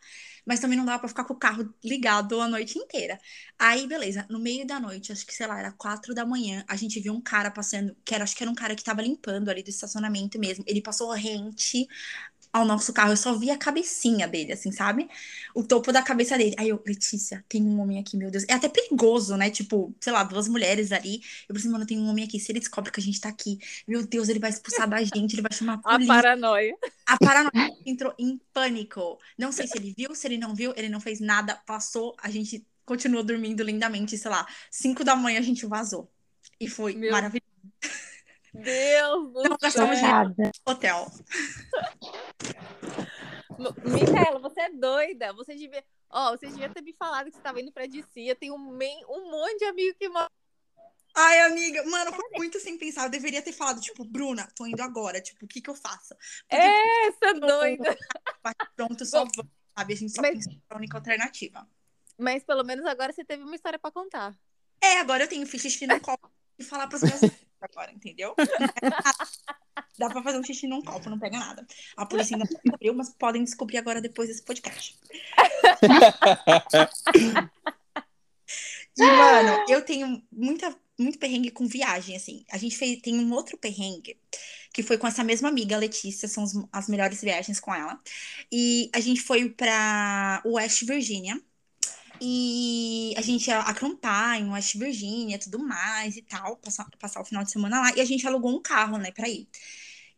mas 0.46 0.58
também 0.60 0.76
não 0.76 0.84
dava 0.86 0.98
para 1.00 1.08
ficar 1.08 1.24
com 1.24 1.34
o 1.34 1.38
carro 1.38 1.72
ligado 1.84 2.40
a 2.40 2.48
noite 2.48 2.78
inteira. 2.78 3.20
Aí, 3.58 3.86
beleza, 3.86 4.26
no 4.30 4.38
meio 4.40 4.66
da 4.66 4.80
noite, 4.80 5.12
acho 5.12 5.24
que, 5.26 5.34
sei 5.34 5.46
lá, 5.46 5.58
era 5.58 5.72
quatro 5.72 6.14
da 6.14 6.24
manhã, 6.26 6.64
a 6.68 6.76
gente 6.76 6.98
viu 7.00 7.12
um 7.12 7.20
cara 7.20 7.50
passando, 7.50 7.94
que 8.04 8.14
era, 8.14 8.24
acho 8.24 8.34
que 8.34 8.42
era 8.42 8.50
um 8.50 8.54
cara 8.54 8.74
que 8.74 8.82
tava 8.82 9.02
limpando 9.02 9.48
ali 9.50 9.62
do 9.62 9.68
estacionamento 9.70 10.38
mesmo. 10.38 10.64
Ele 10.66 10.80
passou 10.82 11.12
rente 11.12 11.86
ao 12.52 12.64
nosso 12.64 12.92
carro, 12.92 13.12
eu 13.12 13.16
só 13.16 13.36
vi 13.36 13.50
a 13.50 13.56
cabecinha 13.56 14.26
dele, 14.26 14.52
assim, 14.52 14.72
sabe? 14.72 15.08
O 15.54 15.62
topo 15.62 15.92
da 15.92 16.02
cabeça 16.02 16.36
dele. 16.36 16.54
Aí 16.58 16.68
eu, 16.68 16.82
Letícia, 16.84 17.44
tem 17.48 17.62
um 17.62 17.80
homem 17.80 17.98
aqui, 17.98 18.16
meu 18.16 18.30
Deus. 18.30 18.44
É 18.48 18.54
até 18.54 18.68
perigoso, 18.68 19.36
né? 19.36 19.50
Tipo, 19.50 19.94
sei 20.00 20.12
lá, 20.12 20.24
duas 20.24 20.48
mulheres 20.48 20.90
ali. 20.90 21.22
Eu 21.48 21.54
pensei, 21.54 21.70
mano, 21.70 21.86
tem 21.86 21.98
um 21.98 22.08
homem 22.08 22.24
aqui. 22.24 22.40
Se 22.40 22.50
ele 22.50 22.58
descobre 22.58 22.90
que 22.90 23.00
a 23.00 23.02
gente 23.02 23.20
tá 23.20 23.28
aqui, 23.28 23.58
meu 23.86 24.04
Deus, 24.06 24.28
ele 24.28 24.38
vai 24.38 24.50
expulsar 24.50 24.88
da 24.88 25.02
gente, 25.02 25.34
ele 25.34 25.42
vai 25.42 25.52
chamar 25.52 25.74
a 25.74 25.78
polícia. 25.94 26.12
A 26.12 26.16
paranoia. 26.16 26.76
A 27.06 27.18
paranoia 27.18 27.70
entrou 27.86 28.14
em 28.18 28.40
pânico. 28.52 29.18
Não 29.38 29.52
sei 29.52 29.66
se 29.66 29.78
ele 29.78 29.94
viu, 29.96 30.14
se 30.14 30.26
ele 30.26 30.38
não 30.38 30.54
viu, 30.54 30.72
ele 30.76 30.88
não 30.88 31.00
fez 31.00 31.20
nada, 31.20 31.54
passou, 31.66 32.16
a 32.20 32.30
gente 32.30 32.66
continuou 32.84 33.22
dormindo 33.22 33.62
lindamente, 33.62 34.18
sei 34.18 34.30
lá, 34.30 34.44
cinco 34.68 35.04
da 35.04 35.14
manhã 35.14 35.38
a 35.38 35.42
gente 35.42 35.64
vazou. 35.66 36.10
E 36.58 36.68
foi 36.68 36.94
meu... 36.94 37.12
maravilhoso. 37.12 37.48
Deus 38.52 39.32
do 39.32 39.42
Não 39.44 39.56
gastamos 39.60 39.98
dinheiro 39.98 40.34
hotel. 40.66 41.06
Micaela, 43.84 44.38
você 44.40 44.60
é 44.62 44.70
doida. 44.70 45.32
Você 45.34 45.54
devia. 45.54 45.84
Ó, 46.10 46.32
oh, 46.32 46.36
você 46.36 46.46
devia 46.48 46.68
ter 46.68 46.82
me 46.82 46.92
falado 46.94 47.26
que 47.26 47.32
você 47.32 47.38
estava 47.38 47.60
indo 47.60 47.72
pra 47.72 47.86
DC. 47.86 48.20
Eu 48.20 48.36
tenho 48.36 48.54
um, 48.54 48.78
um 49.08 49.30
monte 49.30 49.58
de 49.58 49.64
amigo 49.66 49.96
que 49.98 50.08
mora. 50.08 50.30
Ai, 51.14 51.40
amiga, 51.40 51.84
mano, 51.84 52.12
foi 52.12 52.30
muito 52.36 52.60
sem 52.60 52.78
pensar. 52.78 53.04
Eu 53.04 53.10
deveria 53.10 53.42
ter 53.42 53.52
falado, 53.52 53.80
tipo, 53.80 54.04
Bruna, 54.04 54.48
tô 54.54 54.66
indo 54.66 54.80
agora. 54.80 55.20
Tipo, 55.20 55.44
o 55.44 55.48
que 55.48 55.60
que 55.60 55.68
eu 55.68 55.74
faço? 55.74 56.14
Porque, 56.48 56.56
Essa 56.56 57.34
tipo, 57.34 57.46
doida. 57.46 57.96
Pronto, 58.76 59.04
só 59.04 59.18
vamos, 59.18 59.34
sabe? 59.76 59.92
A 59.92 59.96
gente 59.96 60.12
só 60.12 60.22
Mas... 60.22 60.46
pensa 60.46 60.50
a 60.70 60.76
única 60.76 60.96
alternativa. 60.96 61.68
Mas 62.16 62.44
pelo 62.44 62.62
menos 62.62 62.84
agora 62.86 63.12
você 63.12 63.24
teve 63.24 63.42
uma 63.42 63.54
história 63.54 63.78
pra 63.78 63.90
contar. 63.90 64.38
É, 64.80 64.98
agora 64.98 65.24
eu 65.24 65.28
tenho 65.28 65.46
ficha 65.46 65.86
no 65.86 66.00
copo 66.00 66.30
e 66.58 66.64
falar 66.64 66.86
pros 66.86 67.02
meus 67.02 67.20
agora, 67.66 67.92
entendeu? 67.92 68.34
Dá 69.98 70.08
pra 70.08 70.22
fazer 70.22 70.38
um 70.38 70.44
xixi 70.44 70.66
num 70.66 70.82
copo, 70.82 71.10
não 71.10 71.18
pega 71.18 71.38
nada. 71.38 71.66
A 71.96 72.06
polícia 72.06 72.34
ainda 72.34 72.48
não 72.50 72.60
descobriu, 72.60 72.94
mas 72.94 73.10
podem 73.10 73.44
descobrir 73.44 73.78
agora 73.78 74.00
depois 74.00 74.28
desse 74.28 74.42
podcast. 74.42 74.98
e, 78.96 79.02
mano, 79.02 79.64
eu 79.68 79.84
tenho 79.84 80.22
muita, 80.32 80.74
muito 80.98 81.18
perrengue 81.18 81.50
com 81.50 81.66
viagem, 81.66 82.16
assim. 82.16 82.44
A 82.50 82.58
gente 82.58 82.76
fez, 82.76 83.00
tem 83.00 83.18
um 83.18 83.32
outro 83.32 83.58
perrengue 83.58 84.18
que 84.72 84.82
foi 84.82 84.96
com 84.96 85.06
essa 85.06 85.24
mesma 85.24 85.48
amiga, 85.48 85.76
Letícia, 85.76 86.28
são 86.28 86.44
as 86.72 86.88
melhores 86.88 87.20
viagens 87.20 87.58
com 87.58 87.74
ela. 87.74 88.00
E 88.52 88.90
a 88.94 89.00
gente 89.00 89.20
foi 89.20 89.50
pra 89.50 90.42
West 90.46 90.84
Virginia 90.84 91.40
e 92.20 93.14
a 93.16 93.22
gente 93.22 93.48
ia 93.48 93.60
acampar 93.60 94.38
em 94.38 94.50
West 94.50 94.76
Virginia, 94.76 95.38
tudo 95.38 95.58
mais 95.58 96.16
e 96.16 96.22
tal, 96.22 96.56
passar, 96.56 96.88
passar 96.98 97.20
o 97.20 97.24
final 97.24 97.42
de 97.44 97.50
semana 97.50 97.80
lá. 97.80 97.92
E 97.96 98.00
a 98.00 98.04
gente 98.04 98.26
alugou 98.26 98.54
um 98.54 98.60
carro, 98.62 98.98
né, 98.98 99.10
pra 99.10 99.28
ir. 99.28 99.48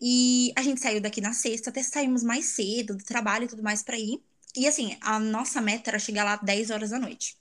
E 0.01 0.53
a 0.57 0.63
gente 0.63 0.81
saiu 0.81 1.01
daqui 1.01 1.21
na 1.21 1.33
sexta, 1.33 1.71
até 1.71 1.83
saímos 1.83 2.25
mais 2.25 2.47
cedo 2.47 2.97
do 2.97 3.05
trabalho 3.05 3.45
e 3.45 3.49
tudo 3.49 3.63
mais 3.63 3.83
pra 3.83 3.99
ir. 3.99 4.21
E 4.57 4.67
assim, 4.67 4.97
a 5.01 5.19
nossa 5.19 5.61
meta 5.61 5.91
era 5.91 5.99
chegar 5.99 6.25
lá 6.25 6.37
10 6.37 6.71
horas 6.71 6.91
da 6.91 6.99
noite. 6.99 7.37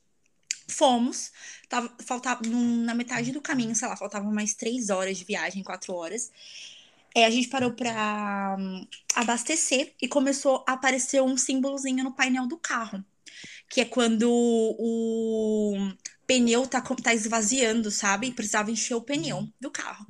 Fomos, 0.67 1.31
tava, 1.67 1.91
faltava, 2.05 2.41
na 2.47 2.95
metade 2.95 3.31
do 3.31 3.41
caminho, 3.41 3.75
sei 3.75 3.87
lá, 3.87 3.97
faltavam 3.97 4.31
mais 4.31 4.53
3 4.53 4.89
horas 4.89 5.17
de 5.17 5.25
viagem, 5.25 5.63
4 5.63 5.93
horas. 5.93 6.31
É, 7.15 7.25
a 7.25 7.29
gente 7.29 7.49
parou 7.49 7.73
pra 7.73 8.55
um, 8.59 8.87
abastecer 9.15 9.93
e 10.01 10.07
começou 10.07 10.63
a 10.67 10.73
aparecer 10.73 11.21
um 11.21 11.35
símbolozinho 11.37 12.03
no 12.03 12.13
painel 12.13 12.47
do 12.47 12.57
carro 12.57 13.03
que 13.71 13.81
é 13.81 13.85
quando 13.85 14.29
o 14.29 15.93
pneu 16.27 16.67
tá, 16.67 16.81
tá 16.81 17.13
esvaziando, 17.13 17.89
sabe? 17.89 18.33
Precisava 18.33 18.69
encher 18.69 18.95
o 18.95 19.01
pneu 19.01 19.47
do 19.59 19.71
carro. 19.71 20.05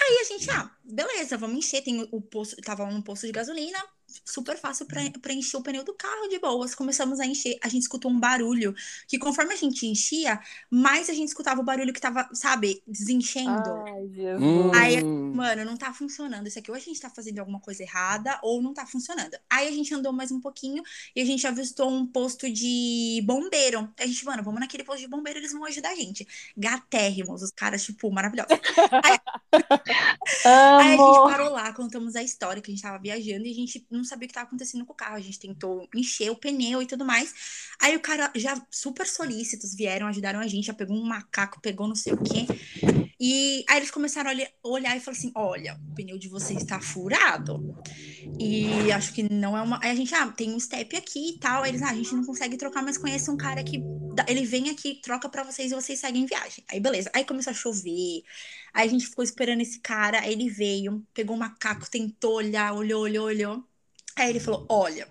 Aí 0.00 0.18
a 0.20 0.24
gente, 0.24 0.50
ah, 0.50 0.70
beleza, 0.82 1.36
vamos 1.36 1.58
encher. 1.58 1.82
Tem 1.82 2.08
o 2.10 2.22
posto, 2.22 2.56
tava 2.62 2.90
no 2.90 3.04
posto 3.04 3.26
de 3.26 3.32
gasolina, 3.32 3.78
super 4.24 4.56
fácil 4.56 4.86
para 4.86 5.32
encher 5.32 5.56
o 5.56 5.62
pneu 5.62 5.84
do 5.84 5.94
carro 5.94 6.28
de 6.28 6.38
boas. 6.38 6.74
Começamos 6.74 7.20
a 7.20 7.26
encher, 7.26 7.58
a 7.62 7.68
gente 7.68 7.82
escutou 7.82 8.10
um 8.10 8.18
barulho 8.18 8.74
que 9.08 9.18
conforme 9.18 9.54
a 9.54 9.56
gente 9.56 9.86
enchia, 9.86 10.40
mais 10.70 11.08
a 11.08 11.12
gente 11.12 11.28
escutava 11.28 11.60
o 11.60 11.64
barulho 11.64 11.92
que 11.92 12.00
tava, 12.00 12.28
sabe, 12.32 12.82
desenchendo. 12.86 13.70
Ai, 13.86 14.08
Jesus. 14.08 14.76
Aí, 14.76 15.02
mano, 15.04 15.64
não 15.64 15.76
tá 15.76 15.92
funcionando. 15.92 16.46
Isso 16.46 16.58
aqui 16.58 16.70
ou 16.70 16.76
a 16.76 16.80
gente 16.80 17.00
tá 17.00 17.10
fazendo 17.10 17.38
alguma 17.38 17.60
coisa 17.60 17.82
errada 17.82 18.38
ou 18.42 18.62
não 18.62 18.74
tá 18.74 18.86
funcionando. 18.86 19.36
Aí 19.50 19.68
a 19.68 19.72
gente 19.72 19.94
andou 19.94 20.12
mais 20.12 20.30
um 20.30 20.40
pouquinho 20.40 20.82
e 21.14 21.20
a 21.20 21.24
gente 21.24 21.46
avistou 21.46 21.90
um 21.90 22.06
posto 22.06 22.50
de 22.50 23.22
bombeiro. 23.24 23.92
A 23.98 24.06
gente, 24.06 24.24
mano, 24.24 24.42
vamos 24.42 24.60
naquele 24.60 24.84
posto 24.84 25.00
de 25.00 25.08
bombeiro, 25.08 25.38
eles 25.38 25.52
vão 25.52 25.64
ajudar 25.64 25.90
a 25.90 25.94
gente. 25.94 26.26
Gatérrimos, 26.56 27.42
os 27.42 27.50
caras, 27.50 27.84
tipo, 27.84 28.10
maravilhosos. 28.10 28.52
Aí, 29.04 29.18
aí 30.46 30.94
a 30.94 30.96
gente 30.96 31.30
parou 31.30 31.50
lá, 31.50 31.72
contamos 31.72 32.16
a 32.16 32.22
história 32.22 32.62
que 32.62 32.70
a 32.70 32.74
gente 32.74 32.82
tava 32.82 32.98
viajando 32.98 33.46
e 33.46 33.50
a 33.50 33.54
gente 33.54 33.86
não 33.90 34.01
sabia 34.04 34.26
o 34.26 34.28
que 34.28 34.32
estava 34.32 34.46
acontecendo 34.46 34.84
com 34.84 34.92
o 34.92 34.96
carro. 34.96 35.16
A 35.16 35.20
gente 35.20 35.38
tentou 35.38 35.88
encher 35.94 36.30
o 36.30 36.36
pneu 36.36 36.82
e 36.82 36.86
tudo 36.86 37.04
mais. 37.04 37.34
Aí 37.80 37.96
o 37.96 38.00
cara, 38.00 38.30
já 38.36 38.60
super 38.70 39.06
solícitos, 39.06 39.74
vieram, 39.74 40.06
ajudaram 40.06 40.40
a 40.40 40.46
gente. 40.46 40.66
Já 40.66 40.74
pegou 40.74 40.96
um 40.96 41.04
macaco, 41.04 41.60
pegou 41.60 41.88
não 41.88 41.94
sei 41.94 42.12
o 42.12 42.22
quê. 42.22 42.46
E 43.24 43.64
aí 43.68 43.76
eles 43.76 43.90
começaram 43.92 44.30
a 44.30 44.68
olhar 44.68 44.96
e 44.96 45.00
falaram 45.00 45.18
assim: 45.18 45.32
olha, 45.36 45.80
o 45.88 45.94
pneu 45.94 46.18
de 46.18 46.28
vocês 46.28 46.60
está 46.60 46.80
furado. 46.80 47.72
E 48.36 48.90
acho 48.90 49.12
que 49.12 49.22
não 49.32 49.56
é 49.56 49.62
uma. 49.62 49.78
Aí 49.80 49.92
a 49.92 49.94
gente, 49.94 50.12
ah, 50.12 50.26
tem 50.26 50.52
um 50.52 50.58
step 50.58 50.96
aqui 50.96 51.30
e 51.30 51.38
tal. 51.38 51.62
Aí 51.62 51.70
eles, 51.70 51.82
ah, 51.82 51.90
a 51.90 51.94
gente 51.94 52.12
não 52.16 52.24
consegue 52.24 52.56
trocar, 52.56 52.82
mas 52.82 52.98
conhece 52.98 53.30
um 53.30 53.36
cara 53.36 53.62
que. 53.62 53.80
Ele 54.26 54.44
vem 54.44 54.70
aqui, 54.70 55.00
troca 55.00 55.28
para 55.28 55.44
vocês 55.44 55.70
e 55.70 55.74
vocês 55.74 56.00
seguem 56.00 56.26
viagem. 56.26 56.64
Aí 56.68 56.80
beleza. 56.80 57.10
Aí 57.14 57.24
começou 57.24 57.52
a 57.52 57.54
chover. 57.54 58.24
Aí 58.74 58.88
a 58.88 58.90
gente 58.90 59.06
ficou 59.06 59.22
esperando 59.24 59.60
esse 59.60 59.78
cara. 59.78 60.26
Ele 60.28 60.50
veio, 60.50 61.06
pegou 61.14 61.36
o 61.36 61.38
macaco, 61.38 61.88
tentou 61.88 62.34
olhar, 62.34 62.74
olhou, 62.74 63.02
olhou, 63.02 63.26
olhou. 63.26 63.71
Aí 64.16 64.30
ele 64.30 64.40
falou: 64.40 64.66
olha, 64.68 65.08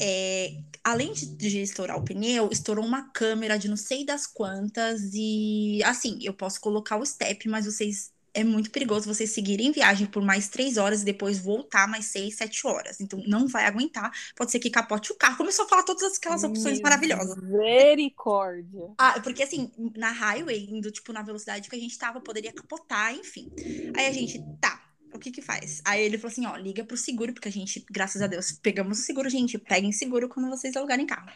é, 0.00 0.52
além 0.82 1.12
de, 1.12 1.26
de, 1.26 1.60
estourar 1.60 1.96
o 1.98 2.04
pneu, 2.04 2.48
estourou 2.50 2.84
uma 2.84 3.10
câmera 3.10 3.58
de 3.58 3.68
não 3.68 3.76
sei 3.76 4.04
das 4.04 4.26
quantas, 4.26 5.10
e 5.12 5.82
assim, 5.84 6.18
eu 6.22 6.32
posso 6.32 6.60
colocar 6.60 6.96
o 6.96 7.06
step, 7.06 7.48
mas 7.48 7.66
vocês 7.66 8.14
é 8.36 8.44
muito 8.44 8.70
perigoso 8.70 9.08
vocês 9.08 9.30
seguirem 9.30 9.72
viagem 9.72 10.06
por 10.06 10.22
mais 10.22 10.46
três 10.46 10.76
horas 10.76 11.00
e 11.00 11.06
depois 11.06 11.38
voltar 11.38 11.88
mais 11.88 12.04
seis, 12.04 12.36
sete 12.36 12.66
horas. 12.66 13.00
Então, 13.00 13.18
não 13.26 13.48
vai 13.48 13.64
aguentar. 13.64 14.12
Pode 14.36 14.50
ser 14.50 14.58
que 14.58 14.68
capote 14.68 15.10
o 15.10 15.14
carro. 15.14 15.38
Começou 15.38 15.64
a 15.64 15.68
falar 15.68 15.82
todas 15.84 16.18
aquelas 16.18 16.44
opções 16.44 16.78
maravilhosas. 16.82 17.34
Misericórdia. 17.42 18.90
Ah, 18.98 19.18
porque 19.22 19.42
assim, 19.42 19.72
na 19.96 20.10
highway, 20.10 20.68
indo 20.70 20.90
tipo 20.90 21.14
na 21.14 21.22
velocidade 21.22 21.70
que 21.70 21.76
a 21.76 21.78
gente 21.78 21.98
tava, 21.98 22.20
poderia 22.20 22.52
capotar, 22.52 23.14
enfim. 23.14 23.50
Aí 23.96 24.06
a 24.06 24.12
gente, 24.12 24.38
tá, 24.60 24.85
o 25.16 25.20
que 25.20 25.30
que 25.30 25.42
faz? 25.42 25.80
Aí 25.84 26.04
ele 26.04 26.18
falou 26.18 26.32
assim, 26.32 26.46
ó, 26.46 26.56
liga 26.56 26.84
pro 26.84 26.96
seguro, 26.96 27.32
porque 27.32 27.48
a 27.48 27.52
gente, 27.52 27.84
graças 27.90 28.22
a 28.22 28.26
Deus, 28.26 28.52
pegamos 28.52 29.00
o 29.00 29.02
seguro, 29.02 29.28
gente, 29.28 29.58
peguem 29.58 29.92
seguro 29.92 30.28
quando 30.28 30.48
vocês 30.48 30.76
alugarem 30.76 31.06
carro. 31.06 31.30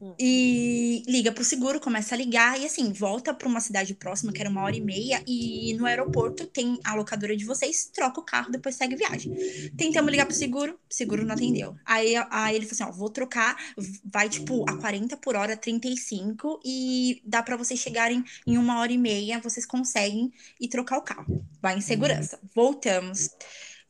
Hum. 0.00 0.14
E 0.18 1.02
liga 1.06 1.32
pro 1.32 1.44
seguro, 1.44 1.80
começa 1.80 2.14
a 2.14 2.18
ligar, 2.18 2.60
e 2.60 2.66
assim, 2.66 2.92
volta 2.92 3.32
pra 3.32 3.48
uma 3.48 3.60
cidade 3.60 3.94
próxima, 3.94 4.32
que 4.32 4.40
era 4.40 4.50
uma 4.50 4.62
hora 4.62 4.76
e 4.76 4.80
meia, 4.80 5.22
e 5.26 5.74
no 5.74 5.86
aeroporto 5.86 6.46
tem 6.46 6.78
a 6.84 6.94
locadora 6.94 7.36
de 7.36 7.44
vocês, 7.44 7.90
troca 7.92 8.20
o 8.20 8.24
carro, 8.24 8.50
depois 8.50 8.74
segue 8.74 8.96
viagem. 8.96 9.34
Tentamos 9.76 10.10
ligar 10.10 10.26
pro 10.26 10.34
seguro, 10.34 10.78
seguro 10.88 11.24
não 11.24 11.34
atendeu. 11.34 11.76
Aí, 11.84 12.14
aí 12.30 12.56
ele 12.56 12.66
falou 12.66 12.84
assim, 12.84 12.94
ó, 12.94 12.96
vou 12.96 13.10
trocar, 13.10 13.56
vai 14.04 14.28
tipo 14.28 14.64
a 14.68 14.76
40 14.76 15.16
por 15.16 15.36
hora, 15.36 15.56
35, 15.56 16.60
e 16.64 17.22
dá 17.24 17.42
para 17.42 17.56
vocês 17.56 17.78
chegarem 17.78 18.24
em 18.46 18.58
uma 18.58 18.80
hora 18.80 18.92
e 18.92 18.98
meia, 18.98 19.40
vocês 19.40 19.66
conseguem 19.66 20.32
e 20.60 20.68
trocar 20.68 20.98
o 20.98 21.02
carro. 21.02 21.44
Vai 21.60 21.76
em 21.76 21.80
segurança. 21.80 22.38
Voltamos 22.54 23.03
Vamos, 23.04 23.30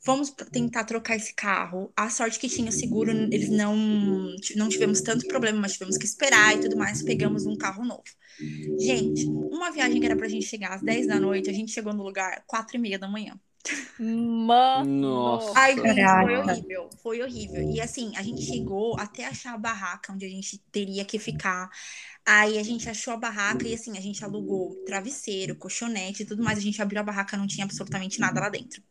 vamos 0.04 0.30
tentar 0.50 0.84
trocar 0.84 1.16
esse 1.16 1.34
carro. 1.34 1.92
A 1.96 2.10
sorte 2.10 2.38
que 2.38 2.48
tinha 2.48 2.70
seguro, 2.72 3.10
eles 3.10 3.48
não, 3.48 3.76
não 4.56 4.68
tivemos 4.68 5.00
tanto 5.00 5.26
problema, 5.26 5.60
mas 5.60 5.72
tivemos 5.72 5.96
que 5.96 6.04
esperar 6.04 6.56
e 6.56 6.60
tudo 6.60 6.76
mais. 6.76 7.02
Pegamos 7.02 7.46
um 7.46 7.56
carro 7.56 7.84
novo. 7.84 8.02
Gente, 8.78 9.26
uma 9.26 9.70
viagem 9.70 10.00
que 10.00 10.06
era 10.06 10.16
pra 10.16 10.28
gente 10.28 10.46
chegar 10.46 10.74
às 10.74 10.82
10 10.82 11.06
da 11.06 11.20
noite, 11.20 11.48
a 11.48 11.52
gente 11.52 11.72
chegou 11.72 11.92
no 11.92 12.02
lugar 12.02 12.42
4 12.46 12.76
e 12.76 12.80
meia 12.80 12.98
da 12.98 13.08
manhã. 13.08 13.38
Mano. 13.98 15.00
Nossa. 15.00 15.52
Ai, 15.58 15.74
foi 15.76 16.36
horrível, 16.36 16.90
foi 17.02 17.22
horrível. 17.22 17.70
E 17.70 17.80
assim, 17.80 18.12
a 18.16 18.22
gente 18.22 18.42
chegou 18.42 18.98
até 18.98 19.24
achar 19.24 19.54
a 19.54 19.58
barraca 19.58 20.12
onde 20.12 20.26
a 20.26 20.28
gente 20.28 20.58
teria 20.70 21.04
que 21.04 21.18
ficar. 21.18 21.70
Aí 22.26 22.58
a 22.58 22.62
gente 22.62 22.88
achou 22.88 23.12
a 23.12 23.16
barraca 23.18 23.68
e 23.68 23.74
assim, 23.74 23.98
a 23.98 24.00
gente 24.00 24.24
alugou 24.24 24.74
travesseiro, 24.86 25.56
colchonete 25.56 26.22
e 26.22 26.26
tudo 26.26 26.42
mais. 26.42 26.58
A 26.58 26.62
gente 26.62 26.80
abriu 26.80 27.00
a 27.00 27.04
barraca, 27.04 27.36
não 27.36 27.46
tinha 27.46 27.64
absolutamente 27.64 28.18
nada 28.18 28.40
lá 28.40 28.48
dentro. 28.48 28.82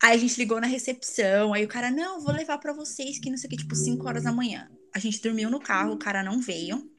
Aí 0.00 0.14
a 0.14 0.18
gente 0.18 0.36
ligou 0.38 0.60
na 0.60 0.66
recepção, 0.66 1.52
aí 1.52 1.64
o 1.64 1.68
cara, 1.68 1.90
não, 1.90 2.20
vou 2.20 2.32
levar 2.32 2.58
para 2.58 2.72
vocês, 2.72 3.18
que 3.18 3.30
não 3.30 3.38
sei 3.38 3.48
o 3.48 3.50
que, 3.50 3.56
tipo, 3.56 3.74
5 3.74 4.06
horas 4.06 4.24
da 4.24 4.32
manhã. 4.32 4.70
A 4.94 4.98
gente 4.98 5.20
dormiu 5.20 5.50
no 5.50 5.58
carro, 5.58 5.94
o 5.94 5.98
cara 5.98 6.22
não 6.22 6.40
veio. 6.40 6.93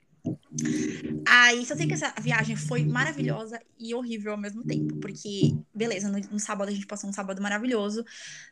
Aí 1.27 1.65
só 1.65 1.75
sei 1.75 1.87
que 1.87 1.93
essa 1.93 2.13
viagem 2.19 2.55
foi 2.55 2.85
maravilhosa 2.85 3.59
e 3.77 3.93
horrível 3.93 4.31
ao 4.31 4.37
mesmo 4.37 4.63
tempo, 4.63 4.95
porque, 4.97 5.55
beleza, 5.73 6.09
no, 6.09 6.19
no, 6.19 6.39
sábado 6.39 6.69
a 6.69 6.71
gente 6.71 6.85
passou 6.85 7.09
um 7.09 7.13
sábado 7.13 7.41
maravilhoso. 7.41 8.05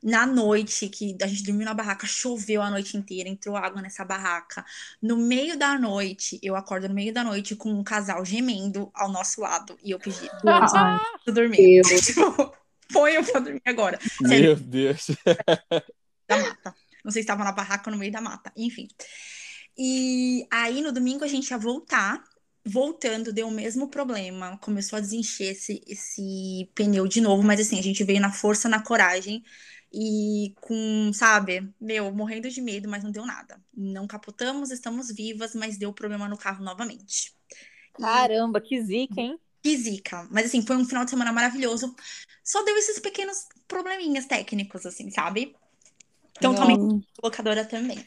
Na 0.03 0.25
noite, 0.25 0.89
que 0.89 1.15
a 1.21 1.27
gente 1.27 1.43
dormiu 1.43 1.65
na 1.65 1.73
barraca, 1.73 2.05
choveu 2.05 2.61
a 2.61 2.69
noite 2.69 2.97
inteira, 2.97 3.29
entrou 3.29 3.55
água 3.55 3.81
nessa 3.81 4.03
barraca. 4.03 4.65
No 5.01 5.17
meio 5.17 5.57
da 5.57 5.77
noite, 5.79 6.39
eu 6.43 6.55
acordo 6.55 6.87
no 6.87 6.93
meio 6.93 7.13
da 7.13 7.23
noite 7.23 7.55
com 7.55 7.69
um 7.69 7.83
casal 7.83 8.23
gemendo 8.25 8.91
ao 8.93 9.09
nosso 9.09 9.41
lado 9.41 9.77
e 9.83 9.91
eu 9.91 9.99
pedi, 9.99 10.29
ah, 10.45 10.99
dormir. 11.25 11.81
Tipo, 12.03 12.53
põe 12.91 13.13
eu 13.13 13.23
pra 13.23 13.39
dormir 13.39 13.61
agora. 13.65 13.99
Sério. 14.25 14.47
Meu 14.47 14.55
Deus. 14.55 15.07
Da 16.27 16.37
mata. 16.37 16.75
Não 17.03 17.11
sei 17.11 17.21
se 17.21 17.25
estava 17.25 17.43
na 17.43 17.51
barraca 17.51 17.89
ou 17.89 17.93
no 17.93 17.99
meio 17.99 18.11
da 18.11 18.21
mata. 18.21 18.51
Enfim. 18.55 18.87
E 19.77 20.47
aí 20.51 20.81
no 20.81 20.91
domingo 20.91 21.23
a 21.23 21.27
gente 21.27 21.49
ia 21.49 21.57
voltar. 21.57 22.23
Voltando, 22.65 23.33
deu 23.33 23.49
o 23.49 23.51
mesmo 23.51 23.89
problema. 23.89 24.57
Começou 24.59 24.95
a 24.95 25.01
desencher 25.01 25.51
esse, 25.51 25.83
esse 25.85 26.71
pneu 26.73 27.05
de 27.07 27.19
novo, 27.19 27.43
mas 27.43 27.59
assim, 27.59 27.77
a 27.77 27.83
gente 27.83 28.05
veio 28.05 28.21
na 28.21 28.31
força, 28.31 28.69
na 28.69 28.81
coragem 28.81 29.43
e 29.91 30.55
com, 30.61 31.11
sabe, 31.13 31.69
meu, 31.79 32.11
morrendo 32.11 32.49
de 32.49 32.61
medo, 32.61 32.89
mas 32.89 33.03
não 33.03 33.11
deu 33.11 33.25
nada. 33.25 33.61
Não 33.75 34.07
capotamos, 34.07 34.71
estamos 34.71 35.09
vivas, 35.13 35.53
mas 35.53 35.77
deu 35.77 35.93
problema 35.93 36.27
no 36.27 36.37
carro 36.37 36.63
novamente. 36.63 37.31
Caramba, 37.93 38.59
que 38.59 38.81
zica, 38.81 39.21
hein? 39.21 39.37
Que 39.61 39.77
zica. 39.77 40.27
Mas 40.31 40.45
assim, 40.47 40.65
foi 40.65 40.77
um 40.77 40.85
final 40.85 41.03
de 41.03 41.11
semana 41.11 41.31
maravilhoso. 41.31 41.95
Só 42.43 42.63
deu 42.63 42.75
esses 42.77 42.99
pequenos 42.99 43.45
probleminhas 43.67 44.25
técnicos, 44.25 44.85
assim, 44.85 45.11
sabe? 45.11 45.55
Então, 46.37 46.55
também, 46.55 46.77
locadora 47.21 47.63
também. 47.63 48.03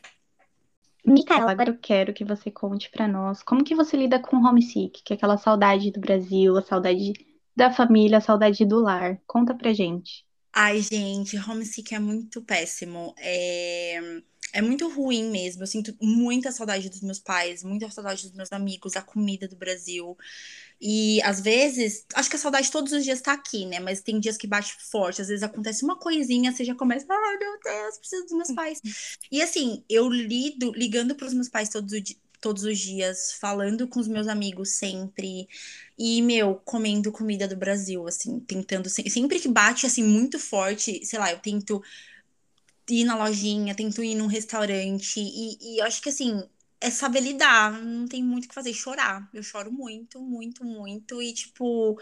Micaela, 1.07 1.52
agora 1.52 1.70
eu 1.70 1.78
quero 1.78 2.12
que 2.12 2.24
você 2.24 2.50
conte 2.50 2.90
para 2.90 3.07
nós 3.09 3.42
como 3.42 3.64
que 3.64 3.74
você 3.74 3.96
lida 3.96 4.20
com 4.20 4.36
homesick, 4.36 5.02
que 5.02 5.12
é 5.12 5.16
aquela 5.16 5.38
saudade 5.38 5.90
do 5.90 6.00
Brasil, 6.00 6.57
a 6.57 6.62
saudade 6.62 7.12
da 7.57 7.72
família, 7.72 8.18
a 8.18 8.20
saudade 8.20 8.64
do 8.64 8.80
lar. 8.80 9.18
Conta 9.26 9.54
pra 9.54 9.72
gente. 9.72 10.26
Ai, 10.52 10.80
gente, 10.80 11.36
homesick 11.38 11.94
é 11.94 11.98
muito 11.98 12.42
péssimo. 12.42 13.14
É, 13.18 14.00
é 14.54 14.62
muito 14.62 14.88
ruim 14.88 15.30
mesmo. 15.30 15.62
Eu 15.62 15.66
sinto 15.66 15.94
muita 16.00 16.50
saudade 16.50 16.88
dos 16.88 17.02
meus 17.02 17.18
pais, 17.20 17.62
muita 17.62 17.90
saudade 17.90 18.22
dos 18.22 18.32
meus 18.32 18.50
amigos, 18.52 18.96
a 18.96 19.02
comida 19.02 19.46
do 19.46 19.54
Brasil. 19.57 20.16
E 20.80 21.22
às 21.22 21.40
vezes, 21.40 22.04
acho 22.14 22.28
que 22.28 22.36
a 22.36 22.38
saudade 22.38 22.70
todos 22.70 22.92
os 22.92 23.04
dias 23.04 23.20
tá 23.20 23.32
aqui, 23.32 23.64
né? 23.66 23.80
Mas 23.80 24.00
tem 24.02 24.20
dias 24.20 24.36
que 24.36 24.46
bate 24.46 24.74
forte, 24.90 25.22
às 25.22 25.28
vezes 25.28 25.42
acontece 25.42 25.84
uma 25.84 25.98
coisinha, 25.98 26.52
você 26.52 26.64
já 26.64 26.74
começa, 26.74 27.06
ai 27.08 27.38
meu 27.38 27.58
Deus, 27.62 27.98
preciso 27.98 28.24
dos 28.24 28.32
meus 28.32 28.52
pais. 28.52 28.80
E 29.30 29.40
assim, 29.42 29.82
eu 29.88 30.08
lido, 30.08 30.72
ligando 30.72 31.14
para 31.14 31.26
os 31.26 31.34
meus 31.34 31.48
pais 31.48 31.68
todos, 31.70 31.92
todos 32.40 32.64
os 32.64 32.78
dias, 32.78 33.32
falando 33.32 33.88
com 33.88 33.98
os 34.00 34.08
meus 34.08 34.28
amigos 34.28 34.70
sempre. 34.70 35.48
E, 35.98 36.22
meu, 36.22 36.56
comendo 36.64 37.10
comida 37.10 37.48
do 37.48 37.56
Brasil, 37.56 38.06
assim, 38.06 38.38
tentando. 38.40 38.88
Sempre 38.88 39.40
que 39.40 39.48
bate, 39.48 39.86
assim, 39.86 40.02
muito 40.02 40.38
forte, 40.38 41.04
sei 41.04 41.18
lá, 41.18 41.32
eu 41.32 41.38
tento 41.38 41.82
ir 42.88 43.04
na 43.04 43.16
lojinha, 43.16 43.74
tento 43.74 44.02
ir 44.02 44.14
num 44.14 44.26
restaurante. 44.26 45.20
E, 45.20 45.76
e 45.76 45.80
acho 45.80 46.00
que, 46.02 46.08
assim, 46.08 46.42
é 46.80 46.90
saber 46.90 47.20
lidar, 47.20 47.72
não 47.72 48.06
tem 48.06 48.22
muito 48.22 48.44
o 48.44 48.48
que 48.48 48.54
fazer, 48.54 48.72
chorar. 48.74 49.28
Eu 49.32 49.42
choro 49.42 49.72
muito, 49.72 50.20
muito, 50.20 50.64
muito 50.64 51.22
e 51.22 51.32
tipo 51.32 51.98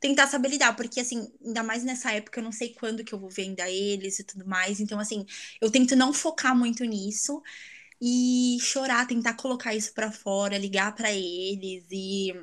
tentar 0.00 0.26
saber 0.26 0.48
lidar, 0.48 0.74
porque 0.76 1.00
assim, 1.00 1.30
ainda 1.44 1.62
mais 1.62 1.84
nessa 1.84 2.12
época 2.12 2.40
eu 2.40 2.44
não 2.44 2.52
sei 2.52 2.74
quando 2.74 3.04
que 3.04 3.12
eu 3.14 3.18
vou 3.18 3.30
ver 3.30 3.42
ainda 3.42 3.70
eles 3.70 4.18
e 4.18 4.24
tudo 4.24 4.46
mais. 4.46 4.80
Então 4.80 4.98
assim, 4.98 5.26
eu 5.60 5.70
tento 5.70 5.94
não 5.94 6.12
focar 6.12 6.56
muito 6.56 6.84
nisso 6.84 7.42
e 8.00 8.58
chorar, 8.60 9.06
tentar 9.06 9.34
colocar 9.34 9.74
isso 9.74 9.92
para 9.94 10.10
fora, 10.10 10.58
ligar 10.58 10.94
para 10.94 11.12
eles 11.12 11.84
e 11.90 12.34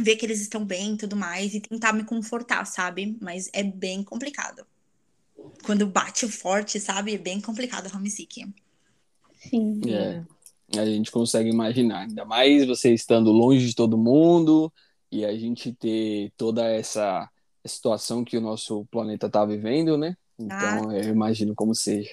ver 0.00 0.16
que 0.16 0.26
eles 0.26 0.40
estão 0.40 0.64
bem 0.64 0.94
e 0.94 0.98
tudo 0.98 1.16
mais 1.16 1.54
e 1.54 1.60
tentar 1.60 1.92
me 1.92 2.04
confortar, 2.04 2.64
sabe? 2.64 3.16
Mas 3.20 3.48
é 3.52 3.62
bem 3.62 4.02
complicado. 4.02 4.66
Quando 5.64 5.86
bate 5.86 6.28
forte, 6.28 6.80
sabe? 6.80 7.14
É 7.14 7.18
bem 7.18 7.40
complicado 7.40 7.86
a 7.86 7.96
homesick. 7.96 8.52
Sim. 9.36 9.80
É 9.86 10.33
a 10.76 10.84
gente 10.84 11.10
consegue 11.10 11.50
imaginar. 11.50 12.02
Ainda 12.02 12.24
mais 12.24 12.66
você 12.66 12.92
estando 12.92 13.30
longe 13.30 13.66
de 13.66 13.74
todo 13.74 13.98
mundo 13.98 14.72
e 15.10 15.24
a 15.24 15.36
gente 15.36 15.72
ter 15.72 16.32
toda 16.36 16.64
essa 16.66 17.28
situação 17.64 18.24
que 18.24 18.36
o 18.36 18.40
nosso 18.40 18.84
planeta 18.86 19.26
está 19.26 19.44
vivendo, 19.44 19.96
né? 19.96 20.16
Então, 20.38 20.90
ah. 20.90 20.96
eu 20.96 21.10
imagino 21.10 21.54
como 21.54 21.74
seja. 21.74 22.10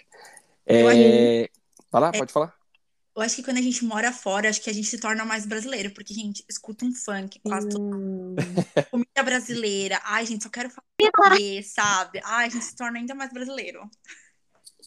É... 0.65 1.49
Fala, 1.89 2.09
é... 2.13 2.17
pode 2.17 2.31
falar. 2.31 2.53
Eu 3.13 3.21
acho 3.21 3.35
que 3.35 3.43
quando 3.43 3.57
a 3.57 3.61
gente 3.61 3.83
mora 3.83 4.13
fora, 4.13 4.49
acho 4.49 4.61
que 4.61 4.69
a 4.69 4.73
gente 4.73 4.87
se 4.87 4.97
torna 4.97 5.25
mais 5.25 5.45
brasileiro, 5.45 5.93
porque, 5.93 6.13
gente, 6.13 6.45
escuta 6.47 6.85
um 6.85 6.93
funk 6.93 7.41
quase 7.43 7.67
hum. 7.67 7.69
todo 7.69 8.35
Comida 8.89 9.23
brasileira. 9.23 9.99
Ai, 10.05 10.25
gente, 10.25 10.43
só 10.43 10.49
quero 10.49 10.69
falar, 10.69 11.37
sabe? 11.63 12.21
Ai, 12.23 12.47
a 12.47 12.49
gente 12.49 12.63
se 12.63 12.75
torna 12.75 12.99
ainda 12.99 13.13
mais 13.13 13.33
brasileiro. 13.33 13.81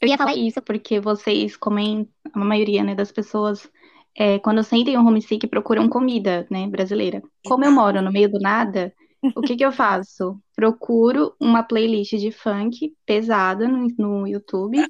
Eu 0.01 0.09
ia 0.09 0.19
falar 0.19 0.35
isso 0.35 0.61
porque 0.63 1.01
vocês 1.01 1.57
comem, 1.57 2.09
a 2.33 2.39
maioria 2.39 2.83
né, 2.83 2.95
das 2.95 3.13
pessoas, 3.13 3.69
é, 4.17 4.39
quando 4.39 4.63
sentem 4.63 4.99
um 4.99 5.07
homesick, 5.07 5.47
procuram 5.47 5.89
comida 5.89 6.47
né, 6.51 6.67
brasileira. 6.67 7.23
Como 7.47 7.65
eu 7.65 7.73
moro 7.73 8.03
no 8.03 8.13
meio 8.13 8.31
do 8.31 8.39
nada, 8.39 8.93
o 9.35 9.41
que, 9.41 9.57
que 9.57 9.65
eu 9.65 9.73
faço? 9.73 10.39
Procuro 10.55 11.35
uma 11.41 11.63
playlist 11.63 12.15
de 12.15 12.31
funk 12.31 12.95
pesada 13.07 13.67
no, 13.67 13.89
no 13.99 14.27
YouTube, 14.27 14.85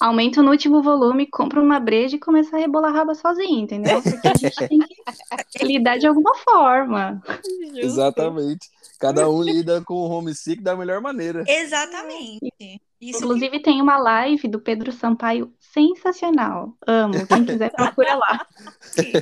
aumento 0.00 0.42
no 0.42 0.50
último 0.50 0.82
volume, 0.82 1.26
compro 1.26 1.62
uma 1.62 1.78
breja 1.78 2.16
e 2.16 2.20
começo 2.20 2.54
a 2.56 2.58
rebolar 2.58 2.92
raba 2.92 3.14
sozinho, 3.14 3.60
entendeu? 3.60 4.02
Porque 4.02 4.26
a 4.26 4.34
gente 4.34 4.56
tem 4.56 4.78
que 4.78 5.64
lidar 5.64 5.98
de 5.98 6.06
alguma 6.06 6.34
forma. 6.36 7.22
Exatamente. 7.74 8.68
Cada 8.98 9.28
um 9.28 9.42
lida 9.42 9.82
com 9.82 9.94
o 9.94 10.10
homesick 10.10 10.62
da 10.62 10.76
melhor 10.76 11.00
maneira. 11.00 11.44
Exatamente. 11.46 12.80
Isso 13.00 13.24
Inclusive 13.24 13.58
que... 13.58 13.64
tem 13.64 13.80
uma 13.80 13.96
live 13.96 14.46
do 14.46 14.60
Pedro 14.60 14.92
Sampaio 14.92 15.54
sensacional. 15.58 16.76
Amo. 16.86 17.26
Quem 17.26 17.46
quiser 17.46 17.72
procura 17.74 18.14
lá. 18.14 18.46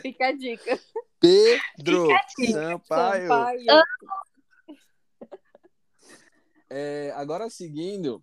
Fica 0.03 0.27
a 0.27 0.33
dica. 0.33 0.81
Pedro 1.21 2.11
a 2.11 2.21
dica. 2.37 2.53
Sampaio. 2.53 3.29
Sampaio. 3.29 3.83
É, 6.71 7.13
agora 7.17 7.49
seguindo, 7.49 8.21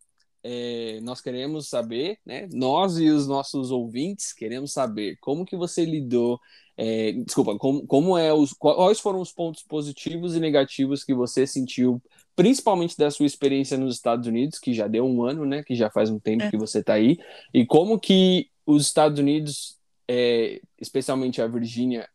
é, 0.48 1.00
nós 1.02 1.22
queremos 1.22 1.68
saber, 1.68 2.20
né? 2.24 2.48
Nós 2.54 3.00
e 3.00 3.10
os 3.10 3.28
nossos 3.28 3.72
ouvintes 3.72 4.32
queremos 4.32 4.72
saber 4.72 5.18
como 5.20 5.44
que 5.44 5.58
você 5.58 5.84
lidou, 5.84 6.40
é, 6.78 7.14
desculpa, 7.14 7.58
como, 7.58 7.88
como 7.88 8.16
é 8.16 8.32
os, 8.32 8.54
quais 8.54 9.00
foram 9.00 9.20
os 9.22 9.32
pontos 9.32 9.64
positivos 9.64 10.36
e 10.36 10.40
negativos 10.40 11.04
que 11.04 11.16
você 11.16 11.48
sentiu, 11.48 12.00
principalmente 12.36 12.96
da 12.96 13.10
sua 13.10 13.26
experiência 13.26 13.76
nos 13.76 13.96
Estados 13.96 14.28
Unidos, 14.28 14.60
que 14.60 14.72
já 14.72 14.88
deu 14.88 15.04
um 15.08 15.24
ano, 15.24 15.48
né? 15.48 15.64
Que 15.64 15.74
já 15.74 15.90
faz 15.90 16.12
um 16.12 16.20
tempo 16.20 16.44
é. 16.44 16.52
que 16.52 16.58
você 16.58 16.78
está 16.78 16.94
aí, 16.94 17.18
e 17.52 17.66
como 17.66 18.00
que 18.00 18.48
os 18.68 18.86
Estados 18.86 19.18
Unidos, 19.18 19.80
é, 20.08 20.62
especialmente 20.80 21.42
a 21.42 21.48
Virgínia, 21.48 22.08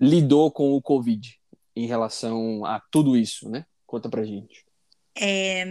lidou 0.00 0.50
com 0.50 0.72
o 0.72 0.80
Covid 0.80 1.38
em 1.76 1.86
relação 1.86 2.64
a 2.64 2.80
tudo 2.90 3.14
isso, 3.14 3.50
né? 3.50 3.66
Conta 3.86 4.08
pra 4.08 4.24
gente. 4.24 4.63
É, 5.16 5.64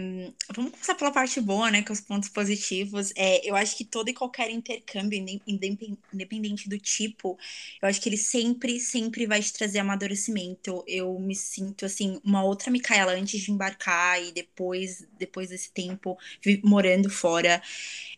vamos 0.54 0.72
começar 0.72 0.94
pela 0.94 1.12
parte 1.12 1.38
boa, 1.40 1.70
né? 1.70 1.82
Com 1.82 1.92
os 1.92 2.00
pontos 2.00 2.28
positivos. 2.30 3.12
É, 3.16 3.46
eu 3.48 3.54
acho 3.54 3.76
que 3.76 3.84
todo 3.84 4.08
e 4.08 4.14
qualquer 4.14 4.50
intercâmbio, 4.50 5.18
independente 6.12 6.66
do 6.68 6.78
tipo, 6.78 7.38
eu 7.82 7.88
acho 7.88 8.00
que 8.00 8.08
ele 8.08 8.16
sempre, 8.16 8.80
sempre 8.80 9.26
vai 9.26 9.42
te 9.42 9.52
trazer 9.52 9.80
amadurecimento. 9.80 10.82
Eu 10.86 11.18
me 11.18 11.34
sinto 11.36 11.84
assim, 11.84 12.18
uma 12.24 12.42
outra 12.42 12.70
Micaela 12.70 13.12
antes 13.12 13.40
de 13.42 13.50
embarcar 13.52 14.22
e 14.22 14.32
depois, 14.32 15.06
depois 15.18 15.50
desse 15.50 15.70
tempo 15.72 16.16
morando 16.64 17.10
fora. 17.10 17.62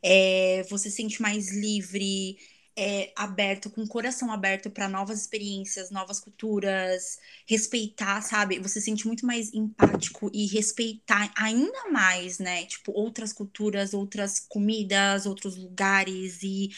É, 0.03 0.63
você 0.69 0.91
se 0.91 0.97
sente 0.97 1.21
mais 1.21 1.51
livre 1.53 2.39
é, 2.77 3.13
aberto, 3.17 3.71
com 3.71 3.83
o 3.83 3.89
coração 3.89 4.31
aberto 4.31 4.69
para 4.71 4.89
novas 4.89 5.21
experiências, 5.21 5.91
novas 5.91 6.21
culturas, 6.21 7.19
respeitar, 7.47 8.21
sabe? 8.21 8.59
Você 8.59 8.81
se 8.81 8.87
sente 8.87 9.07
muito 9.07 9.25
mais 9.25 9.53
empático 9.55 10.31
e 10.33 10.47
respeitar 10.47 11.33
ainda 11.37 11.91
mais, 11.91 12.39
né? 12.39 12.67
Tipo, 12.67 12.93
outras 12.93 13.33
culturas, 13.33 13.95
outras 13.95 14.41
comidas, 14.41 15.25
outros 15.25 15.57
lugares 15.57 16.43
e 16.43 16.71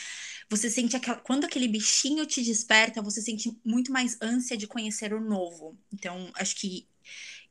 você 0.48 0.70
sente 0.70 0.96
aquela, 0.96 1.18
quando 1.18 1.44
aquele 1.44 1.68
bichinho 1.68 2.24
te 2.24 2.42
desperta, 2.42 3.02
você 3.02 3.20
sente 3.20 3.54
muito 3.64 3.92
mais 3.92 4.16
ânsia 4.22 4.56
de 4.56 4.66
conhecer 4.66 5.12
o 5.12 5.20
novo. 5.20 5.76
Então, 5.92 6.30
acho 6.34 6.56
que 6.56 6.86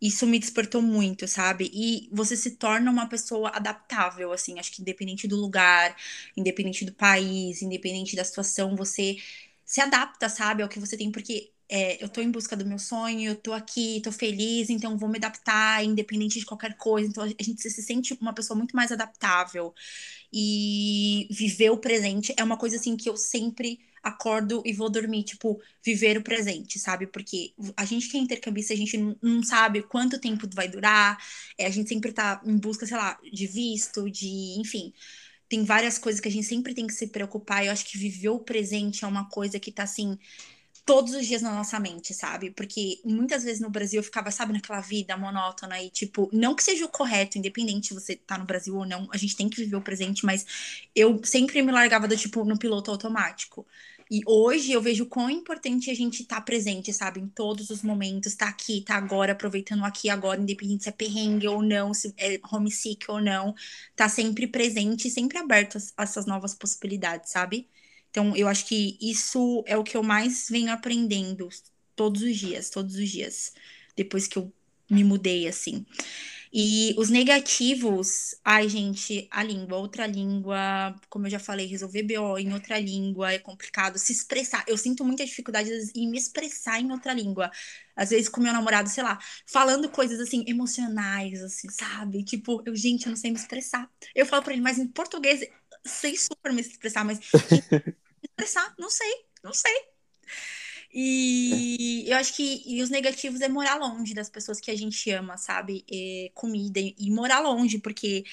isso 0.02 0.28
me 0.28 0.40
despertou 0.40 0.82
muito, 0.82 1.28
sabe? 1.28 1.70
E 1.74 2.10
você 2.12 2.36
se 2.38 2.52
torna 2.58 2.92
uma 2.92 3.08
pessoa 3.10 3.50
adaptável, 3.50 4.32
assim, 4.32 4.60
acho 4.60 4.72
que 4.72 4.82
independente 4.82 5.28
do 5.28 5.36
lugar, 5.36 5.96
independente 6.36 6.86
do 6.86 6.94
país, 6.94 7.62
independente 7.62 8.16
da 8.16 8.24
situação, 8.24 8.76
você 8.76 9.18
se 9.66 9.82
adapta, 9.82 10.30
sabe, 10.30 10.64
ao 10.64 10.70
que 10.70 10.80
você 10.80 10.96
tem, 10.98 11.12
porque 11.12 11.52
é, 11.70 12.02
eu 12.04 12.08
tô 12.10 12.22
em 12.22 12.32
busca 12.32 12.56
do 12.56 12.66
meu 12.66 12.80
sonho, 12.80 13.32
eu 13.32 13.36
tô 13.36 13.52
aqui, 13.54 14.00
tô 14.04 14.12
feliz, 14.12 14.70
então 14.70 14.98
vou 14.98 15.10
me 15.10 15.18
adaptar, 15.18 15.84
independente 15.84 16.40
de 16.40 16.46
qualquer 16.46 16.78
coisa. 16.78 17.10
Então 17.10 17.24
a 17.24 17.28
gente 17.44 17.62
se 17.70 17.82
sente 17.84 18.14
uma 18.22 18.34
pessoa 18.34 18.58
muito 18.58 18.76
mais 18.76 18.92
adaptável. 18.92 19.74
E 20.32 21.28
viver 21.32 21.70
o 21.72 21.78
presente 21.78 22.34
é 22.38 22.44
uma 22.44 22.58
coisa 22.58 22.78
assim 22.78 22.96
que 22.98 23.10
eu 23.10 23.18
sempre 23.18 23.80
acordo 24.08 24.62
e 24.66 24.74
vou 24.74 24.90
dormir, 24.90 25.24
tipo, 25.24 25.62
viver 25.84 26.18
o 26.18 26.24
presente, 26.24 26.80
sabe? 26.80 27.08
Porque 27.08 27.54
a 27.76 27.86
gente 27.86 28.10
que 28.10 28.18
é 28.18 28.20
intercambista, 28.20 28.74
a 28.74 28.78
gente 28.78 28.98
não, 29.22 29.44
sabe 29.44 29.84
quanto 29.84 30.20
tempo 30.20 30.48
vai 30.54 30.68
durar, 30.68 31.18
é, 31.58 31.66
a 31.66 31.70
gente 31.70 31.90
sempre 31.90 32.12
tá 32.12 32.42
em 32.46 32.58
busca, 32.58 32.86
sei 32.86 32.98
lá, 32.98 33.20
de 33.32 33.48
visto, 33.48 34.10
de, 34.10 34.60
enfim. 34.60 34.94
Tem 35.50 35.64
várias 35.64 35.98
coisas 35.98 36.20
que 36.20 36.28
a 36.28 36.32
gente 36.32 36.48
sempre 36.48 36.74
tem 36.74 36.88
que 36.88 36.94
se 36.94 37.08
preocupar. 37.08 37.66
Eu 37.66 37.72
acho 37.72 37.86
que 37.86 37.98
viver 37.98 38.30
o 38.30 38.40
presente 38.40 39.06
é 39.06 39.08
uma 39.08 39.30
coisa 39.30 39.60
que 39.60 39.72
tá 39.72 39.84
assim 39.84 40.18
todos 40.88 41.14
os 41.14 41.28
dias 41.28 41.42
na 41.42 41.54
nossa 41.54 41.78
mente, 41.82 42.14
sabe? 42.14 42.50
Porque 42.50 43.02
muitas 43.04 43.44
vezes 43.44 43.60
no 43.60 43.70
Brasil 43.70 44.00
eu 44.00 44.04
ficava, 44.04 44.32
sabe, 44.32 44.54
naquela 44.54 44.80
vida 44.80 45.18
monótona 45.18 45.82
e, 45.84 45.90
tipo, 45.90 46.30
não 46.32 46.56
que 46.56 46.64
seja 46.64 46.86
o 46.86 46.90
correto, 46.90 47.38
independente 47.38 47.94
você 47.94 48.16
tá 48.16 48.38
no 48.38 48.46
Brasil 48.46 48.74
ou 48.74 48.86
não, 48.86 49.06
a 49.12 49.18
gente 49.18 49.36
tem 49.36 49.50
que 49.50 49.58
viver 49.58 49.76
o 49.76 49.82
presente, 49.82 50.26
mas 50.26 50.46
eu 50.96 51.22
sempre 51.26 51.62
me 51.62 51.74
largava 51.74 52.08
do, 52.08 52.16
tipo, 52.16 52.46
no 52.46 52.58
piloto 52.58 52.90
automático. 52.90 53.68
E 54.10 54.22
hoje 54.26 54.72
eu 54.72 54.82
vejo 54.82 55.06
quão 55.06 55.30
importante 55.30 55.92
a 55.92 55.94
gente 55.94 56.22
estar 56.22 56.38
tá 56.38 56.42
presente, 56.42 56.94
sabe? 56.94 57.20
Em 57.20 57.28
todos 57.28 57.70
os 57.70 57.84
momentos, 57.84 58.36
tá 58.36 58.48
aqui, 58.48 58.82
tá 58.82 58.96
agora, 58.96 59.34
aproveitando 59.34 59.84
aqui 59.84 60.10
agora, 60.10 60.40
independente 60.40 60.84
se 60.84 60.90
é 60.90 60.92
perrengue 60.92 61.48
ou 61.48 61.62
não, 61.62 61.94
se 61.94 62.14
é 62.18 62.40
homesick 62.52 63.10
ou 63.10 63.20
não, 63.22 63.54
tá 63.96 64.08
sempre 64.08 64.48
presente 64.48 65.10
sempre 65.10 65.38
aberto 65.38 65.78
a 65.98 66.04
essas 66.04 66.26
novas 66.26 66.54
possibilidades, 66.54 67.32
sabe? 67.32 67.68
Então, 68.10 68.36
eu 68.36 68.48
acho 68.48 68.66
que 68.66 68.98
isso 69.02 69.64
é 69.68 69.78
o 69.78 69.84
que 69.84 69.98
eu 69.98 70.04
mais 70.04 70.48
venho 70.50 70.72
aprendendo 70.72 71.50
todos 71.96 72.22
os 72.22 72.38
dias, 72.38 72.70
todos 72.70 72.96
os 72.96 73.10
dias, 73.10 73.54
depois 73.96 74.28
que 74.28 74.38
eu 74.38 74.52
me 74.90 75.04
mudei, 75.04 75.48
assim. 75.48 75.86
E 76.60 76.96
os 76.98 77.12
negativos, 77.12 78.34
ai, 78.44 78.68
gente, 78.68 79.28
a 79.30 79.44
língua, 79.44 79.78
outra 79.78 80.08
língua, 80.08 80.96
como 81.08 81.28
eu 81.28 81.30
já 81.30 81.38
falei, 81.38 81.68
resolver 81.68 82.02
BO 82.02 82.40
em 82.40 82.52
outra 82.52 82.80
língua 82.80 83.32
é 83.32 83.38
complicado. 83.38 84.00
Se 84.00 84.12
expressar, 84.12 84.66
eu 84.68 84.76
sinto 84.76 85.06
muita 85.06 85.24
dificuldade 85.24 85.70
em 85.94 86.10
me 86.10 86.18
expressar 86.18 86.80
em 86.82 86.92
outra 86.92 87.14
língua. 87.14 87.52
Às 87.96 88.10
vezes 88.10 88.28
com 88.28 88.42
meu 88.42 88.52
namorado, 88.52 88.90
sei 88.90 89.04
lá, 89.04 89.20
falando 89.46 89.88
coisas 89.92 90.20
assim, 90.20 90.44
emocionais, 90.48 91.44
assim, 91.44 91.70
sabe? 91.70 92.24
Tipo, 92.24 92.64
eu, 92.66 92.76
gente, 92.76 93.06
eu 93.06 93.12
não 93.12 93.18
sei 93.18 93.30
me 93.30 93.38
expressar. 93.38 93.88
Eu 94.16 94.26
falo 94.26 94.42
pra 94.42 94.54
ele, 94.54 94.62
mas 94.64 94.80
em 94.80 94.88
português, 94.88 95.48
sei 95.86 96.18
super 96.18 96.52
me 96.52 96.62
expressar, 96.62 97.06
mas 97.06 97.20
expressar, 98.24 98.74
não 98.80 98.90
sei, 98.90 99.26
não 99.44 99.54
sei. 99.54 99.97
E 100.94 102.06
eu 102.08 102.18
acho 102.18 102.34
que 102.36 102.64
e 102.66 102.82
os 102.82 102.90
negativos 102.90 103.42
é 103.42 103.50
morar 103.50 103.76
longe 103.76 104.14
das 104.14 104.30
pessoas 104.30 104.60
que 104.60 104.72
a 104.72 104.76
gente 104.76 105.10
ama, 105.12 105.38
sabe? 105.38 105.86
É, 105.92 106.32
comida 106.34 106.80
e 106.80 107.12
morar 107.12 107.40
longe, 107.40 107.80
porque 107.80 108.24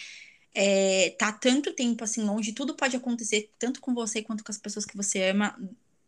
é, 0.54 1.10
tá 1.18 1.32
tanto 1.32 1.72
tempo 1.74 2.04
assim 2.04 2.22
longe, 2.22 2.52
tudo 2.52 2.74
pode 2.76 2.96
acontecer, 2.96 3.50
tanto 3.58 3.80
com 3.80 3.92
você 3.94 4.22
quanto 4.22 4.44
com 4.44 4.52
as 4.52 4.58
pessoas 4.58 4.84
que 4.86 4.96
você 4.96 5.30
ama, 5.30 5.56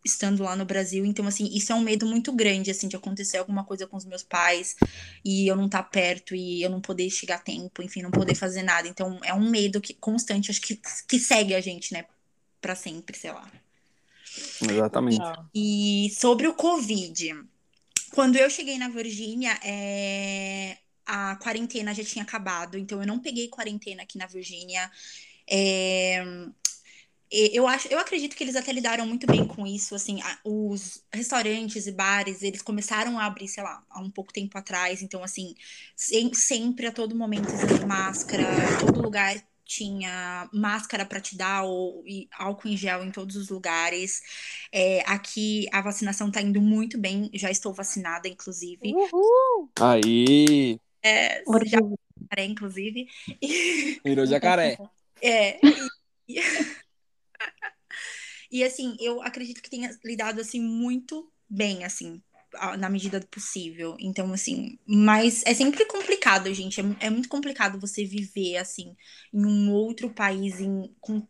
estando 0.04 0.42
lá 0.44 0.56
no 0.56 0.64
Brasil. 0.64 1.04
Então, 1.04 1.26
assim, 1.26 1.46
isso 1.52 1.72
é 1.72 1.74
um 1.74 1.80
medo 1.80 2.06
muito 2.06 2.32
grande, 2.32 2.70
assim, 2.70 2.88
de 2.88 2.96
acontecer 2.96 3.38
alguma 3.38 3.64
coisa 3.64 3.86
com 3.86 3.96
os 3.96 4.04
meus 4.04 4.22
pais 4.22 4.76
e 5.24 5.48
eu 5.48 5.56
não 5.56 5.66
estar 5.66 5.82
tá 5.82 5.88
perto 5.88 6.34
e 6.34 6.62
eu 6.62 6.70
não 6.70 6.80
poder 6.80 7.10
chegar 7.10 7.36
a 7.36 7.38
tempo, 7.40 7.82
enfim, 7.82 8.02
não 8.02 8.10
poder 8.10 8.34
fazer 8.34 8.62
nada. 8.62 8.88
Então, 8.88 9.18
é 9.24 9.34
um 9.34 9.50
medo 9.50 9.80
que 9.80 9.94
constante, 9.94 10.50
acho 10.50 10.60
que, 10.60 10.80
que 11.08 11.18
segue 11.18 11.54
a 11.54 11.60
gente, 11.60 11.92
né, 11.92 12.06
para 12.60 12.74
sempre, 12.76 13.16
sei 13.18 13.32
lá. 13.32 13.50
Exatamente. 14.62 15.22
E 15.54 16.10
sobre 16.18 16.46
o 16.46 16.54
Covid, 16.54 17.44
quando 18.14 18.36
eu 18.36 18.48
cheguei 18.48 18.78
na 18.78 18.88
Virgínia, 18.88 19.58
é... 19.62 20.78
a 21.04 21.36
quarentena 21.36 21.94
já 21.94 22.04
tinha 22.04 22.22
acabado, 22.22 22.78
então 22.78 23.00
eu 23.00 23.06
não 23.06 23.18
peguei 23.18 23.48
quarentena 23.48 24.02
aqui 24.02 24.18
na 24.18 24.26
Virgínia. 24.26 24.90
É... 25.48 26.24
Eu, 27.28 27.66
acho, 27.66 27.88
eu 27.88 27.98
acredito 27.98 28.36
que 28.36 28.44
eles 28.44 28.54
até 28.54 28.72
lidaram 28.72 29.04
muito 29.04 29.26
bem 29.26 29.44
com 29.44 29.66
isso, 29.66 29.96
assim, 29.96 30.20
os 30.44 31.02
restaurantes 31.12 31.88
e 31.88 31.92
bares, 31.92 32.40
eles 32.40 32.62
começaram 32.62 33.18
a 33.18 33.26
abrir, 33.26 33.48
sei 33.48 33.64
lá, 33.64 33.82
há 33.90 34.00
um 34.00 34.08
pouco 34.08 34.32
tempo 34.32 34.56
atrás, 34.56 35.02
então, 35.02 35.24
assim, 35.24 35.56
sempre, 36.32 36.86
a 36.86 36.92
todo 36.92 37.16
momento, 37.16 37.52
usando 37.52 37.84
máscara, 37.84 38.44
todo 38.78 39.02
lugar 39.02 39.42
tinha 39.66 40.48
máscara 40.52 41.04
para 41.04 41.20
te 41.20 41.36
dar 41.36 41.64
ou 41.64 42.02
e 42.06 42.28
álcool 42.32 42.68
em 42.68 42.76
gel 42.76 43.04
em 43.04 43.10
todos 43.10 43.36
os 43.36 43.50
lugares. 43.50 44.22
É, 44.72 45.00
aqui 45.00 45.66
a 45.72 45.82
vacinação 45.82 46.30
tá 46.30 46.40
indo 46.40 46.62
muito 46.62 46.96
bem, 46.96 47.28
já 47.34 47.50
estou 47.50 47.74
vacinada, 47.74 48.28
inclusive. 48.28 48.94
Uhul! 48.94 49.70
Aí! 49.80 50.80
É, 51.02 51.42
já 51.66 51.78
jacaré, 52.20 52.44
inclusive. 52.44 53.08
Virou 54.04 54.24
jacaré. 54.26 54.78
É. 55.20 55.58
E... 56.28 56.38
e 58.50 58.64
assim, 58.64 58.96
eu 59.00 59.20
acredito 59.22 59.60
que 59.60 59.70
tenha 59.70 59.90
lidado 60.04 60.40
assim 60.40 60.60
muito 60.60 61.30
bem, 61.48 61.84
assim, 61.84 62.22
na 62.78 62.88
medida 62.88 63.20
do 63.20 63.26
possível. 63.26 63.96
Então, 64.00 64.32
assim, 64.32 64.78
mas 64.86 65.42
é 65.46 65.54
sempre 65.54 65.84
complicado, 65.86 66.52
gente. 66.54 66.80
É, 66.80 67.06
é 67.06 67.10
muito 67.10 67.28
complicado 67.28 67.80
você 67.80 68.04
viver, 68.04 68.56
assim, 68.58 68.96
em 69.32 69.44
um 69.46 69.70
outro 69.72 70.10
país, 70.10 70.60
em, 70.60 70.94
com 71.00 71.26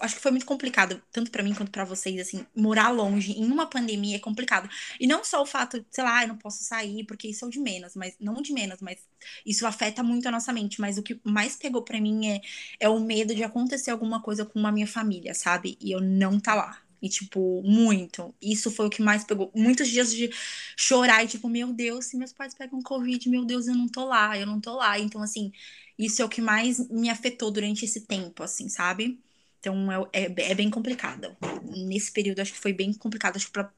acho 0.00 0.14
que 0.16 0.20
foi 0.20 0.30
muito 0.30 0.46
complicado, 0.46 1.02
tanto 1.10 1.30
para 1.30 1.42
mim 1.42 1.54
quanto 1.54 1.72
para 1.72 1.84
vocês, 1.84 2.20
assim, 2.20 2.46
morar 2.54 2.90
longe 2.90 3.32
em 3.32 3.44
uma 3.50 3.66
pandemia 3.66 4.16
é 4.16 4.18
complicado. 4.18 4.68
E 5.00 5.06
não 5.06 5.24
só 5.24 5.42
o 5.42 5.46
fato, 5.46 5.84
sei 5.90 6.04
lá, 6.04 6.22
eu 6.22 6.28
não 6.28 6.36
posso 6.36 6.62
sair, 6.62 7.04
porque 7.04 7.28
isso 7.28 7.44
é 7.44 7.48
o 7.48 7.50
de 7.50 7.58
menos, 7.58 7.96
mas 7.96 8.14
não 8.20 8.34
de 8.42 8.52
menos, 8.52 8.80
mas 8.80 8.98
isso 9.44 9.66
afeta 9.66 10.02
muito 10.02 10.28
a 10.28 10.30
nossa 10.30 10.52
mente. 10.52 10.80
Mas 10.80 10.98
o 10.98 11.02
que 11.02 11.20
mais 11.24 11.56
pegou 11.56 11.82
para 11.82 12.00
mim 12.00 12.28
é, 12.28 12.40
é 12.78 12.88
o 12.88 13.00
medo 13.00 13.34
de 13.34 13.42
acontecer 13.42 13.90
alguma 13.90 14.22
coisa 14.22 14.44
com 14.44 14.64
a 14.66 14.72
minha 14.72 14.86
família, 14.86 15.34
sabe? 15.34 15.76
E 15.80 15.90
eu 15.90 16.00
não 16.00 16.38
tá 16.38 16.54
lá. 16.54 16.89
E, 17.02 17.08
tipo, 17.08 17.62
muito. 17.62 18.34
Isso 18.40 18.70
foi 18.70 18.86
o 18.86 18.90
que 18.90 19.02
mais 19.02 19.24
pegou. 19.24 19.50
Muitos 19.54 19.88
dias 19.88 20.12
de 20.12 20.30
chorar 20.76 21.24
e, 21.24 21.28
tipo, 21.28 21.48
meu 21.48 21.72
Deus, 21.72 22.06
se 22.06 22.16
meus 22.16 22.32
pais 22.32 22.54
pegam 22.54 22.80
Covid, 22.82 23.28
meu 23.28 23.44
Deus, 23.44 23.66
eu 23.68 23.74
não 23.74 23.88
tô 23.88 24.04
lá, 24.04 24.38
eu 24.38 24.46
não 24.46 24.60
tô 24.60 24.76
lá. 24.76 24.98
Então, 24.98 25.22
assim, 25.22 25.52
isso 25.98 26.20
é 26.22 26.24
o 26.24 26.28
que 26.28 26.40
mais 26.40 26.88
me 26.90 27.08
afetou 27.10 27.50
durante 27.50 27.84
esse 27.84 28.02
tempo, 28.02 28.42
assim, 28.42 28.68
sabe? 28.68 29.20
Então, 29.60 29.90
é, 30.12 30.24
é, 30.26 30.50
é 30.50 30.54
bem 30.54 30.70
complicado. 30.70 31.36
Nesse 31.62 32.12
período, 32.12 32.40
acho 32.40 32.52
que 32.52 32.58
foi 32.58 32.72
bem 32.72 32.92
complicado. 32.94 33.36
Acho 33.36 33.46
que 33.46 33.52
pra 33.52 33.72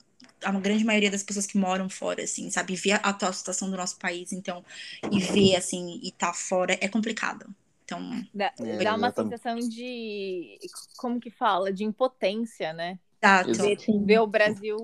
a 0.45 0.53
grande 0.53 0.85
maioria 0.85 1.11
das 1.11 1.23
pessoas 1.23 1.47
que 1.47 1.57
moram 1.57 1.89
fora, 1.89 2.23
assim, 2.23 2.51
sabe? 2.51 2.75
Ver 2.75 2.93
a 2.93 2.97
atual 2.97 3.33
situação 3.33 3.71
do 3.71 3.77
nosso 3.77 3.97
país, 3.99 4.33
então, 4.33 4.65
e 5.11 5.21
ver, 5.21 5.57
assim, 5.57 6.01
e 6.03 6.11
tá 6.13 6.33
fora 6.33 6.77
é 6.81 6.89
complicado. 6.89 7.55
Então, 7.85 8.27
dá, 8.35 8.53
é, 8.59 8.85
dá 8.85 8.95
uma 8.95 9.11
sensação 9.11 9.59
de 9.59 10.59
como 10.97 11.21
que 11.21 11.31
fala, 11.31 11.73
de 11.73 11.85
impotência, 11.85 12.73
né? 12.73 12.99
Exato. 13.23 13.93
Ver, 13.93 14.07
ver 14.07 14.19
o 14.21 14.27
Brasil 14.27 14.79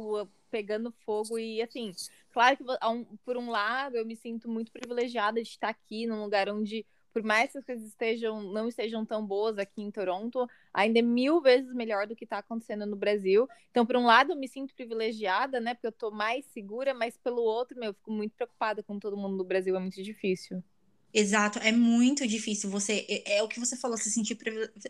pegando 0.50 0.90
fogo 1.04 1.38
e 1.38 1.60
assim, 1.60 1.92
claro 2.32 2.56
que 2.56 2.64
por 3.24 3.36
um 3.36 3.50
lado 3.50 3.96
eu 3.96 4.06
me 4.06 4.16
sinto 4.16 4.48
muito 4.48 4.72
privilegiada 4.72 5.42
de 5.42 5.48
estar 5.48 5.68
aqui 5.68 6.06
num 6.06 6.22
lugar 6.22 6.48
onde 6.48 6.86
por 7.12 7.22
mais 7.22 7.50
que 7.50 7.58
as 7.58 7.64
coisas 7.64 7.86
estejam, 7.88 8.42
não 8.42 8.68
estejam 8.68 9.04
tão 9.04 9.26
boas 9.26 9.58
aqui 9.58 9.82
em 9.82 9.90
Toronto, 9.90 10.46
ainda 10.72 11.00
é 11.00 11.02
mil 11.02 11.40
vezes 11.40 11.72
melhor 11.74 12.06
do 12.06 12.14
que 12.14 12.24
está 12.24 12.38
acontecendo 12.38 12.86
no 12.86 12.94
Brasil. 12.94 13.48
Então, 13.70 13.84
por 13.84 13.96
um 13.96 14.04
lado, 14.04 14.32
eu 14.32 14.36
me 14.36 14.46
sinto 14.46 14.74
privilegiada, 14.74 15.58
né? 15.58 15.74
Porque 15.74 15.86
eu 15.86 15.90
estou 15.90 16.12
mais 16.12 16.44
segura, 16.46 16.94
mas 16.94 17.16
pelo 17.16 17.42
outro, 17.42 17.76
meu, 17.78 17.90
eu 17.90 17.94
fico 17.94 18.12
muito 18.12 18.36
preocupada 18.36 18.82
com 18.82 19.00
todo 19.00 19.16
mundo 19.16 19.36
no 19.36 19.42
Brasil, 19.42 19.74
é 19.74 19.80
muito 19.80 20.00
difícil. 20.00 20.62
Exato, 21.12 21.58
é 21.60 21.72
muito 21.72 22.26
difícil 22.26 22.68
você. 22.68 23.06
É, 23.08 23.38
é, 23.38 23.42
o 23.42 23.48
que 23.48 23.58
você 23.58 23.76
falou, 23.76 23.96
se 23.96 24.10
sentir 24.10 24.38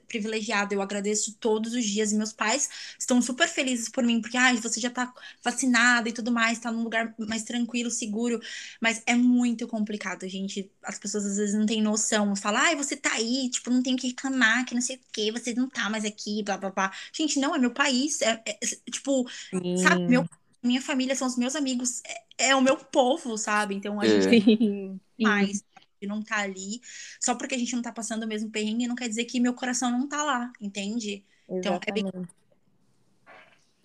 privilegiado. 0.08 0.74
Eu 0.74 0.82
agradeço 0.82 1.34
todos 1.38 1.74
os 1.74 1.84
dias. 1.84 2.12
Meus 2.12 2.32
pais 2.32 2.68
estão 2.98 3.22
super 3.22 3.48
felizes 3.48 3.88
por 3.88 4.02
mim, 4.02 4.20
porque 4.20 4.36
ah, 4.36 4.52
você 4.54 4.80
já 4.80 4.90
tá 4.90 5.12
vacinada 5.42 6.08
e 6.08 6.12
tudo 6.12 6.32
mais, 6.32 6.58
tá 6.58 6.72
num 6.72 6.82
lugar 6.82 7.14
mais 7.18 7.44
tranquilo, 7.44 7.90
seguro. 7.90 8.40
Mas 8.80 9.02
é 9.06 9.14
muito 9.14 9.68
complicado, 9.68 10.28
gente. 10.28 10.70
As 10.82 10.98
pessoas 10.98 11.24
às 11.24 11.36
vezes 11.36 11.54
não 11.54 11.66
têm 11.66 11.80
noção. 11.80 12.34
Falam, 12.34 12.62
ah, 12.62 12.74
você 12.74 12.96
tá 12.96 13.12
aí, 13.12 13.48
tipo, 13.50 13.70
não 13.70 13.82
tem 13.82 13.96
que 13.96 14.08
reclamar, 14.08 14.64
que 14.64 14.74
não 14.74 14.82
sei 14.82 14.96
o 14.96 15.00
quê, 15.12 15.30
você 15.30 15.54
não 15.54 15.68
tá 15.68 15.88
mais 15.88 16.04
aqui, 16.04 16.42
blá 16.42 16.56
blá 16.56 16.70
blá. 16.70 16.92
Gente, 17.12 17.38
não, 17.38 17.54
é 17.54 17.58
meu 17.58 17.70
país. 17.72 18.20
É, 18.22 18.42
é 18.44 18.58
tipo, 18.90 19.28
Sim. 19.50 19.76
sabe, 19.78 20.02
meu, 20.08 20.28
minha 20.62 20.82
família 20.82 21.14
são 21.14 21.28
os 21.28 21.36
meus 21.36 21.54
amigos, 21.54 22.02
é, 22.38 22.48
é 22.48 22.56
o 22.56 22.60
meu 22.62 22.76
povo, 22.76 23.36
sabe? 23.38 23.74
Então 23.74 24.00
a 24.00 24.06
é. 24.06 24.20
gente. 24.20 25.00
Mais 25.20 25.60
de 25.60 25.64
não 26.06 26.20
estar 26.20 26.36
tá 26.36 26.42
ali. 26.42 26.80
Só 27.20 27.34
porque 27.34 27.54
a 27.54 27.58
gente 27.58 27.74
não 27.74 27.82
tá 27.82 27.92
passando 27.92 28.22
o 28.24 28.26
mesmo 28.26 28.50
perrengue, 28.50 28.86
não 28.86 28.94
quer 28.94 29.08
dizer 29.08 29.24
que 29.24 29.40
meu 29.40 29.54
coração 29.54 29.90
não 29.90 30.08
tá 30.08 30.22
lá, 30.22 30.52
entende? 30.60 31.24
Então 31.48 31.78
é 31.86 31.92
bem. 31.92 32.04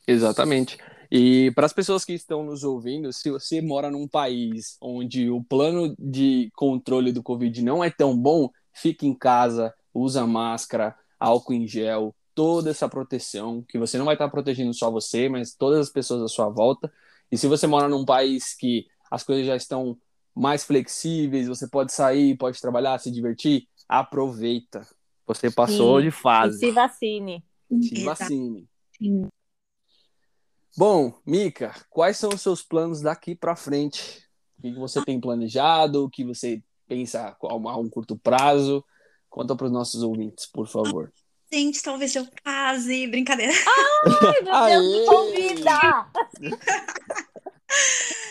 Exatamente. 0.07 0.77
E 1.09 1.51
para 1.51 1.65
as 1.65 1.73
pessoas 1.73 2.03
que 2.03 2.13
estão 2.13 2.43
nos 2.43 2.63
ouvindo, 2.63 3.13
se 3.13 3.29
você 3.29 3.61
mora 3.61 3.91
num 3.91 4.07
país 4.07 4.77
onde 4.81 5.29
o 5.29 5.43
plano 5.43 5.95
de 5.97 6.51
controle 6.55 7.11
do 7.11 7.21
Covid 7.21 7.61
não 7.61 7.83
é 7.83 7.89
tão 7.89 8.17
bom, 8.17 8.49
fique 8.73 9.05
em 9.05 9.13
casa, 9.13 9.73
usa 9.93 10.25
máscara, 10.25 10.95
álcool 11.19 11.53
em 11.53 11.67
gel, 11.67 12.15
toda 12.33 12.71
essa 12.71 12.89
proteção, 12.89 13.61
que 13.61 13.77
você 13.77 13.97
não 13.97 14.05
vai 14.05 14.15
estar 14.15 14.27
protegendo 14.29 14.73
só 14.73 14.89
você, 14.89 15.29
mas 15.29 15.53
todas 15.53 15.79
as 15.79 15.89
pessoas 15.89 16.23
à 16.23 16.27
sua 16.27 16.49
volta. 16.49 16.91
E 17.31 17.37
se 17.37 17.47
você 17.47 17.67
mora 17.67 17.87
num 17.87 18.03
país 18.03 18.55
que 18.55 18.87
as 19.09 19.23
coisas 19.23 19.45
já 19.45 19.55
estão 19.55 19.97
mais 20.35 20.63
flexíveis, 20.63 21.47
você 21.47 21.67
pode 21.67 21.93
sair, 21.93 22.35
pode 22.37 22.59
trabalhar, 22.59 22.97
se 22.99 23.11
divertir, 23.11 23.67
aproveita. 23.87 24.87
Você 25.25 25.49
passou 25.51 25.99
Sim. 25.99 26.05
de 26.05 26.11
fase. 26.11 26.57
E 26.57 26.59
se 26.59 26.71
vacine. 26.71 27.45
Se 27.81 28.03
vacine. 28.03 28.67
Sim. 28.97 29.27
Bom, 30.75 31.13
Mica, 31.25 31.73
quais 31.89 32.17
são 32.17 32.29
os 32.31 32.41
seus 32.41 32.63
planos 32.63 33.01
daqui 33.01 33.35
para 33.35 33.55
frente? 33.55 34.27
O 34.57 34.61
que 34.63 34.73
você 34.73 35.03
tem 35.05 35.19
planejado? 35.19 36.05
O 36.05 36.09
que 36.09 36.23
você 36.23 36.63
pensa 36.87 37.37
a 37.39 37.77
um 37.77 37.89
curto 37.89 38.17
prazo? 38.17 38.83
Conta 39.29 39.55
para 39.55 39.67
os 39.67 39.71
nossos 39.71 40.01
ouvintes, 40.01 40.45
por 40.47 40.67
favor. 40.67 41.11
Gente, 41.51 41.83
talvez 41.83 42.15
eu 42.15 42.25
case. 42.43 43.07
Brincadeira. 43.07 43.53
Ai, 44.21 44.41
meu 44.41 44.81
Deus, 44.81 44.99
me 44.99 45.05
convida! 45.05 46.07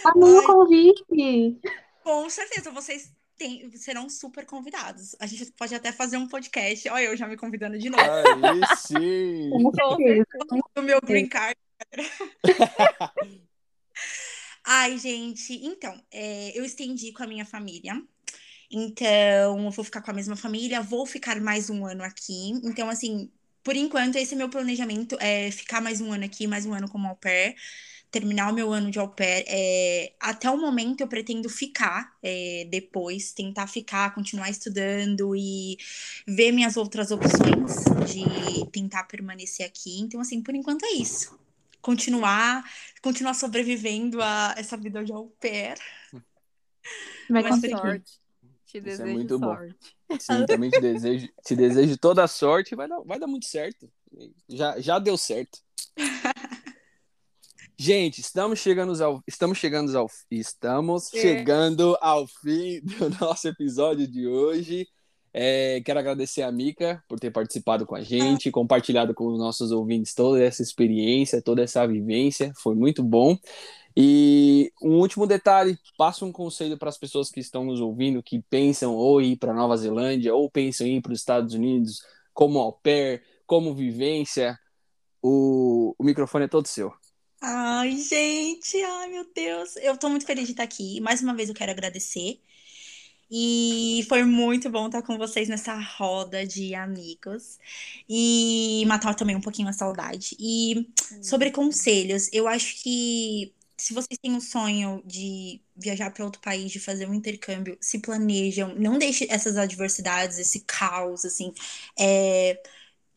Ah, 0.05 0.12
meu 0.16 0.42
convite! 0.44 1.61
Com 2.03 2.28
certeza, 2.28 2.70
vocês 2.70 3.12
têm, 3.36 3.70
serão 3.76 4.09
super 4.09 4.44
convidados. 4.46 5.14
A 5.20 5.26
gente 5.26 5.50
pode 5.53 5.74
até 5.74 5.92
fazer 5.92 6.16
um 6.16 6.28
podcast. 6.28 6.88
Olha, 6.88 7.05
eu 7.05 7.16
já 7.16 7.26
me 7.26 7.36
convidando 7.36 7.78
de 7.78 7.90
novo. 7.90 8.03
Aí 8.03 8.76
sim! 8.76 9.50
o 10.76 10.82
meu 10.82 11.00
green 11.00 11.28
card. 11.28 11.57
Ai, 14.64 14.96
gente, 14.96 15.55
então, 15.64 16.00
é, 16.11 16.57
eu 16.57 16.64
estendi 16.64 17.12
com 17.12 17.22
a 17.24 17.26
minha 17.26 17.44
família. 17.44 18.00
Então, 18.70 19.64
eu 19.64 19.70
vou 19.70 19.84
ficar 19.84 20.00
com 20.00 20.11
a 20.11 20.14
mesma 20.14 20.36
família, 20.36 20.80
vou 20.80 21.05
ficar 21.05 21.40
mais 21.40 21.68
um 21.68 21.84
ano 21.84 22.03
aqui. 22.03 22.50
Então, 22.64 22.88
assim, 22.88 23.30
por 23.62 23.76
enquanto, 23.76 24.16
esse 24.16 24.34
é 24.34 24.36
meu 24.36 24.48
planejamento, 24.48 25.16
é 25.20 25.50
ficar 25.50 25.80
mais 25.80 26.00
um 26.00 26.12
ano 26.12 26.24
aqui, 26.24 26.46
mais 26.46 26.64
um 26.64 26.72
ano 26.72 26.88
como 26.88 27.09
au 27.09 27.16
pair 27.16 27.57
terminar 28.12 28.52
o 28.52 28.54
meu 28.54 28.70
ano 28.72 28.90
de 28.90 28.98
au 28.98 29.08
pair. 29.08 29.44
É, 29.48 30.12
até 30.20 30.48
o 30.50 30.56
momento 30.56 31.00
eu 31.00 31.08
pretendo 31.08 31.48
ficar 31.48 32.14
é, 32.22 32.66
depois, 32.70 33.32
tentar 33.32 33.66
ficar, 33.66 34.14
continuar 34.14 34.50
estudando 34.50 35.34
e 35.34 35.78
ver 36.28 36.52
minhas 36.52 36.76
outras 36.76 37.10
opções 37.10 37.84
de 38.06 38.70
tentar 38.70 39.04
permanecer 39.04 39.66
aqui. 39.66 39.98
Então, 39.98 40.20
assim, 40.20 40.42
por 40.42 40.54
enquanto 40.54 40.84
é 40.84 40.92
isso. 40.92 41.36
Continuar, 41.80 42.62
continuar 43.02 43.34
sobrevivendo 43.34 44.22
a 44.22 44.54
essa 44.58 44.76
vida 44.76 45.02
de 45.02 45.10
au 45.10 45.34
pair. 45.40 45.78
Vai 47.30 47.42
com 47.42 47.60
sorte. 47.60 48.20
Te 48.66 48.78
Isso 48.78 48.84
desejo 48.84 49.08
é 49.08 49.12
muito 49.12 49.38
sorte. 49.38 49.76
Bom. 50.08 50.18
Sim, 50.20 50.46
também 50.46 50.70
te 50.70 50.80
desejo, 50.80 51.28
te 51.42 51.56
desejo 51.56 51.96
toda 51.96 52.22
a 52.22 52.28
sorte. 52.28 52.74
Vai 52.74 52.86
dar, 52.86 53.00
vai 53.00 53.18
dar 53.18 53.26
muito 53.26 53.46
certo. 53.46 53.90
Já, 54.46 54.78
já 54.78 54.98
deu 54.98 55.16
certo. 55.16 55.58
Gente, 57.85 58.20
estamos 58.20 58.61
chegando 58.61 59.03
ao 59.03 59.20
estamos 59.26 59.59
chegando 59.59 59.99
ao 59.99 60.09
estamos 60.30 61.12
é. 61.12 61.20
chegando 61.20 61.99
ao 62.01 62.28
fim 62.28 62.80
do 62.80 63.11
nosso 63.20 63.49
episódio 63.49 64.07
de 64.07 64.24
hoje. 64.24 64.87
É, 65.35 65.83
quero 65.85 65.99
agradecer 65.99 66.43
a 66.43 66.53
Mica 66.53 67.03
por 67.09 67.18
ter 67.18 67.33
participado 67.33 67.85
com 67.85 67.97
a 67.97 68.01
gente, 68.01 68.53
compartilhado 68.53 69.12
com 69.12 69.26
os 69.26 69.37
nossos 69.37 69.72
ouvintes 69.72 70.14
toda 70.14 70.41
essa 70.41 70.62
experiência, 70.62 71.43
toda 71.43 71.61
essa 71.61 71.85
vivência, 71.85 72.53
foi 72.57 72.76
muito 72.76 73.03
bom. 73.03 73.37
E 73.97 74.70
um 74.80 75.01
último 75.01 75.26
detalhe, 75.26 75.76
passo 75.99 76.24
um 76.24 76.30
conselho 76.30 76.78
para 76.78 76.89
as 76.89 76.97
pessoas 76.97 77.33
que 77.33 77.41
estão 77.41 77.64
nos 77.64 77.80
ouvindo, 77.80 78.22
que 78.22 78.41
pensam 78.49 78.95
ou 78.95 79.20
ir 79.20 79.37
para 79.39 79.53
Nova 79.53 79.76
Zelândia 79.76 80.33
ou 80.33 80.49
pensam 80.49 80.87
em 80.87 80.99
ir 80.99 81.03
para 81.03 81.14
os 81.14 81.18
Estados 81.18 81.53
Unidos 81.53 82.01
como 82.33 82.61
au 82.61 82.74
pair, 82.74 83.24
como 83.45 83.74
vivência, 83.74 84.57
o, 85.20 85.97
o 85.99 86.05
microfone 86.05 86.45
é 86.45 86.49
todo 86.49 86.68
seu. 86.68 86.93
Ai, 87.45 87.97
gente, 87.99 88.76
ai 88.82 89.09
meu 89.11 89.24
Deus. 89.34 89.76
Eu 89.76 89.97
tô 89.99 90.09
muito 90.09 90.24
feliz 90.26 90.47
de 90.47 90.53
estar 90.53 90.62
aqui. 90.62 91.01
Mais 91.01 91.20
uma 91.22 91.34
vez 91.34 91.49
eu 91.49 91.55
quero 91.55 91.72
agradecer. 91.72 92.40
E 93.30 94.05
foi 94.09 94.24
muito 94.24 94.70
bom 94.70 94.86
estar 94.86 95.03
com 95.03 95.18
vocês 95.18 95.49
nessa 95.49 95.74
roda 95.76 96.47
de 96.47 96.74
amigos. 96.74 97.59
E 98.09 98.84
matar 98.86 99.14
também 99.14 99.36
um 99.36 99.40
pouquinho 99.40 99.68
a 99.68 99.72
saudade. 99.74 100.36
E 100.40 100.88
sobre 101.22 101.51
conselhos, 101.53 102.30
eu 102.32 102.49
acho 102.49 102.82
que 102.82 103.55
se 103.76 103.95
vocês 103.95 104.18
têm 104.22 104.32
um 104.34 104.40
sonho 104.40 105.03
de 105.07 105.61
viajar 105.76 106.11
para 106.12 106.24
outro 106.24 106.40
país, 106.43 106.72
de 106.72 106.80
fazer 106.80 107.09
um 107.09 107.14
intercâmbio, 107.14 107.76
se 107.80 107.99
planejam, 108.01 108.74
não 108.76 108.99
deixe 108.99 109.26
essas 109.30 109.57
adversidades, 109.57 110.38
esse 110.38 110.61
caos, 110.62 111.24
assim, 111.24 111.53
é, 111.99 112.62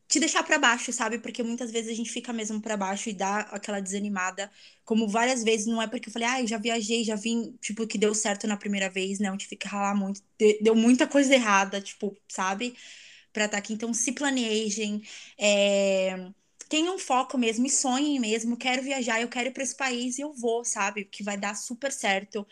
te 0.08 0.20
deixar 0.20 0.44
para 0.44 0.60
baixo, 0.60 0.92
sabe? 0.94 1.20
Porque 1.20 1.42
muitas 1.44 1.72
vezes 1.72 1.92
a 1.92 1.96
gente 1.96 2.12
fica 2.12 2.32
mesmo 2.32 2.62
para 2.62 2.78
baixo 2.78 3.10
e 3.10 3.14
dá 3.14 3.40
aquela 3.42 3.80
desanimada. 3.80 4.52
Como 4.84 5.08
várias 5.08 5.44
vezes, 5.44 5.66
não 5.66 5.82
é 5.82 5.88
porque 5.88 6.10
eu 6.10 6.14
falei, 6.14 6.28
ah, 6.28 6.42
eu 6.42 6.48
já 6.48 6.58
viajei, 6.58 7.04
já 7.04 7.16
vim, 7.16 7.58
tipo, 7.62 7.88
que 7.88 7.98
deu 7.98 8.14
certo 8.14 8.48
na 8.48 8.58
primeira 8.58 8.90
vez, 8.90 9.20
não, 9.20 9.38
tive 9.38 9.56
que 9.56 9.68
ralar 9.68 9.96
muito, 9.96 10.22
deu 10.62 10.76
muita 10.76 11.08
coisa 11.08 11.34
errada, 11.34 11.82
tipo, 11.82 12.16
sabe? 12.28 12.76
Pra 13.34 13.46
estar 13.46 13.58
tá 13.58 13.60
aqui. 13.60 13.74
Então, 13.74 13.94
se 13.94 14.12
planejem, 14.14 15.02
é... 15.38 16.32
tenham 16.70 16.96
um 16.96 17.00
foco 17.00 17.38
mesmo 17.38 17.66
e 17.66 17.70
sonhem 17.70 18.20
mesmo. 18.20 18.58
Quero 18.58 18.82
viajar, 18.84 19.22
eu 19.22 19.28
quero 19.30 19.50
ir 19.50 19.52
pra 19.54 19.64
esse 19.64 19.76
país 19.76 20.18
e 20.18 20.22
eu 20.22 20.34
vou, 20.34 20.64
sabe? 20.66 21.06
Que 21.06 21.24
vai 21.24 21.38
dar 21.38 21.56
super 21.56 21.92
certo 21.92 22.46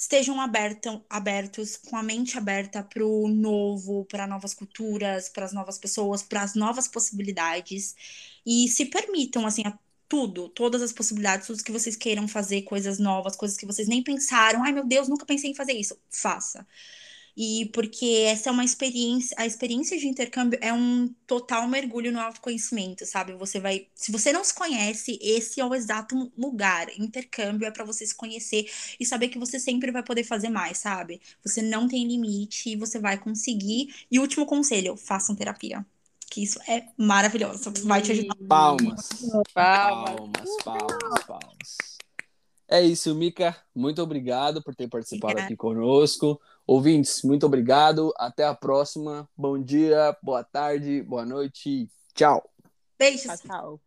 estejam 0.00 0.40
abertam, 0.40 1.04
abertos, 1.10 1.76
com 1.76 1.94
a 1.94 2.02
mente 2.02 2.38
aberta 2.38 2.82
para 2.82 3.04
o 3.04 3.28
novo, 3.28 4.06
para 4.06 4.26
novas 4.26 4.54
culturas, 4.54 5.28
para 5.28 5.44
as 5.44 5.52
novas 5.52 5.78
pessoas, 5.78 6.22
para 6.22 6.40
as 6.42 6.54
novas 6.54 6.88
possibilidades 6.88 7.94
e 8.46 8.66
se 8.68 8.86
permitam 8.86 9.46
assim 9.46 9.62
a 9.66 9.78
tudo, 10.08 10.48
todas 10.48 10.80
as 10.80 10.90
possibilidades, 10.90 11.46
tudo 11.46 11.62
que 11.62 11.70
vocês 11.70 11.96
queiram 11.96 12.26
fazer, 12.26 12.62
coisas 12.62 12.98
novas, 12.98 13.36
coisas 13.36 13.58
que 13.58 13.66
vocês 13.66 13.86
nem 13.88 14.02
pensaram. 14.02 14.64
Ai, 14.64 14.72
meu 14.72 14.86
Deus, 14.86 15.06
nunca 15.06 15.26
pensei 15.26 15.50
em 15.50 15.54
fazer 15.54 15.74
isso. 15.74 15.94
Faça 16.10 16.66
e 17.42 17.64
porque 17.72 18.24
essa 18.26 18.50
é 18.50 18.52
uma 18.52 18.62
experiência, 18.62 19.34
a 19.40 19.46
experiência 19.46 19.98
de 19.98 20.06
intercâmbio 20.06 20.58
é 20.60 20.74
um 20.74 21.08
total 21.26 21.66
mergulho 21.66 22.12
no 22.12 22.20
autoconhecimento, 22.20 23.06
sabe? 23.06 23.32
Você 23.32 23.58
vai, 23.58 23.86
se 23.94 24.12
você 24.12 24.30
não 24.30 24.44
se 24.44 24.54
conhece, 24.54 25.18
esse 25.22 25.58
é 25.58 25.64
o 25.64 25.74
exato 25.74 26.30
lugar. 26.36 26.88
Intercâmbio 26.98 27.66
é 27.66 27.70
para 27.70 27.82
você 27.82 28.04
se 28.04 28.14
conhecer 28.14 28.70
e 29.00 29.06
saber 29.06 29.28
que 29.28 29.38
você 29.38 29.58
sempre 29.58 29.90
vai 29.90 30.02
poder 30.02 30.22
fazer 30.22 30.50
mais, 30.50 30.76
sabe? 30.76 31.18
Você 31.42 31.62
não 31.62 31.88
tem 31.88 32.06
limite, 32.06 32.76
você 32.76 32.98
vai 32.98 33.16
conseguir. 33.16 33.88
E 34.10 34.18
último 34.18 34.44
conselho, 34.44 34.94
façam 34.94 35.34
terapia. 35.34 35.82
Que 36.30 36.42
isso 36.42 36.60
é 36.68 36.88
maravilhoso, 36.94 37.72
vai 37.84 38.02
te 38.02 38.12
ajudar. 38.12 38.36
Palmas. 38.46 39.08
Palmas, 39.54 40.62
palmas, 40.62 40.62
palmas. 40.62 41.24
palmas. 41.26 41.90
É 42.68 42.82
isso, 42.82 43.14
Mica. 43.14 43.56
Muito 43.74 44.02
obrigado 44.02 44.62
por 44.62 44.74
ter 44.74 44.88
participado 44.88 45.32
Obrigada. 45.32 45.46
aqui 45.46 45.56
conosco. 45.56 46.38
Ouvintes, 46.70 47.24
muito 47.24 47.44
obrigado. 47.46 48.14
Até 48.16 48.44
a 48.44 48.54
próxima. 48.54 49.28
Bom 49.36 49.60
dia, 49.60 50.16
boa 50.22 50.44
tarde, 50.44 51.02
boa 51.02 51.26
noite. 51.26 51.88
Tchau. 52.14 52.48
Beijos. 52.96 53.24
Tchau, 53.24 53.38
tchau. 53.38 53.80